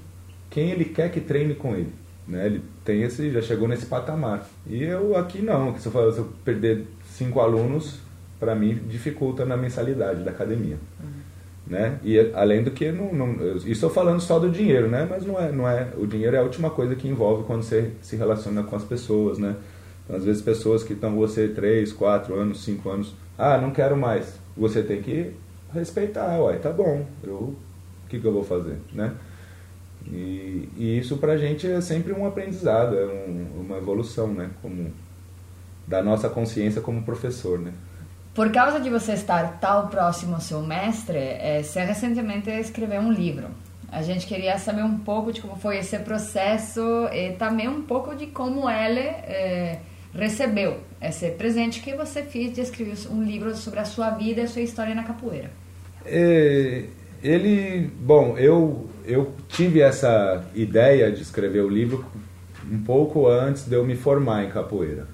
quem 0.51 0.71
ele 0.71 0.85
quer 0.85 1.11
que 1.11 1.21
treine 1.21 1.55
com 1.55 1.75
ele. 1.75 1.93
Né? 2.27 2.47
Ele 2.47 2.63
tem 2.85 3.03
esse, 3.03 3.31
já 3.31 3.41
chegou 3.41 3.67
nesse 3.67 3.87
patamar. 3.87 4.47
E 4.67 4.85
eu 4.85 5.17
aqui 5.17 5.41
não, 5.41 5.77
se 5.79 5.87
eu, 5.87 6.13
se 6.13 6.19
eu 6.19 6.29
perder 6.45 6.87
cinco 7.07 7.41
alunos, 7.41 7.99
para 8.39 8.55
mim 8.55 8.79
dificulta 8.87 9.45
na 9.45 9.57
mensalidade 9.57 10.23
da 10.23 10.31
academia. 10.31 10.77
Uhum. 11.01 11.19
Né? 11.67 11.99
E 12.03 12.19
além 12.35 12.63
do 12.63 12.71
que, 12.71 12.93
não, 12.93 13.13
não, 13.13 13.57
estou 13.67 13.91
falando 13.91 14.21
só 14.21 14.39
do 14.39 14.51
dinheiro, 14.51 14.89
né? 14.89 15.07
mas 15.09 15.25
não 15.25 15.39
é, 15.39 15.51
não 15.51 15.69
é, 15.69 15.89
o 15.97 16.07
dinheiro 16.07 16.37
é 16.37 16.39
a 16.39 16.43
última 16.43 16.71
coisa 16.71 16.95
que 16.95 17.09
envolve 17.09 17.45
quando 17.45 17.63
você 17.63 17.93
se 18.03 18.17
relaciona 18.17 18.63
com 18.63 18.77
as 18.77 18.85
pessoas. 18.85 19.39
Né? 19.39 19.57
Então, 20.05 20.17
às 20.17 20.25
vezes 20.25 20.43
pessoas 20.43 20.83
que 20.83 20.93
estão 20.93 21.17
você 21.17 21.49
três, 21.49 21.93
quatro 21.93 22.35
anos, 22.35 22.63
cinco 22.63 22.89
anos, 22.91 23.15
ah, 23.37 23.59
não 23.59 23.71
quero 23.71 23.97
mais. 23.97 24.39
Você 24.57 24.83
tem 24.83 25.03
que 25.03 25.33
respeitar, 25.73 26.41
uai, 26.41 26.59
tá 26.59 26.71
bom, 26.71 27.05
eu, 27.23 27.35
o 27.35 28.09
que, 28.09 28.19
que 28.19 28.27
eu 28.27 28.33
vou 28.33 28.45
fazer, 28.45 28.79
né? 28.93 29.15
E, 30.07 30.69
e 30.77 30.99
isso 30.99 31.19
pra 31.19 31.37
gente 31.37 31.67
é 31.67 31.81
sempre 31.81 32.13
um 32.13 32.27
aprendizado, 32.27 32.99
é 32.99 33.07
um, 33.07 33.61
uma 33.61 33.77
evolução, 33.77 34.29
né? 34.29 34.51
Como, 34.63 34.91
da 35.87 36.03
nossa 36.03 36.29
consciência 36.29 36.81
como 36.81 37.03
professor, 37.03 37.59
né? 37.59 37.73
Por 38.35 38.53
causa 38.53 38.79
de 38.79 38.89
você 38.89 39.13
estar 39.13 39.59
tão 39.59 39.89
próximo 39.89 40.35
ao 40.35 40.41
seu 40.41 40.63
mestre, 40.63 41.19
é, 41.19 41.63
você 41.63 41.83
recentemente 41.83 42.49
escreveu 42.51 43.01
um 43.01 43.11
livro. 43.11 43.49
A 43.91 44.03
gente 44.03 44.27
queria 44.27 44.59
saber 44.59 44.83
um 44.83 44.99
pouco 44.99 45.33
de 45.33 45.41
como 45.41 45.57
foi 45.57 45.79
esse 45.79 45.99
processo 46.01 46.81
e 47.13 47.33
também 47.33 47.69
um 47.69 47.83
pouco 47.83 48.15
de 48.15 48.27
como 48.27 48.69
ele 48.69 49.01
é, 49.01 49.81
recebeu 50.15 50.79
esse 51.01 51.31
presente 51.31 51.81
que 51.81 51.95
você 51.95 52.23
fez 52.23 52.55
de 52.55 52.61
escrever 52.61 52.97
um 53.11 53.23
livro 53.23 53.55
sobre 53.55 53.81
a 53.81 53.85
sua 53.85 54.11
vida 54.11 54.41
e 54.41 54.45
a 54.45 54.49
sua 54.49 54.63
história 54.63 54.95
na 54.95 55.05
capoeira. 55.05 55.51
É, 56.05 56.85
ele, 57.23 57.91
bom, 58.01 58.37
eu 58.39 58.89
eu 59.09 59.33
tive 59.49 59.81
essa 59.81 60.45
ideia 60.55 61.11
de 61.11 61.23
escrever 61.23 61.65
o 61.65 61.69
livro 61.69 62.05
um 62.71 62.83
pouco 62.83 63.27
antes 63.27 63.65
de 63.65 63.75
eu 63.75 63.83
me 63.83 63.97
formar 63.97 64.45
em 64.45 64.51
capoeira. 64.51 65.09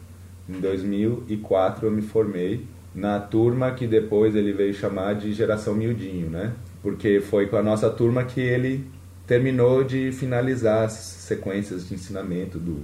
Em 0.49 0.61
2004 0.61 1.87
eu 1.87 1.93
me 1.93 2.03
formei 2.03 2.67
na 2.93 3.21
turma 3.21 3.71
que 3.71 3.87
depois 3.87 4.35
ele 4.35 4.53
veio 4.53 4.75
chamar 4.75 5.15
de 5.15 5.33
Geração 5.33 5.75
Miudinho, 5.75 6.29
né? 6.29 6.53
Porque 6.83 7.21
foi 7.21 7.47
com 7.47 7.57
a 7.57 7.63
nossa 7.63 7.89
turma 7.89 8.25
que 8.25 8.41
ele 8.41 8.85
terminou 9.29 9.85
de 9.85 10.11
finalizar 10.11 10.85
as 10.85 10.93
sequências 10.93 11.89
de 11.89 11.95
ensinamento 11.95 12.59
do, 12.59 12.83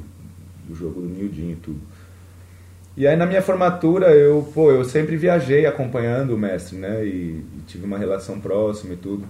do 0.68 0.74
jogo 0.74 1.00
do 1.00 1.08
Miudinho 1.08 1.52
e 1.52 1.56
tudo. 1.56 1.80
E 2.96 3.06
aí 3.06 3.16
na 3.16 3.26
minha 3.26 3.40
formatura 3.40 4.08
eu, 4.14 4.48
pô, 4.52 4.70
eu 4.70 4.84
sempre 4.84 5.16
viajei 5.16 5.64
acompanhando 5.66 6.34
o 6.34 6.38
mestre, 6.38 6.76
né? 6.76 7.04
E, 7.04 7.44
e 7.58 7.62
tive 7.66 7.84
uma 7.84 7.98
relação 7.98 8.40
próxima 8.40 8.94
e 8.94 8.96
tudo. 8.96 9.24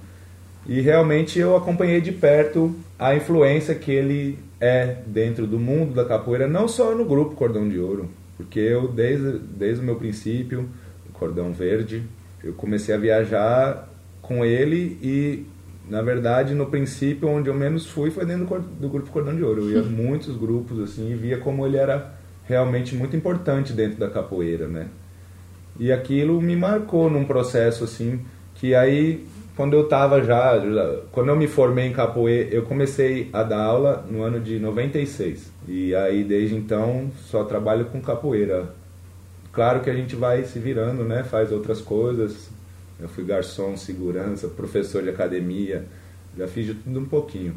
E 0.67 0.81
realmente 0.81 1.39
eu 1.39 1.57
acompanhei 1.57 2.01
de 2.01 2.13
perto 2.13 2.75
a 2.99 3.15
influência 3.15 3.75
que 3.75 3.91
ele 3.91 4.39
é 4.61 4.97
dentro 5.07 5.47
do 5.47 5.59
mundo 5.59 5.95
da 5.95 6.05
capoeira, 6.05 6.47
não 6.47 6.69
só 6.69 6.95
no 6.95 7.05
grupo 7.05 7.35
Cordão 7.35 7.69
de 7.69 7.79
Ouro, 7.79 8.11
porque 8.37 8.61
eu 8.61 8.89
desde, 8.89 9.39
desde 9.39 9.83
o 9.83 9.85
meu 9.85 9.97
princípio, 9.97 10.69
o 11.09 11.13
Cordão 11.13 11.53
Verde, 11.53 12.03
eu 12.45 12.53
comecei 12.53 12.95
a 12.95 12.99
viajar 12.99 13.89
com 14.21 14.45
ele 14.45 14.99
e 15.03 15.47
na 15.89 16.03
verdade 16.03 16.55
no 16.55 16.67
princípio 16.67 17.29
onde 17.29 17.49
eu 17.49 17.55
menos 17.55 17.87
fui 17.87 18.11
foi 18.11 18.25
dentro 18.25 18.47
do, 18.47 18.61
do 18.61 18.89
grupo 18.89 19.11
Cordão 19.11 19.35
de 19.35 19.43
Ouro. 19.43 19.63
Eu 19.63 19.71
ia 19.71 19.83
muitos 19.83 20.37
grupos 20.37 20.79
assim 20.79 21.11
e 21.11 21.15
via 21.15 21.39
como 21.39 21.67
ele 21.67 21.79
era 21.79 22.20
realmente 22.51 22.95
muito 22.95 23.17
importante 23.17 23.73
dentro 23.73 23.99
da 23.99 24.11
capoeira, 24.11 24.67
né? 24.67 24.89
E 25.79 25.91
aquilo 25.91 26.41
me 26.43 26.55
marcou 26.55 27.09
num 27.09 27.25
processo 27.25 27.85
assim 27.85 28.21
que 28.55 28.75
aí 28.75 29.27
quando 29.57 29.75
eu 29.75 29.85
estava 29.85 30.23
já, 30.23 30.55
quando 31.13 31.29
eu 31.29 31.37
me 31.37 31.47
formei 31.47 31.87
em 31.87 31.93
capoeira, 31.93 32.55
eu 32.55 32.63
comecei 32.63 33.29
a 33.33 33.43
dar 33.43 33.63
aula 33.63 34.07
no 34.11 34.23
ano 34.23 34.41
de 34.41 34.59
96. 34.59 35.53
E 35.69 35.95
aí 35.95 36.25
desde 36.25 36.55
então 36.55 37.11
só 37.27 37.45
trabalho 37.45 37.87
com 37.87 38.01
capoeira. 38.01 38.75
Claro 39.53 39.81
que 39.81 39.91
a 39.91 39.95
gente 39.95 40.17
vai 40.17 40.45
se 40.45 40.59
virando, 40.59 41.05
né? 41.05 41.25
Faz 41.25 41.53
outras 41.53 41.81
coisas. 41.81 42.51
Eu 42.99 43.09
fui 43.09 43.25
garçom, 43.25 43.77
segurança, 43.77 44.49
professor 44.49 45.03
de 45.03 45.11
academia, 45.11 45.87
já 46.37 46.47
fiz 46.47 46.67
de 46.67 46.75
tudo 46.75 47.01
um 47.01 47.07
pouquinho. 47.07 47.55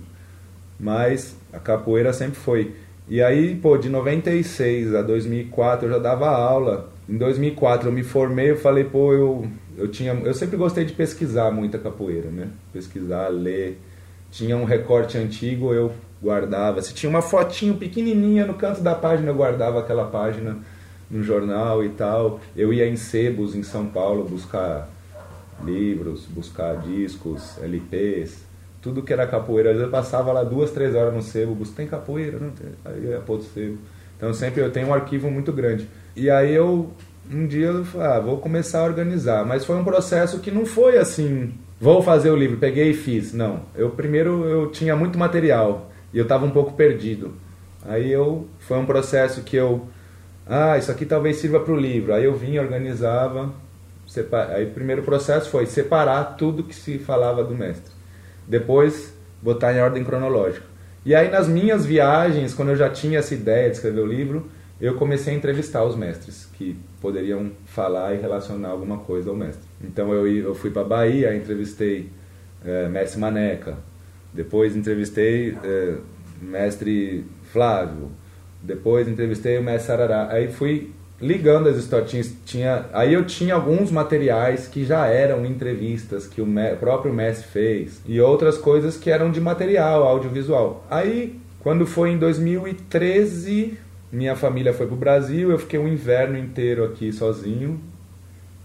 Mas 0.80 1.36
a 1.52 1.60
capoeira 1.60 2.12
sempre 2.14 2.36
foi. 2.36 2.76
E 3.08 3.22
aí, 3.22 3.56
pô, 3.56 3.78
de 3.78 3.89
96 3.89 4.95
a 4.95 5.01
2004 5.01 5.88
eu 5.88 5.93
já 5.93 5.99
dava 5.99 6.30
aula. 6.30 6.89
Em 7.08 7.18
2004 7.18 7.89
eu 7.89 7.91
me 7.91 8.04
formei, 8.04 8.51
eu 8.51 8.58
falei, 8.58 8.84
pô, 8.84 9.14
eu 9.14 9.47
eu 9.76 9.88
tinha 9.88 10.14
eu 10.14 10.34
sempre 10.36 10.56
gostei 10.56 10.86
de 10.86 10.93
pesquisar 10.93 11.49
muita 11.49 11.80
capoeira 11.80 12.30
né 12.30 12.47
pesquisar 12.72 13.30
ler 13.30 13.82
tinha 14.30 14.56
um 14.56 14.66
recorte 14.66 15.18
antigo 15.18 15.74
eu 15.74 15.91
guardava 16.22 16.80
se 16.80 16.93
tinha 16.93 17.10
uma 17.10 17.24
fotinho 17.24 17.74
pequenininha 17.74 18.45
no 18.45 18.54
canto 18.54 18.82
da 18.82 18.93
página 18.93 19.32
eu 19.32 19.36
guardava 19.36 19.80
aquela 19.80 20.06
página 20.06 20.60
no 21.14 21.24
jornal 21.24 21.84
e 21.84 21.89
tal. 21.89 22.39
Eu 22.56 22.74
ia 22.74 22.88
em 22.88 22.95
sebos 22.95 23.56
em 23.56 23.62
São 23.64 23.86
Paulo 23.86 24.28
buscar 24.28 24.89
livros, 25.64 26.26
buscar 26.26 26.78
discos, 26.82 27.58
LPs, 27.62 28.43
tudo 28.84 29.02
que 29.02 29.14
era 29.14 29.26
capoeira. 29.26 29.70
Às 29.70 29.78
vezes 29.78 29.88
eu 29.88 29.92
passava 29.92 30.32
lá 30.34 30.44
duas, 30.44 30.70
três 30.72 30.94
horas 30.94 31.14
no 31.14 31.22
sebo, 31.22 31.56
buscava, 31.56 31.78
tem 31.78 31.88
capoeira? 31.88 32.38
Não 32.38 32.52
tem. 32.52 32.68
Aí 32.84 33.06
ia 33.06 33.20
pôr 33.20 33.38
do 33.38 33.44
sebo. 33.46 33.78
Então 34.18 34.34
sempre 34.34 34.62
eu 34.62 34.70
tenho 34.70 34.90
um 34.90 34.94
arquivo 34.94 35.32
muito 35.32 35.54
grande. 35.54 35.88
E 36.16 36.30
aí 36.30 36.54
eu, 36.54 36.92
um 37.32 37.48
dia 37.48 37.68
eu 37.68 37.86
falei, 37.86 38.08
ah, 38.08 38.20
vou 38.20 38.38
começar 38.38 38.82
a 38.82 38.84
organizar. 38.84 39.46
Mas 39.46 39.66
foi 39.66 39.78
um 39.78 39.84
processo 39.86 40.40
que 40.40 40.52
não 40.52 40.66
foi 40.66 40.98
assim, 40.98 41.54
vou 41.80 42.04
fazer 42.04 42.30
o 42.30 42.36
livro, 42.36 42.58
peguei 42.58 42.92
e 42.92 42.94
fiz. 42.94 43.34
Não, 43.34 43.62
eu 43.74 43.90
primeiro 43.92 44.46
eu 44.46 44.70
tinha 44.70 44.96
muito 44.96 45.18
material 45.18 45.90
e 46.14 46.18
eu 46.18 46.24
estava 46.24 46.46
um 46.46 46.52
pouco 46.52 46.74
perdido. 46.74 47.34
Aí 47.86 48.12
eu, 48.12 48.48
foi 48.60 48.78
um 48.78 48.86
processo 48.86 49.42
que 49.44 49.56
eu, 49.56 49.88
ah, 50.46 50.78
isso 50.78 50.92
aqui 50.92 51.06
talvez 51.06 51.38
sirva 51.38 51.62
para 51.62 51.74
o 51.74 51.78
livro. 51.78 52.14
Aí 52.14 52.26
eu 52.26 52.36
vinha, 52.36 52.62
organizava, 52.62 53.54
aí 54.54 54.66
o 54.66 54.72
primeiro 54.72 55.04
processo 55.04 55.50
foi 55.50 55.66
separar 55.66 56.36
tudo 56.36 56.64
que 56.64 56.76
se 56.76 57.00
falava 57.00 57.44
do 57.44 57.56
mestre. 57.56 57.93
Depois 58.48 59.14
botar 59.41 59.74
em 59.74 59.82
ordem 59.82 60.04
cronológica. 60.04 60.66
E 61.06 61.14
aí 61.14 61.30
nas 61.30 61.48
minhas 61.48 61.86
viagens, 61.86 62.54
quando 62.54 62.70
eu 62.70 62.76
já 62.76 62.89
tinha 62.89 63.20
essa 63.20 63.34
ideia 63.34 63.70
de 63.70 63.76
escrever 63.76 64.02
o 64.02 64.06
livro, 64.06 64.50
eu 64.80 64.96
comecei 64.96 65.34
a 65.34 65.38
entrevistar 65.38 65.84
os 65.84 65.96
mestres 65.96 66.48
que 66.54 66.78
poderiam 67.02 67.52
falar 67.66 68.14
e 68.14 68.22
relacionar 68.22 68.70
alguma 68.70 68.98
coisa 69.00 69.30
ao 69.30 69.36
mestre. 69.36 69.64
Então 69.82 70.14
eu, 70.14 70.28
eu 70.28 70.56
fui 70.56 70.72
para 70.72 70.84
Bahia, 70.84 71.36
entrevistei 71.36 72.10
é, 72.66 72.88
mestre 72.88 73.20
Maneca, 73.20 73.78
depois 74.34 74.76
entrevistei 74.76 75.58
é, 75.64 75.96
mestre 76.41 77.26
Flávio, 77.52 78.12
depois 78.62 79.08
entrevistei 79.08 79.58
o 79.58 79.64
mestre 79.64 79.88
Sarará. 79.88 80.30
Aí 80.32 80.52
fui 80.52 80.91
ligando 81.22 81.68
as 81.68 81.78
histórias. 81.78 82.34
Tinha, 82.45 82.86
aí 82.93 83.14
eu 83.14 83.26
tinha 83.26 83.55
alguns 83.55 83.91
materiais 83.91 84.68
que 84.68 84.86
já 84.86 85.07
eram 85.07 85.45
entrevistas 85.45 86.28
que 86.28 86.41
o 86.41 86.45
me, 86.45 86.76
próprio 86.76 87.14
mestre 87.14 87.47
fez 87.47 88.01
e 88.05 88.20
outras 88.20 88.57
coisas 88.57 88.97
que 88.97 89.09
eram 89.09 89.32
de 89.32 89.39
material 89.39 90.03
audiovisual. 90.03 90.86
Aí, 90.89 91.39
quando 91.59 91.86
foi 91.86 92.11
em 92.11 92.18
2013, 92.18 93.78
minha 94.11 94.36
família 94.36 94.74
foi 94.74 94.86
para 94.86 94.95
o 94.95 94.97
Brasil, 94.97 95.49
eu 95.49 95.57
fiquei 95.57 95.80
um 95.80 95.88
inverno 95.88 96.38
inteiro 96.38 96.84
aqui 96.84 97.11
sozinho 97.11 97.80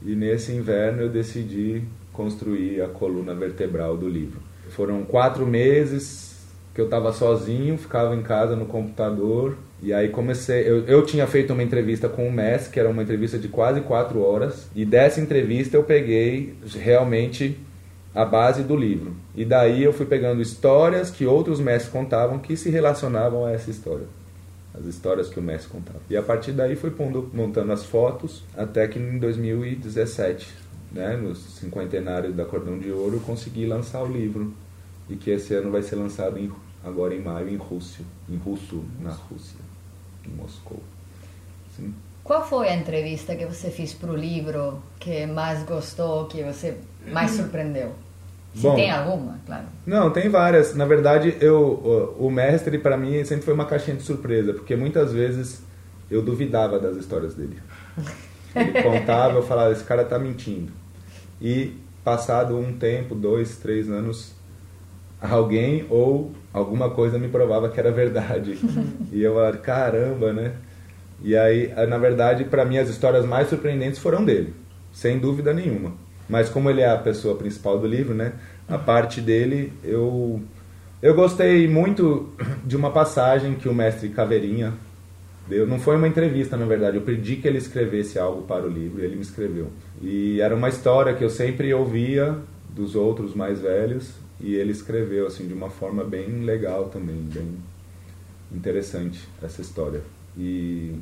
e 0.05 0.14
nesse 0.14 0.53
inverno 0.53 1.03
eu 1.03 1.09
decidi 1.09 1.82
construir 2.12 2.82
a 2.82 2.88
coluna 2.88 3.34
vertebral 3.34 3.96
do 3.96 4.09
livro. 4.09 4.40
Foram 4.70 5.03
quatro 5.05 5.46
meses 5.46 6.36
que 6.74 6.80
eu 6.80 6.84
estava 6.84 7.12
sozinho, 7.12 7.78
ficava 7.78 8.14
em 8.14 8.22
casa 8.22 8.55
no 8.55 8.66
computador 8.66 9.57
e 9.81 9.93
aí 9.93 10.09
comecei. 10.09 10.68
Eu, 10.68 10.85
eu 10.87 11.07
tinha 11.07 11.26
feito 11.26 11.53
uma 11.53 11.62
entrevista 11.62 12.09
com 12.09 12.26
o 12.26 12.33
Messi, 12.33 12.70
que 12.70 12.81
era 12.81 12.89
uma 12.89 13.03
entrevista 13.03 13.39
de 13.39 13.49
quase 13.49 13.81
quatro 13.83 14.20
horas, 14.20 14.68
e 14.74 14.85
dessa 14.85 15.20
entrevista 15.20 15.76
eu 15.76 15.85
peguei 15.85 16.55
realmente 16.74 17.59
a 18.14 18.24
base 18.24 18.62
do 18.64 18.74
livro. 18.74 19.14
E 19.35 19.45
daí 19.45 19.85
eu 19.85 19.93
fui 19.93 20.07
pegando 20.07 20.43
histórias 20.43 21.11
que 21.11 21.24
outros 21.24 21.61
mestres 21.61 21.93
contavam 21.93 22.39
que 22.39 22.57
se 22.57 22.70
relacionavam 22.70 23.45
a 23.45 23.53
essa 23.53 23.70
história. 23.70 24.07
As 24.74 24.85
histórias 24.85 25.29
que 25.29 25.39
o 25.39 25.43
mestre 25.43 25.70
contava. 25.70 26.01
E 26.11 26.16
a 26.16 26.22
partir 26.22 26.53
daí 26.53 26.74
fui 26.74 26.91
pondo, 26.91 27.31
montando 27.33 27.72
as 27.72 27.85
fotos, 27.85 28.45
até 28.57 28.87
que 28.89 28.99
em 28.99 29.18
2017, 29.18 30.49
né, 30.93 31.16
no 31.16 31.35
cinquentenário 31.35 32.33
da 32.33 32.45
Cordão 32.45 32.79
de 32.79 32.91
Ouro, 32.91 33.16
eu 33.16 33.20
consegui 33.20 33.66
lançar 33.66 34.03
o 34.03 34.12
livro. 34.12 34.53
E 35.09 35.16
que 35.16 35.31
esse 35.31 35.55
ano 35.55 35.70
vai 35.70 35.83
ser 35.83 35.97
lançado 35.97 36.39
em, 36.39 36.51
agora 36.85 37.14
em 37.14 37.20
maio 37.20 37.49
em 37.49 37.57
Rússia, 37.57 38.05
em 38.29 38.37
russo, 38.37 38.85
na 39.01 39.11
Rússia 39.11 39.68
em 40.29 40.37
Moscou. 40.37 40.81
Sim. 41.76 41.95
Qual 42.22 42.47
foi 42.47 42.68
a 42.68 42.76
entrevista 42.76 43.35
que 43.35 43.47
você 43.47 43.70
fez 43.70 43.95
para 43.95 44.11
o 44.11 44.16
livro 44.16 44.83
que 45.01 45.26
mais 45.26 45.62
gostou, 45.62 46.26
que 46.26 46.43
você 46.43 46.76
mais 47.11 47.31
surpreendeu? 47.31 47.95
Se 48.55 48.62
Bom, 48.62 48.74
tem 48.74 48.91
alguma, 48.91 49.39
claro. 49.47 49.64
Não, 49.87 50.11
tem 50.11 50.29
várias. 50.29 50.74
Na 50.74 50.85
verdade, 50.85 51.37
eu, 51.41 52.16
o, 52.18 52.26
o 52.26 52.31
mestre 52.31 52.79
para 52.79 52.97
mim 52.97 53.24
sempre 53.24 53.45
foi 53.45 53.55
uma 53.55 53.66
caixinha 53.66 53.97
de 53.97 54.03
surpresa, 54.03 54.53
porque 54.53 54.74
muitas 54.76 55.12
vezes 55.12 55.62
eu 56.11 56.22
duvidava 56.22 56.79
das 56.79 56.97
histórias 56.97 57.35
dele. 57.35 57.59
Ele 58.55 58.72
contava, 58.83 59.39
eu 59.39 59.43
falava, 59.43 59.72
esse 59.72 59.85
cara 59.85 60.05
tá 60.05 60.18
mentindo. 60.18 60.72
E 61.41 61.76
passado 62.03 62.59
um 62.59 62.72
tempo, 62.72 63.14
dois, 63.14 63.57
três 63.57 63.89
anos, 63.89 64.35
alguém 65.21 65.85
ou 65.91 66.33
alguma 66.53 66.91
coisa 66.91 67.19
me 67.19 67.29
provava 67.29 67.69
que 67.69 67.79
era 67.79 67.91
verdade. 67.91 68.59
e 69.12 69.23
eu 69.23 69.35
caramba, 69.62 70.33
né? 70.33 70.53
E 71.23 71.37
aí, 71.37 71.73
na 71.89 71.99
verdade, 71.99 72.45
para 72.45 72.64
mim 72.64 72.79
as 72.79 72.89
histórias 72.89 73.27
mais 73.27 73.49
surpreendentes 73.49 73.99
foram 73.99 74.25
dele, 74.25 74.55
sem 74.93 75.19
dúvida 75.19 75.53
nenhuma. 75.53 75.93
Mas 76.29 76.49
como 76.49 76.71
ele 76.71 76.81
é 76.81 76.91
a 76.91 76.97
pessoa 76.99 77.37
principal 77.37 77.79
do 77.79 77.87
livro, 77.87 78.14
né? 78.14 78.35
A 78.69 78.79
parte 78.79 79.21
dele, 79.21 79.73
eu 79.83 80.41
eu 81.01 81.14
gostei 81.14 81.66
muito 81.69 82.33
de 82.64 82.77
uma 82.77 82.91
passagem 82.91 83.55
que 83.55 83.69
o 83.69 83.75
mestre 83.75 84.09
Caveirinha 84.11 84.75
deu. 85.49 85.66
Não 85.66 85.79
foi 85.79 85.97
uma 85.97 86.09
entrevista, 86.09 86.57
na 86.57 86.66
verdade. 86.66 86.97
Eu 86.97 87.03
pedi 87.03 87.37
que 87.37 87.49
ele 87.49 87.59
escrevesse 87.59 88.19
algo 88.19 88.43
para 88.43 88.66
o 88.66 88.69
livro 88.69 89.01
e 89.01 89.05
ele 89.05 89.16
me 89.16 89.23
escreveu. 89.23 89.69
E 90.03 90.41
era 90.41 90.55
uma 90.55 90.69
história 90.69 91.14
que 91.14 91.25
eu 91.25 91.31
sempre 91.31 91.73
ouvia 91.73 92.37
dos 92.71 92.95
outros 92.95 93.35
mais 93.35 93.61
velhos 93.61 94.12
e 94.41 94.55
ele 94.55 94.72
escreveu 94.72 95.26
assim 95.26 95.47
de 95.47 95.55
uma 95.55 95.70
forma 95.70 96.05
bem 96.05 96.45
legal 96.45 96.89
também, 96.89 97.16
bem 97.16 97.57
interessante 98.53 99.28
essa 99.43 99.61
história. 99.61 100.03
E 100.36 100.95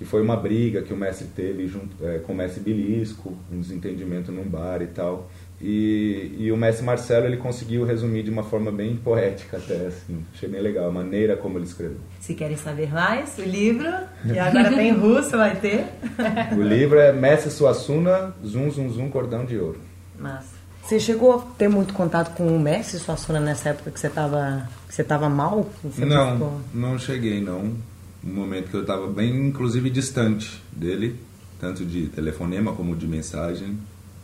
que 0.00 0.04
foi 0.06 0.22
uma 0.22 0.34
briga 0.34 0.80
que 0.80 0.94
o 0.94 0.96
mestre 0.96 1.26
teve 1.26 1.66
junto, 1.66 1.94
é, 2.02 2.20
com 2.20 2.32
o 2.32 2.34
mestre 2.34 2.62
Bilisco, 2.62 3.36
um 3.52 3.60
desentendimento 3.60 4.32
num 4.32 4.48
bar 4.48 4.80
e 4.80 4.86
tal. 4.86 5.30
E, 5.60 6.34
e 6.38 6.50
o 6.50 6.56
mestre 6.56 6.82
Marcelo 6.82 7.26
ele 7.26 7.36
conseguiu 7.36 7.84
resumir 7.84 8.22
de 8.22 8.30
uma 8.30 8.42
forma 8.42 8.72
bem 8.72 8.96
poética 8.96 9.58
até, 9.58 9.88
assim. 9.88 10.24
Achei 10.32 10.48
bem 10.48 10.62
legal 10.62 10.88
a 10.88 10.90
maneira 10.90 11.36
como 11.36 11.58
ele 11.58 11.66
escreveu. 11.66 11.98
Se 12.18 12.32
querem 12.32 12.56
saber 12.56 12.90
mais, 12.90 13.36
o 13.36 13.42
livro, 13.42 13.90
e 14.24 14.38
agora 14.38 14.72
tem 14.72 14.90
russo, 14.90 15.32
vai 15.32 15.54
ter. 15.56 15.84
o 16.56 16.62
livro 16.62 16.98
é 16.98 17.12
Mestre 17.12 17.50
Suassuna, 17.50 18.34
Zum 18.42 18.70
Zum 18.70 18.88
Zum 18.88 19.10
Cordão 19.10 19.44
de 19.44 19.58
Ouro. 19.58 19.80
Massa. 20.18 20.59
Você 20.90 20.98
chegou 20.98 21.32
a 21.32 21.38
ter 21.38 21.68
muito 21.68 21.94
contato 21.94 22.34
com 22.34 22.48
o 22.48 22.58
Messi 22.58 22.98
Suassuna 22.98 23.38
nessa 23.38 23.68
época 23.68 23.92
que 23.92 24.00
você 24.00 24.08
estava 24.08 24.68
que 24.88 24.92
você 24.92 25.04
tava 25.04 25.28
mal? 25.28 25.70
Você 25.84 26.04
não, 26.04 26.32
ficou... 26.32 26.60
não 26.74 26.98
cheguei 26.98 27.40
não. 27.40 27.76
Um 28.24 28.34
momento 28.34 28.70
que 28.70 28.74
eu 28.74 28.80
estava 28.80 29.06
bem, 29.06 29.46
inclusive, 29.46 29.88
distante 29.88 30.60
dele, 30.72 31.14
tanto 31.60 31.84
de 31.84 32.08
telefonema 32.08 32.72
como 32.72 32.96
de 32.96 33.06
mensagem. 33.06 33.78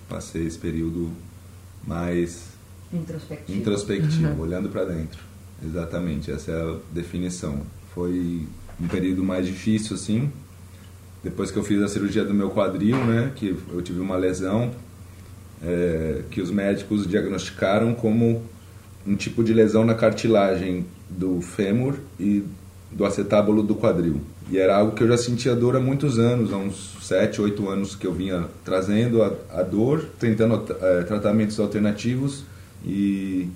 Passei 0.08 0.44
esse 0.44 0.58
período 0.58 1.12
mais 1.86 2.48
introspectivo, 2.92 3.58
introspectivo 3.60 4.32
uhum. 4.32 4.40
olhando 4.40 4.68
para 4.68 4.86
dentro. 4.86 5.20
Exatamente, 5.64 6.32
essa 6.32 6.50
é 6.50 6.60
a 6.60 6.78
definição. 6.90 7.60
Foi 7.94 8.44
um 8.80 8.88
período 8.88 9.22
mais 9.22 9.46
difícil, 9.46 9.94
assim. 9.94 10.32
Depois 11.22 11.52
que 11.52 11.58
eu 11.58 11.62
fiz 11.62 11.80
a 11.80 11.86
cirurgia 11.86 12.24
do 12.24 12.34
meu 12.34 12.50
quadril, 12.50 12.96
né, 13.04 13.30
que 13.36 13.56
eu 13.72 13.80
tive 13.82 14.00
uma 14.00 14.16
lesão 14.16 14.74
é, 15.66 16.22
que 16.30 16.40
os 16.40 16.50
médicos 16.50 17.06
diagnosticaram 17.06 17.94
como 17.94 18.42
um 19.06 19.16
tipo 19.16 19.42
de 19.42 19.52
lesão 19.52 19.84
na 19.84 19.94
cartilagem 19.94 20.86
do 21.10 21.40
fêmur 21.40 21.96
e 22.18 22.44
do 22.90 23.04
acetábulo 23.04 23.62
do 23.62 23.74
quadril. 23.74 24.20
E 24.50 24.58
era 24.58 24.76
algo 24.76 24.92
que 24.92 25.02
eu 25.02 25.08
já 25.08 25.16
sentia 25.16 25.54
dor 25.56 25.76
há 25.76 25.80
muitos 25.80 26.18
anos, 26.18 26.52
há 26.52 26.56
uns 26.56 26.96
7, 27.02 27.40
8 27.40 27.68
anos 27.68 27.96
que 27.96 28.06
eu 28.06 28.12
vinha 28.12 28.46
trazendo 28.64 29.22
a, 29.22 29.32
a 29.50 29.62
dor, 29.62 30.04
tentando 30.18 30.64
é, 30.80 31.02
tratamentos 31.02 31.58
alternativos 31.58 32.44
e 32.84 33.48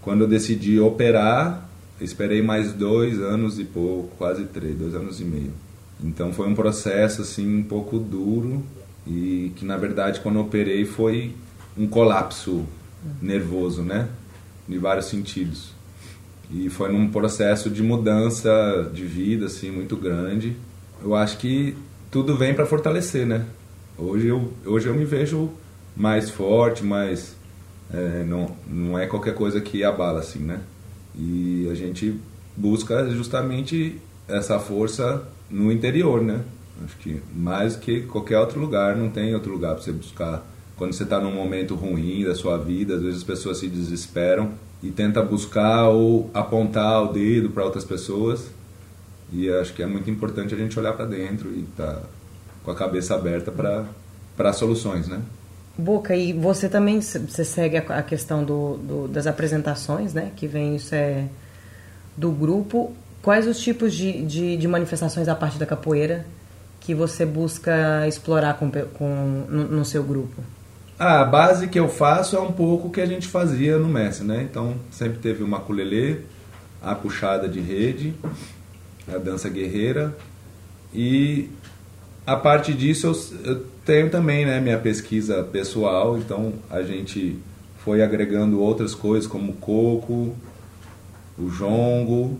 quando 0.00 0.22
eu 0.22 0.28
decidi 0.28 0.80
operar, 0.80 1.68
esperei 2.00 2.40
mais 2.40 2.72
dois 2.72 3.20
anos 3.20 3.58
e 3.58 3.64
pouco, 3.64 4.16
quase 4.16 4.44
três, 4.44 4.76
dois 4.76 4.94
anos 4.94 5.20
e 5.20 5.24
meio. 5.24 5.52
Então 6.02 6.32
foi 6.32 6.48
um 6.48 6.54
processo 6.54 7.22
assim 7.22 7.58
um 7.58 7.62
pouco 7.62 7.98
duro, 7.98 8.62
e 9.06 9.52
que 9.56 9.64
na 9.64 9.76
verdade 9.76 10.20
quando 10.20 10.40
operei 10.40 10.84
foi 10.84 11.34
um 11.76 11.86
colapso 11.86 12.64
nervoso, 13.20 13.82
né? 13.82 14.08
De 14.68 14.78
vários 14.78 15.06
sentidos. 15.06 15.70
E 16.50 16.68
foi 16.68 16.90
num 16.92 17.10
processo 17.10 17.70
de 17.70 17.82
mudança 17.82 18.90
de 18.92 19.04
vida 19.04 19.46
assim 19.46 19.70
muito 19.70 19.96
grande. 19.96 20.56
Eu 21.02 21.14
acho 21.14 21.38
que 21.38 21.76
tudo 22.10 22.36
vem 22.36 22.54
para 22.54 22.66
fortalecer, 22.66 23.26
né? 23.26 23.44
Hoje 23.98 24.26
eu 24.26 24.52
hoje 24.64 24.86
eu 24.88 24.94
me 24.94 25.04
vejo 25.04 25.50
mais 25.96 26.30
forte, 26.30 26.84
mais 26.84 27.36
é, 27.92 28.24
não 28.24 28.56
não 28.66 28.98
é 28.98 29.06
qualquer 29.06 29.34
coisa 29.34 29.60
que 29.60 29.84
abala 29.84 30.20
assim, 30.20 30.40
né? 30.40 30.60
E 31.14 31.68
a 31.70 31.74
gente 31.74 32.18
busca 32.56 33.08
justamente 33.10 34.00
essa 34.28 34.58
força 34.58 35.26
no 35.50 35.70
interior, 35.70 36.22
né? 36.22 36.40
Acho 36.84 36.96
que 36.98 37.22
mais 37.34 37.76
que 37.76 38.02
qualquer 38.02 38.38
outro 38.38 38.60
lugar, 38.60 38.96
não 38.96 39.10
tem 39.10 39.34
outro 39.34 39.52
lugar 39.52 39.74
para 39.74 39.82
você 39.82 39.92
buscar. 39.92 40.44
Quando 40.76 40.92
você 40.92 41.04
está 41.04 41.18
num 41.18 41.32
momento 41.32 41.74
ruim 41.74 42.24
da 42.24 42.34
sua 42.34 42.58
vida, 42.58 42.96
às 42.96 43.02
vezes 43.02 43.18
as 43.18 43.24
pessoas 43.24 43.58
se 43.58 43.68
desesperam 43.68 44.52
e 44.82 44.90
tenta 44.90 45.22
buscar 45.22 45.88
ou 45.88 46.30
apontar 46.34 47.02
o 47.02 47.12
dedo 47.12 47.50
para 47.50 47.64
outras 47.64 47.84
pessoas. 47.84 48.50
E 49.32 49.50
acho 49.50 49.72
que 49.72 49.82
é 49.82 49.86
muito 49.86 50.10
importante 50.10 50.54
a 50.54 50.58
gente 50.58 50.78
olhar 50.78 50.92
para 50.92 51.06
dentro 51.06 51.50
e 51.50 51.62
tá 51.76 52.02
com 52.62 52.70
a 52.70 52.74
cabeça 52.74 53.14
aberta 53.14 53.50
para 53.50 54.52
soluções, 54.52 55.08
né? 55.08 55.20
Boca, 55.78 56.14
e 56.14 56.32
você 56.32 56.68
também 56.68 57.00
você 57.00 57.44
segue 57.44 57.76
a 57.76 58.02
questão 58.02 58.44
do, 58.44 58.76
do, 58.76 59.08
das 59.08 59.26
apresentações, 59.26 60.14
né? 60.14 60.32
Que 60.36 60.46
vem 60.46 60.76
isso 60.76 60.94
é 60.94 61.26
do 62.16 62.30
grupo. 62.30 62.94
Quais 63.22 63.46
os 63.46 63.58
tipos 63.58 63.92
de, 63.92 64.22
de, 64.22 64.56
de 64.56 64.68
manifestações 64.68 65.28
a 65.28 65.34
parte 65.34 65.58
da 65.58 65.66
capoeira 65.66 66.24
que 66.86 66.94
você 66.94 67.26
busca 67.26 68.06
explorar 68.06 68.54
com, 68.54 68.70
com, 68.70 69.44
no, 69.50 69.64
no, 69.64 69.84
seu 69.84 70.04
grupo? 70.04 70.40
Ah, 70.96 71.22
a 71.22 71.24
base 71.24 71.66
que 71.66 71.80
eu 71.80 71.88
faço 71.88 72.36
é 72.36 72.40
um 72.40 72.52
pouco 72.52 72.86
o 72.86 72.90
que 72.92 73.00
a 73.00 73.06
gente 73.06 73.26
fazia 73.26 73.76
no 73.76 73.88
Messi, 73.88 74.22
né? 74.22 74.46
Então 74.48 74.76
sempre 74.88 75.18
teve 75.18 75.42
o 75.42 75.48
maculelê, 75.48 76.18
a 76.80 76.94
puxada 76.94 77.48
de 77.48 77.58
rede, 77.58 78.14
a 79.12 79.18
dança 79.18 79.48
guerreira 79.48 80.16
e 80.94 81.50
a 82.24 82.36
parte 82.36 82.72
disso 82.72 83.08
eu, 83.08 83.54
eu 83.54 83.66
tenho 83.84 84.08
também 84.08 84.46
né, 84.46 84.60
minha 84.60 84.78
pesquisa 84.78 85.42
pessoal, 85.42 86.16
então 86.16 86.52
a 86.70 86.82
gente 86.82 87.36
foi 87.78 88.00
agregando 88.00 88.60
outras 88.60 88.94
coisas 88.94 89.28
como 89.28 89.50
o 89.50 89.56
coco, 89.56 90.36
o 91.36 91.50
jongo 91.50 92.38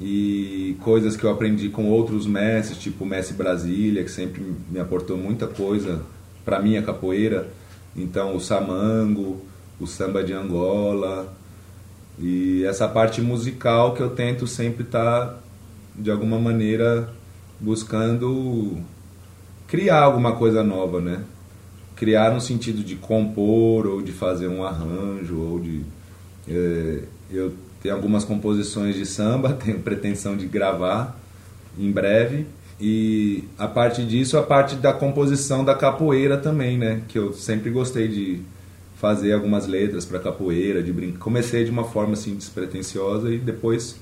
e 0.00 0.76
coisas 0.80 1.14
que 1.14 1.24
eu 1.24 1.30
aprendi 1.30 1.68
com 1.68 1.90
outros 1.90 2.26
mestres, 2.26 2.78
tipo 2.78 3.04
o 3.04 3.06
Mestre 3.06 3.36
Brasília, 3.36 4.02
que 4.02 4.10
sempre 4.10 4.42
me 4.70 4.80
aportou 4.80 5.16
muita 5.18 5.46
coisa 5.46 6.02
para 6.42 6.58
minha 6.58 6.82
capoeira. 6.82 7.48
Então 7.94 8.34
o 8.34 8.40
samango, 8.40 9.44
o 9.78 9.86
samba 9.86 10.24
de 10.24 10.32
Angola 10.32 11.32
e 12.18 12.64
essa 12.64 12.88
parte 12.88 13.20
musical 13.20 13.92
que 13.92 14.00
eu 14.00 14.10
tento 14.10 14.46
sempre 14.46 14.84
estar 14.84 15.26
tá, 15.26 15.38
de 15.94 16.10
alguma 16.10 16.38
maneira 16.38 17.12
buscando 17.60 18.78
criar 19.66 20.02
alguma 20.02 20.32
coisa 20.32 20.64
nova, 20.64 21.00
né? 21.00 21.22
Criar 21.94 22.32
no 22.32 22.40
sentido 22.40 22.82
de 22.82 22.96
compor 22.96 23.86
ou 23.86 24.00
de 24.00 24.12
fazer 24.12 24.48
um 24.48 24.64
arranjo 24.64 25.38
ou 25.38 25.60
de 25.60 25.82
é, 26.48 27.02
eu 27.30 27.52
tenho 27.82 27.94
algumas 27.94 28.24
composições 28.24 28.94
de 28.94 29.06
samba, 29.06 29.52
tenho 29.64 29.80
pretensão 29.80 30.36
de 30.36 30.46
gravar 30.46 31.18
em 31.78 31.90
breve. 31.90 32.46
E 32.80 33.44
a 33.58 33.68
parte 33.68 34.04
disso, 34.04 34.38
a 34.38 34.42
parte 34.42 34.74
da 34.74 34.92
composição 34.92 35.64
da 35.64 35.74
capoeira 35.74 36.38
também, 36.38 36.78
né? 36.78 37.02
Que 37.08 37.18
eu 37.18 37.32
sempre 37.32 37.70
gostei 37.70 38.08
de 38.08 38.40
fazer 38.96 39.32
algumas 39.32 39.66
letras 39.66 40.04
para 40.04 40.18
capoeira, 40.18 40.82
de 40.82 40.92
brincar. 40.92 41.18
Comecei 41.18 41.64
de 41.64 41.70
uma 41.70 41.84
forma 41.84 42.14
assim 42.14 42.34
despretensiosa 42.34 43.32
e 43.32 43.38
depois 43.38 43.96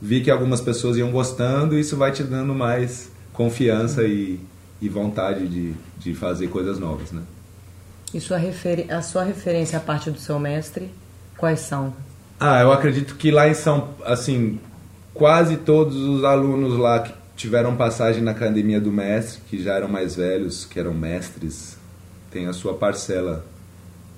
vi 0.00 0.20
que 0.20 0.30
algumas 0.30 0.60
pessoas 0.60 0.96
iam 0.96 1.10
gostando 1.10 1.76
e 1.76 1.80
isso 1.80 1.96
vai 1.96 2.10
te 2.12 2.24
dando 2.24 2.54
mais 2.54 3.10
confiança 3.32 4.02
e, 4.04 4.38
e 4.80 4.88
vontade 4.88 5.46
de, 5.46 5.72
de 5.98 6.14
fazer 6.14 6.48
coisas 6.48 6.78
novas, 6.78 7.12
né? 7.12 7.22
E 8.12 8.20
sua 8.20 8.38
a 8.90 9.02
sua 9.02 9.24
referência 9.24 9.78
à 9.78 9.80
parte 9.80 10.10
do 10.10 10.18
seu 10.18 10.38
mestre, 10.38 10.90
quais 11.36 11.60
são? 11.60 11.94
Ah, 12.38 12.60
eu 12.60 12.72
acredito 12.72 13.14
que 13.14 13.30
lá 13.30 13.48
em 13.48 13.54
São, 13.54 13.90
assim, 14.04 14.58
quase 15.14 15.58
todos 15.58 15.96
os 15.96 16.24
alunos 16.24 16.76
lá 16.76 17.00
que 17.00 17.12
tiveram 17.36 17.76
passagem 17.76 18.22
na 18.22 18.32
academia 18.32 18.80
do 18.80 18.90
mestre, 18.90 19.40
que 19.48 19.62
já 19.62 19.74
eram 19.74 19.88
mais 19.88 20.16
velhos, 20.16 20.64
que 20.64 20.78
eram 20.78 20.92
mestres, 20.92 21.76
tem 22.30 22.46
a 22.46 22.52
sua 22.52 22.74
parcela, 22.74 23.44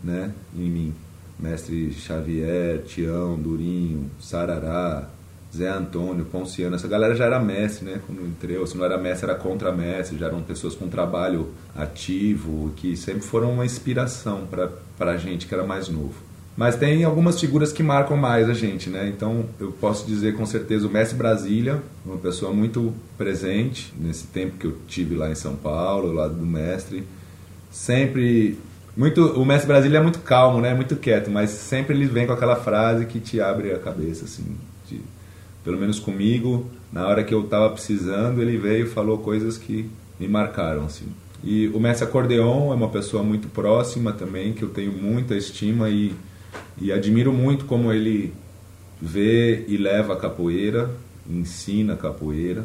né, 0.03 0.31
em 0.57 0.71
mim. 0.71 0.95
Mestre 1.39 1.93
Xavier, 1.93 2.83
Tião, 2.85 3.37
Durinho, 3.37 4.11
Sarará, 4.21 5.09
Zé 5.55 5.69
Antônio, 5.69 6.25
Ponciano, 6.25 6.75
essa 6.75 6.89
galera 6.89 7.15
já 7.15 7.27
era 7.27 7.39
mestre, 7.39 7.85
né? 7.85 8.01
Quando 8.05 8.27
entrei, 8.27 8.65
se 8.67 8.77
não 8.77 8.85
era 8.85 8.99
mestre, 8.99 9.31
era 9.31 9.39
contra-mestre, 9.39 10.19
já 10.19 10.27
eram 10.27 10.43
pessoas 10.43 10.75
com 10.75 10.89
trabalho 10.89 11.51
ativo, 11.77 12.73
que 12.77 12.97
sempre 12.97 13.23
foram 13.23 13.53
uma 13.53 13.65
inspiração 13.65 14.49
para 14.51 15.11
a 15.13 15.17
gente 15.17 15.47
que 15.47 15.55
era 15.55 15.65
mais 15.65 15.89
novo. 15.89 16.15
Mas 16.57 16.77
tem 16.77 17.03
algumas 17.03 17.41
figuras 17.41 17.73
que 17.73 17.83
marcam 17.83 18.17
mais 18.17 18.49
a 18.49 18.55
gente, 18.55 18.89
né? 18.89 19.09
Então 19.09 19.45
eu 19.59 19.73
posso 19.73 20.07
dizer 20.07 20.37
com 20.37 20.47
certeza 20.47 20.87
o 20.87 20.91
Mestre 20.91 21.19
Brasília, 21.19 21.83
uma 22.07 22.17
pessoa 22.17 22.53
muito 22.53 22.93
presente 23.19 23.93
nesse 23.99 24.29
tempo 24.29 24.57
que 24.57 24.67
eu 24.67 24.77
tive 24.87 25.17
lá 25.17 25.29
em 25.31 25.35
São 25.35 25.57
Paulo, 25.57 26.09
ao 26.09 26.15
lado 26.15 26.35
do 26.35 26.47
mestre. 26.47 27.05
Sempre 27.73 28.57
muito, 28.97 29.21
o 29.41 29.45
Mestre 29.45 29.67
Brasília 29.67 29.99
é 29.99 30.03
muito 30.03 30.21
calmo, 30.21 30.61
né? 30.61 30.73
Muito 30.73 30.95
quieto, 30.95 31.29
mas 31.29 31.51
sempre 31.51 31.95
ele 31.97 32.07
vem 32.07 32.27
com 32.27 32.33
aquela 32.33 32.55
frase 32.55 33.07
que 33.07 33.19
te 33.19 33.41
abre 33.41 33.73
a 33.73 33.79
cabeça, 33.79 34.25
assim. 34.25 34.57
De, 34.89 35.01
pelo 35.65 35.77
menos 35.77 35.99
comigo, 35.99 36.71
na 36.93 37.07
hora 37.09 37.25
que 37.25 37.35
eu 37.35 37.43
estava 37.45 37.69
precisando, 37.71 38.41
ele 38.41 38.57
veio 38.57 38.87
e 38.87 38.89
falou 38.89 39.19
coisas 39.19 39.59
que 39.59 39.91
me 40.21 40.29
marcaram, 40.29 40.85
assim. 40.85 41.07
E 41.43 41.67
o 41.69 41.81
Mestre 41.81 42.07
Acordeon 42.07 42.73
é 42.73 42.77
uma 42.77 42.89
pessoa 42.89 43.25
muito 43.25 43.49
próxima 43.49 44.13
também, 44.13 44.53
que 44.53 44.63
eu 44.63 44.69
tenho 44.69 44.93
muita 44.93 45.35
estima 45.35 45.91
e 45.91 46.15
e 46.81 46.93
admiro 46.93 47.33
muito 47.33 47.65
como 47.65 47.93
ele 47.93 48.33
vê 49.01 49.65
e 49.69 49.77
leva 49.77 50.15
a 50.15 50.17
capoeira, 50.17 50.91
ensina 51.29 51.95
a 51.95 51.97
capoeira. 51.97 52.65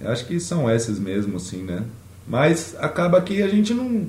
Eu 0.00 0.10
acho 0.10 0.26
que 0.26 0.38
são 0.38 0.70
esses 0.70 0.98
mesmo, 0.98 1.36
assim, 1.36 1.62
né? 1.62 1.84
Mas 2.26 2.76
acaba 2.78 3.20
que 3.20 3.42
a 3.42 3.48
gente 3.48 3.72
não. 3.72 4.06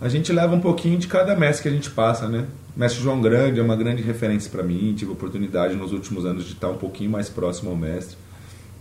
A 0.00 0.08
gente 0.08 0.32
leva 0.32 0.54
um 0.54 0.60
pouquinho 0.60 0.98
de 0.98 1.06
cada 1.06 1.34
mestre 1.34 1.62
que 1.62 1.68
a 1.68 1.72
gente 1.72 1.90
passa, 1.90 2.28
né? 2.28 2.46
O 2.76 2.80
mestre 2.80 3.02
João 3.02 3.22
Grande 3.22 3.58
é 3.58 3.62
uma 3.62 3.76
grande 3.76 4.02
referência 4.02 4.50
para 4.50 4.62
mim. 4.62 4.94
Tive 4.94 5.10
a 5.10 5.14
oportunidade 5.14 5.74
nos 5.74 5.92
últimos 5.92 6.26
anos 6.26 6.44
de 6.44 6.52
estar 6.52 6.68
um 6.68 6.76
pouquinho 6.76 7.10
mais 7.10 7.30
próximo 7.30 7.70
ao 7.70 7.76
mestre, 7.76 8.16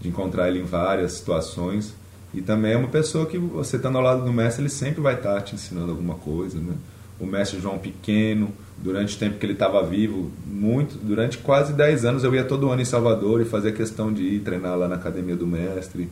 de 0.01 0.09
encontrar 0.09 0.49
ele 0.49 0.59
em 0.59 0.65
várias 0.65 1.13
situações. 1.13 1.93
E 2.34 2.41
também 2.41 2.73
é 2.73 2.78
uma 2.78 2.89
pessoa 2.89 3.26
que 3.26 3.38
você 3.38 3.78
estando 3.78 3.97
ao 3.97 4.03
lado 4.03 4.26
do 4.26 4.34
mestre, 4.34 4.63
ele 4.63 4.69
sempre 4.69 4.99
vai 4.99 5.13
estar 5.13 5.39
te 5.41 5.55
ensinando 5.55 5.91
alguma 5.91 6.15
coisa, 6.15 6.57
né? 6.57 6.73
O 7.20 7.26
mestre 7.26 7.59
João 7.59 7.78
Pequeno, 7.78 8.51
durante 8.78 9.16
o 9.16 9.20
tempo 9.20 9.38
que 9.38 9.45
ele 9.45 9.53
estava 9.53 9.82
vivo, 9.84 10.32
muito, 10.45 10.97
durante 10.97 11.38
quase 11.38 11.74
10 11.74 12.05
anos 12.05 12.24
eu 12.24 12.34
ia 12.36 12.43
todo 12.43 12.70
ano 12.70 12.82
em 12.82 12.86
Salvador 12.86 13.41
e 13.41 13.45
fazia 13.45 13.72
questão 13.72 14.11
de 14.11 14.24
ir 14.24 14.39
treinar 14.41 14.78
lá 14.78 14.88
na 14.88 14.95
academia 14.95 15.36
do 15.36 15.47
mestre. 15.47 16.09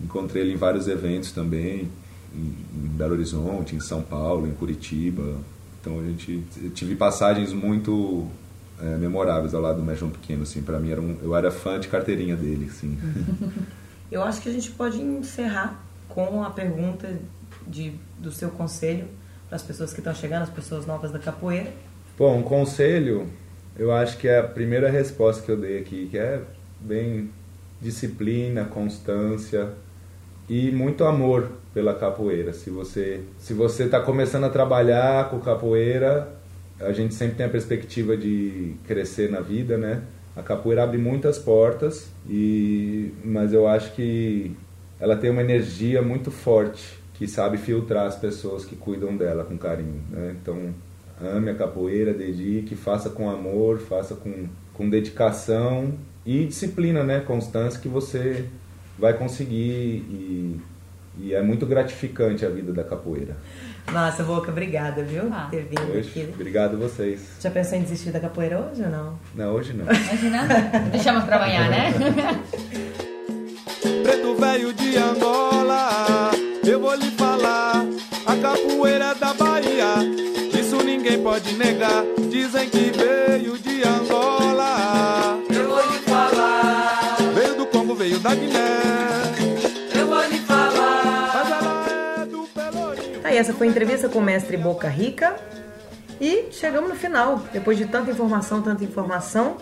Encontrei 0.00 0.42
ele 0.42 0.54
em 0.54 0.56
vários 0.56 0.88
eventos 0.88 1.30
também, 1.30 1.88
em, 2.34 2.54
Belo 2.96 3.12
Horizonte, 3.12 3.76
em 3.76 3.80
São 3.80 4.02
Paulo, 4.02 4.46
em 4.46 4.52
Curitiba. 4.52 5.36
Então 5.80 6.00
a 6.00 6.02
gente 6.04 6.42
tive 6.74 6.96
passagens 6.96 7.52
muito 7.52 8.26
é, 8.80 8.96
memoráveis 8.96 9.54
ao 9.54 9.60
lado 9.60 9.76
do 9.76 9.82
mestre 9.82 10.00
João 10.00 10.10
Pequeno, 10.10 10.42
assim, 10.42 10.60
para 10.60 10.78
mim 10.78 10.90
era 10.90 11.00
um, 11.00 11.16
eu 11.22 11.36
era 11.36 11.50
fã 11.50 11.78
de 11.78 11.88
carteirinha 11.88 12.36
dele, 12.36 12.68
assim. 12.68 12.98
eu 14.10 14.22
acho 14.22 14.42
que 14.42 14.48
a 14.48 14.52
gente 14.52 14.70
pode 14.72 15.00
encerrar 15.00 15.80
com 16.08 16.42
a 16.42 16.50
pergunta 16.50 17.16
de, 17.66 17.92
do 18.18 18.32
seu 18.32 18.50
conselho 18.50 19.06
as 19.52 19.62
pessoas 19.62 19.92
que 19.92 20.00
estão 20.00 20.14
chegando, 20.14 20.42
as 20.42 20.50
pessoas 20.50 20.86
novas 20.86 21.12
da 21.12 21.18
capoeira 21.18 21.70
Bom, 22.18 22.38
um 22.38 22.42
conselho, 22.42 23.26
eu 23.76 23.90
acho 23.90 24.18
que 24.18 24.28
é 24.28 24.38
a 24.38 24.42
primeira 24.42 24.90
resposta 24.90 25.42
que 25.42 25.50
eu 25.50 25.56
dei 25.56 25.78
aqui, 25.78 26.08
que 26.10 26.18
é 26.18 26.40
bem 26.78 27.30
disciplina, 27.80 28.66
constância 28.66 29.70
e 30.46 30.70
muito 30.70 31.04
amor 31.04 31.50
pela 31.72 31.94
capoeira. 31.94 32.52
Se 32.52 32.68
você 32.68 33.22
se 33.38 33.54
você 33.54 33.84
está 33.84 33.98
começando 33.98 34.44
a 34.44 34.50
trabalhar 34.50 35.30
com 35.30 35.40
capoeira, 35.40 36.28
a 36.78 36.92
gente 36.92 37.14
sempre 37.14 37.36
tem 37.36 37.46
a 37.46 37.48
perspectiva 37.48 38.14
de 38.14 38.76
crescer 38.86 39.30
na 39.30 39.40
vida, 39.40 39.78
né? 39.78 40.02
A 40.36 40.42
capoeira 40.42 40.84
abre 40.84 40.98
muitas 40.98 41.38
portas 41.38 42.08
e 42.28 43.12
mas 43.24 43.54
eu 43.54 43.66
acho 43.66 43.92
que 43.94 44.54
ela 45.00 45.16
tem 45.16 45.30
uma 45.30 45.40
energia 45.40 46.02
muito 46.02 46.30
forte 46.30 47.01
que 47.14 47.26
sabe 47.26 47.58
filtrar 47.58 48.06
as 48.06 48.16
pessoas 48.16 48.64
que 48.64 48.76
cuidam 48.76 49.16
dela 49.16 49.44
com 49.44 49.56
carinho, 49.56 50.02
né? 50.10 50.34
Então 50.40 50.74
ame 51.20 51.50
a 51.50 51.54
capoeira, 51.54 52.12
dedique, 52.12 52.74
faça 52.74 53.10
com 53.10 53.30
amor, 53.30 53.78
faça 53.78 54.14
com, 54.14 54.46
com 54.74 54.88
dedicação 54.88 55.92
e 56.24 56.44
disciplina, 56.44 57.04
né? 57.04 57.20
Constância 57.20 57.80
que 57.80 57.88
você 57.88 58.46
vai 58.98 59.14
conseguir 59.14 60.04
e, 60.08 60.60
e 61.18 61.34
é 61.34 61.42
muito 61.42 61.66
gratificante 61.66 62.44
a 62.44 62.48
vida 62.48 62.72
da 62.72 62.84
capoeira. 62.84 63.36
Nossa, 63.90 64.22
Boca, 64.22 64.50
obrigada, 64.50 65.02
viu? 65.02 65.24
Ah. 65.32 65.48
Ter 65.50 65.64
vindo 65.64 65.92
hoje, 65.92 66.08
aqui. 66.08 66.28
Obrigado 66.32 66.76
a 66.76 66.78
vocês. 66.78 67.20
Já 67.40 67.50
pensou 67.50 67.78
em 67.78 67.82
desistir 67.82 68.10
da 68.10 68.20
capoeira 68.20 68.60
hoje 68.60 68.82
ou 68.82 68.90
não? 68.90 69.18
Não, 69.34 69.52
hoje 69.52 69.72
não. 69.72 69.84
Imagina, 69.84 70.46
deixamos 70.90 71.24
pra 71.24 71.36
amanhã, 71.36 71.68
né? 71.68 71.92
Preto 74.02 74.34
velho 74.36 74.72
de 74.72 74.96
Angola, 74.96 75.81
essa 93.42 93.52
foi 93.52 93.66
a 93.66 93.70
entrevista 93.70 94.08
com 94.08 94.20
o 94.20 94.22
mestre 94.22 94.56
Boca 94.56 94.86
Rica. 94.88 95.34
E 96.20 96.46
chegamos 96.52 96.88
no 96.88 96.94
final. 96.94 97.42
Depois 97.52 97.76
de 97.76 97.86
tanta 97.86 98.08
informação, 98.12 98.62
tanta 98.62 98.84
informação, 98.84 99.56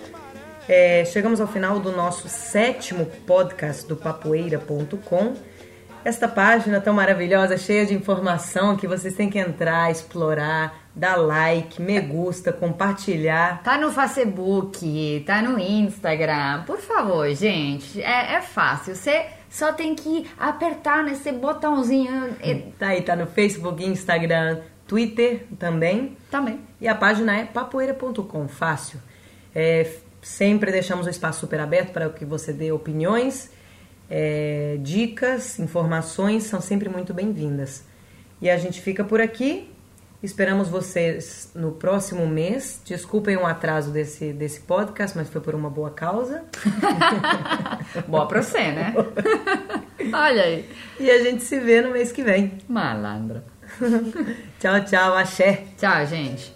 é, 0.68 1.02
chegamos 1.06 1.40
ao 1.40 1.46
final 1.46 1.80
do 1.80 1.90
nosso 1.90 2.28
sétimo 2.28 3.06
podcast 3.26 3.88
do 3.88 3.96
papoeira.com. 3.96 5.34
esta 6.04 6.28
página 6.28 6.78
tão 6.78 6.92
maravilhosa, 6.92 7.56
cheia 7.56 7.86
de 7.86 7.94
informação 7.94 8.76
que 8.76 8.86
vocês 8.86 9.14
têm 9.14 9.30
que 9.30 9.38
entrar, 9.38 9.90
explorar, 9.90 10.86
dar 10.94 11.16
like, 11.16 11.80
me 11.80 11.98
gusta, 12.00 12.52
compartilhar. 12.52 13.62
Tá 13.62 13.78
no 13.78 13.90
Facebook, 13.90 15.24
tá 15.26 15.40
no 15.40 15.58
Instagram. 15.58 16.64
Por 16.66 16.78
favor, 16.80 17.34
gente, 17.34 18.02
é, 18.02 18.34
é 18.34 18.42
fácil. 18.42 18.94
Você 18.94 19.39
só 19.50 19.72
tem 19.72 19.94
que 19.94 20.26
apertar 20.38 21.04
nesse 21.04 21.30
botãozinho. 21.32 22.34
e- 22.42 22.72
Tá 22.78 22.88
aí, 22.88 23.02
tá 23.02 23.14
no 23.14 23.26
Facebook, 23.26 23.84
Instagram, 23.84 24.60
Twitter 24.86 25.44
também. 25.58 26.16
Também. 26.30 26.60
E 26.80 26.88
a 26.88 26.94
página 26.94 27.36
é 27.36 27.44
papoeira.com, 27.44 28.48
fácil. 28.48 28.98
É, 29.54 29.90
sempre 30.22 30.70
deixamos 30.72 31.06
o 31.06 31.10
espaço 31.10 31.40
super 31.40 31.60
aberto 31.60 31.92
para 31.92 32.08
que 32.10 32.24
você 32.24 32.52
dê 32.52 32.72
opiniões, 32.72 33.50
é, 34.08 34.76
dicas, 34.80 35.58
informações, 35.58 36.44
são 36.44 36.60
sempre 36.60 36.88
muito 36.88 37.12
bem-vindas. 37.12 37.84
E 38.40 38.48
a 38.48 38.56
gente 38.56 38.80
fica 38.80 39.04
por 39.04 39.20
aqui. 39.20 39.69
Esperamos 40.22 40.68
vocês 40.68 41.50
no 41.54 41.72
próximo 41.72 42.26
mês. 42.26 42.80
Desculpem 42.84 43.36
o 43.38 43.46
atraso 43.46 43.90
desse, 43.90 44.32
desse 44.34 44.60
podcast, 44.60 45.16
mas 45.16 45.30
foi 45.30 45.40
por 45.40 45.54
uma 45.54 45.70
boa 45.70 45.90
causa. 45.90 46.44
Boa 48.06 48.26
pra 48.26 48.42
você, 48.42 48.70
né? 48.70 48.94
Olha 50.12 50.42
aí. 50.42 50.68
E 50.98 51.10
a 51.10 51.22
gente 51.22 51.42
se 51.42 51.58
vê 51.58 51.80
no 51.80 51.90
mês 51.90 52.12
que 52.12 52.22
vem. 52.22 52.58
Malandra. 52.68 53.44
tchau, 54.60 54.84
tchau, 54.84 55.16
axé. 55.16 55.64
Tchau, 55.78 56.06
gente. 56.06 56.54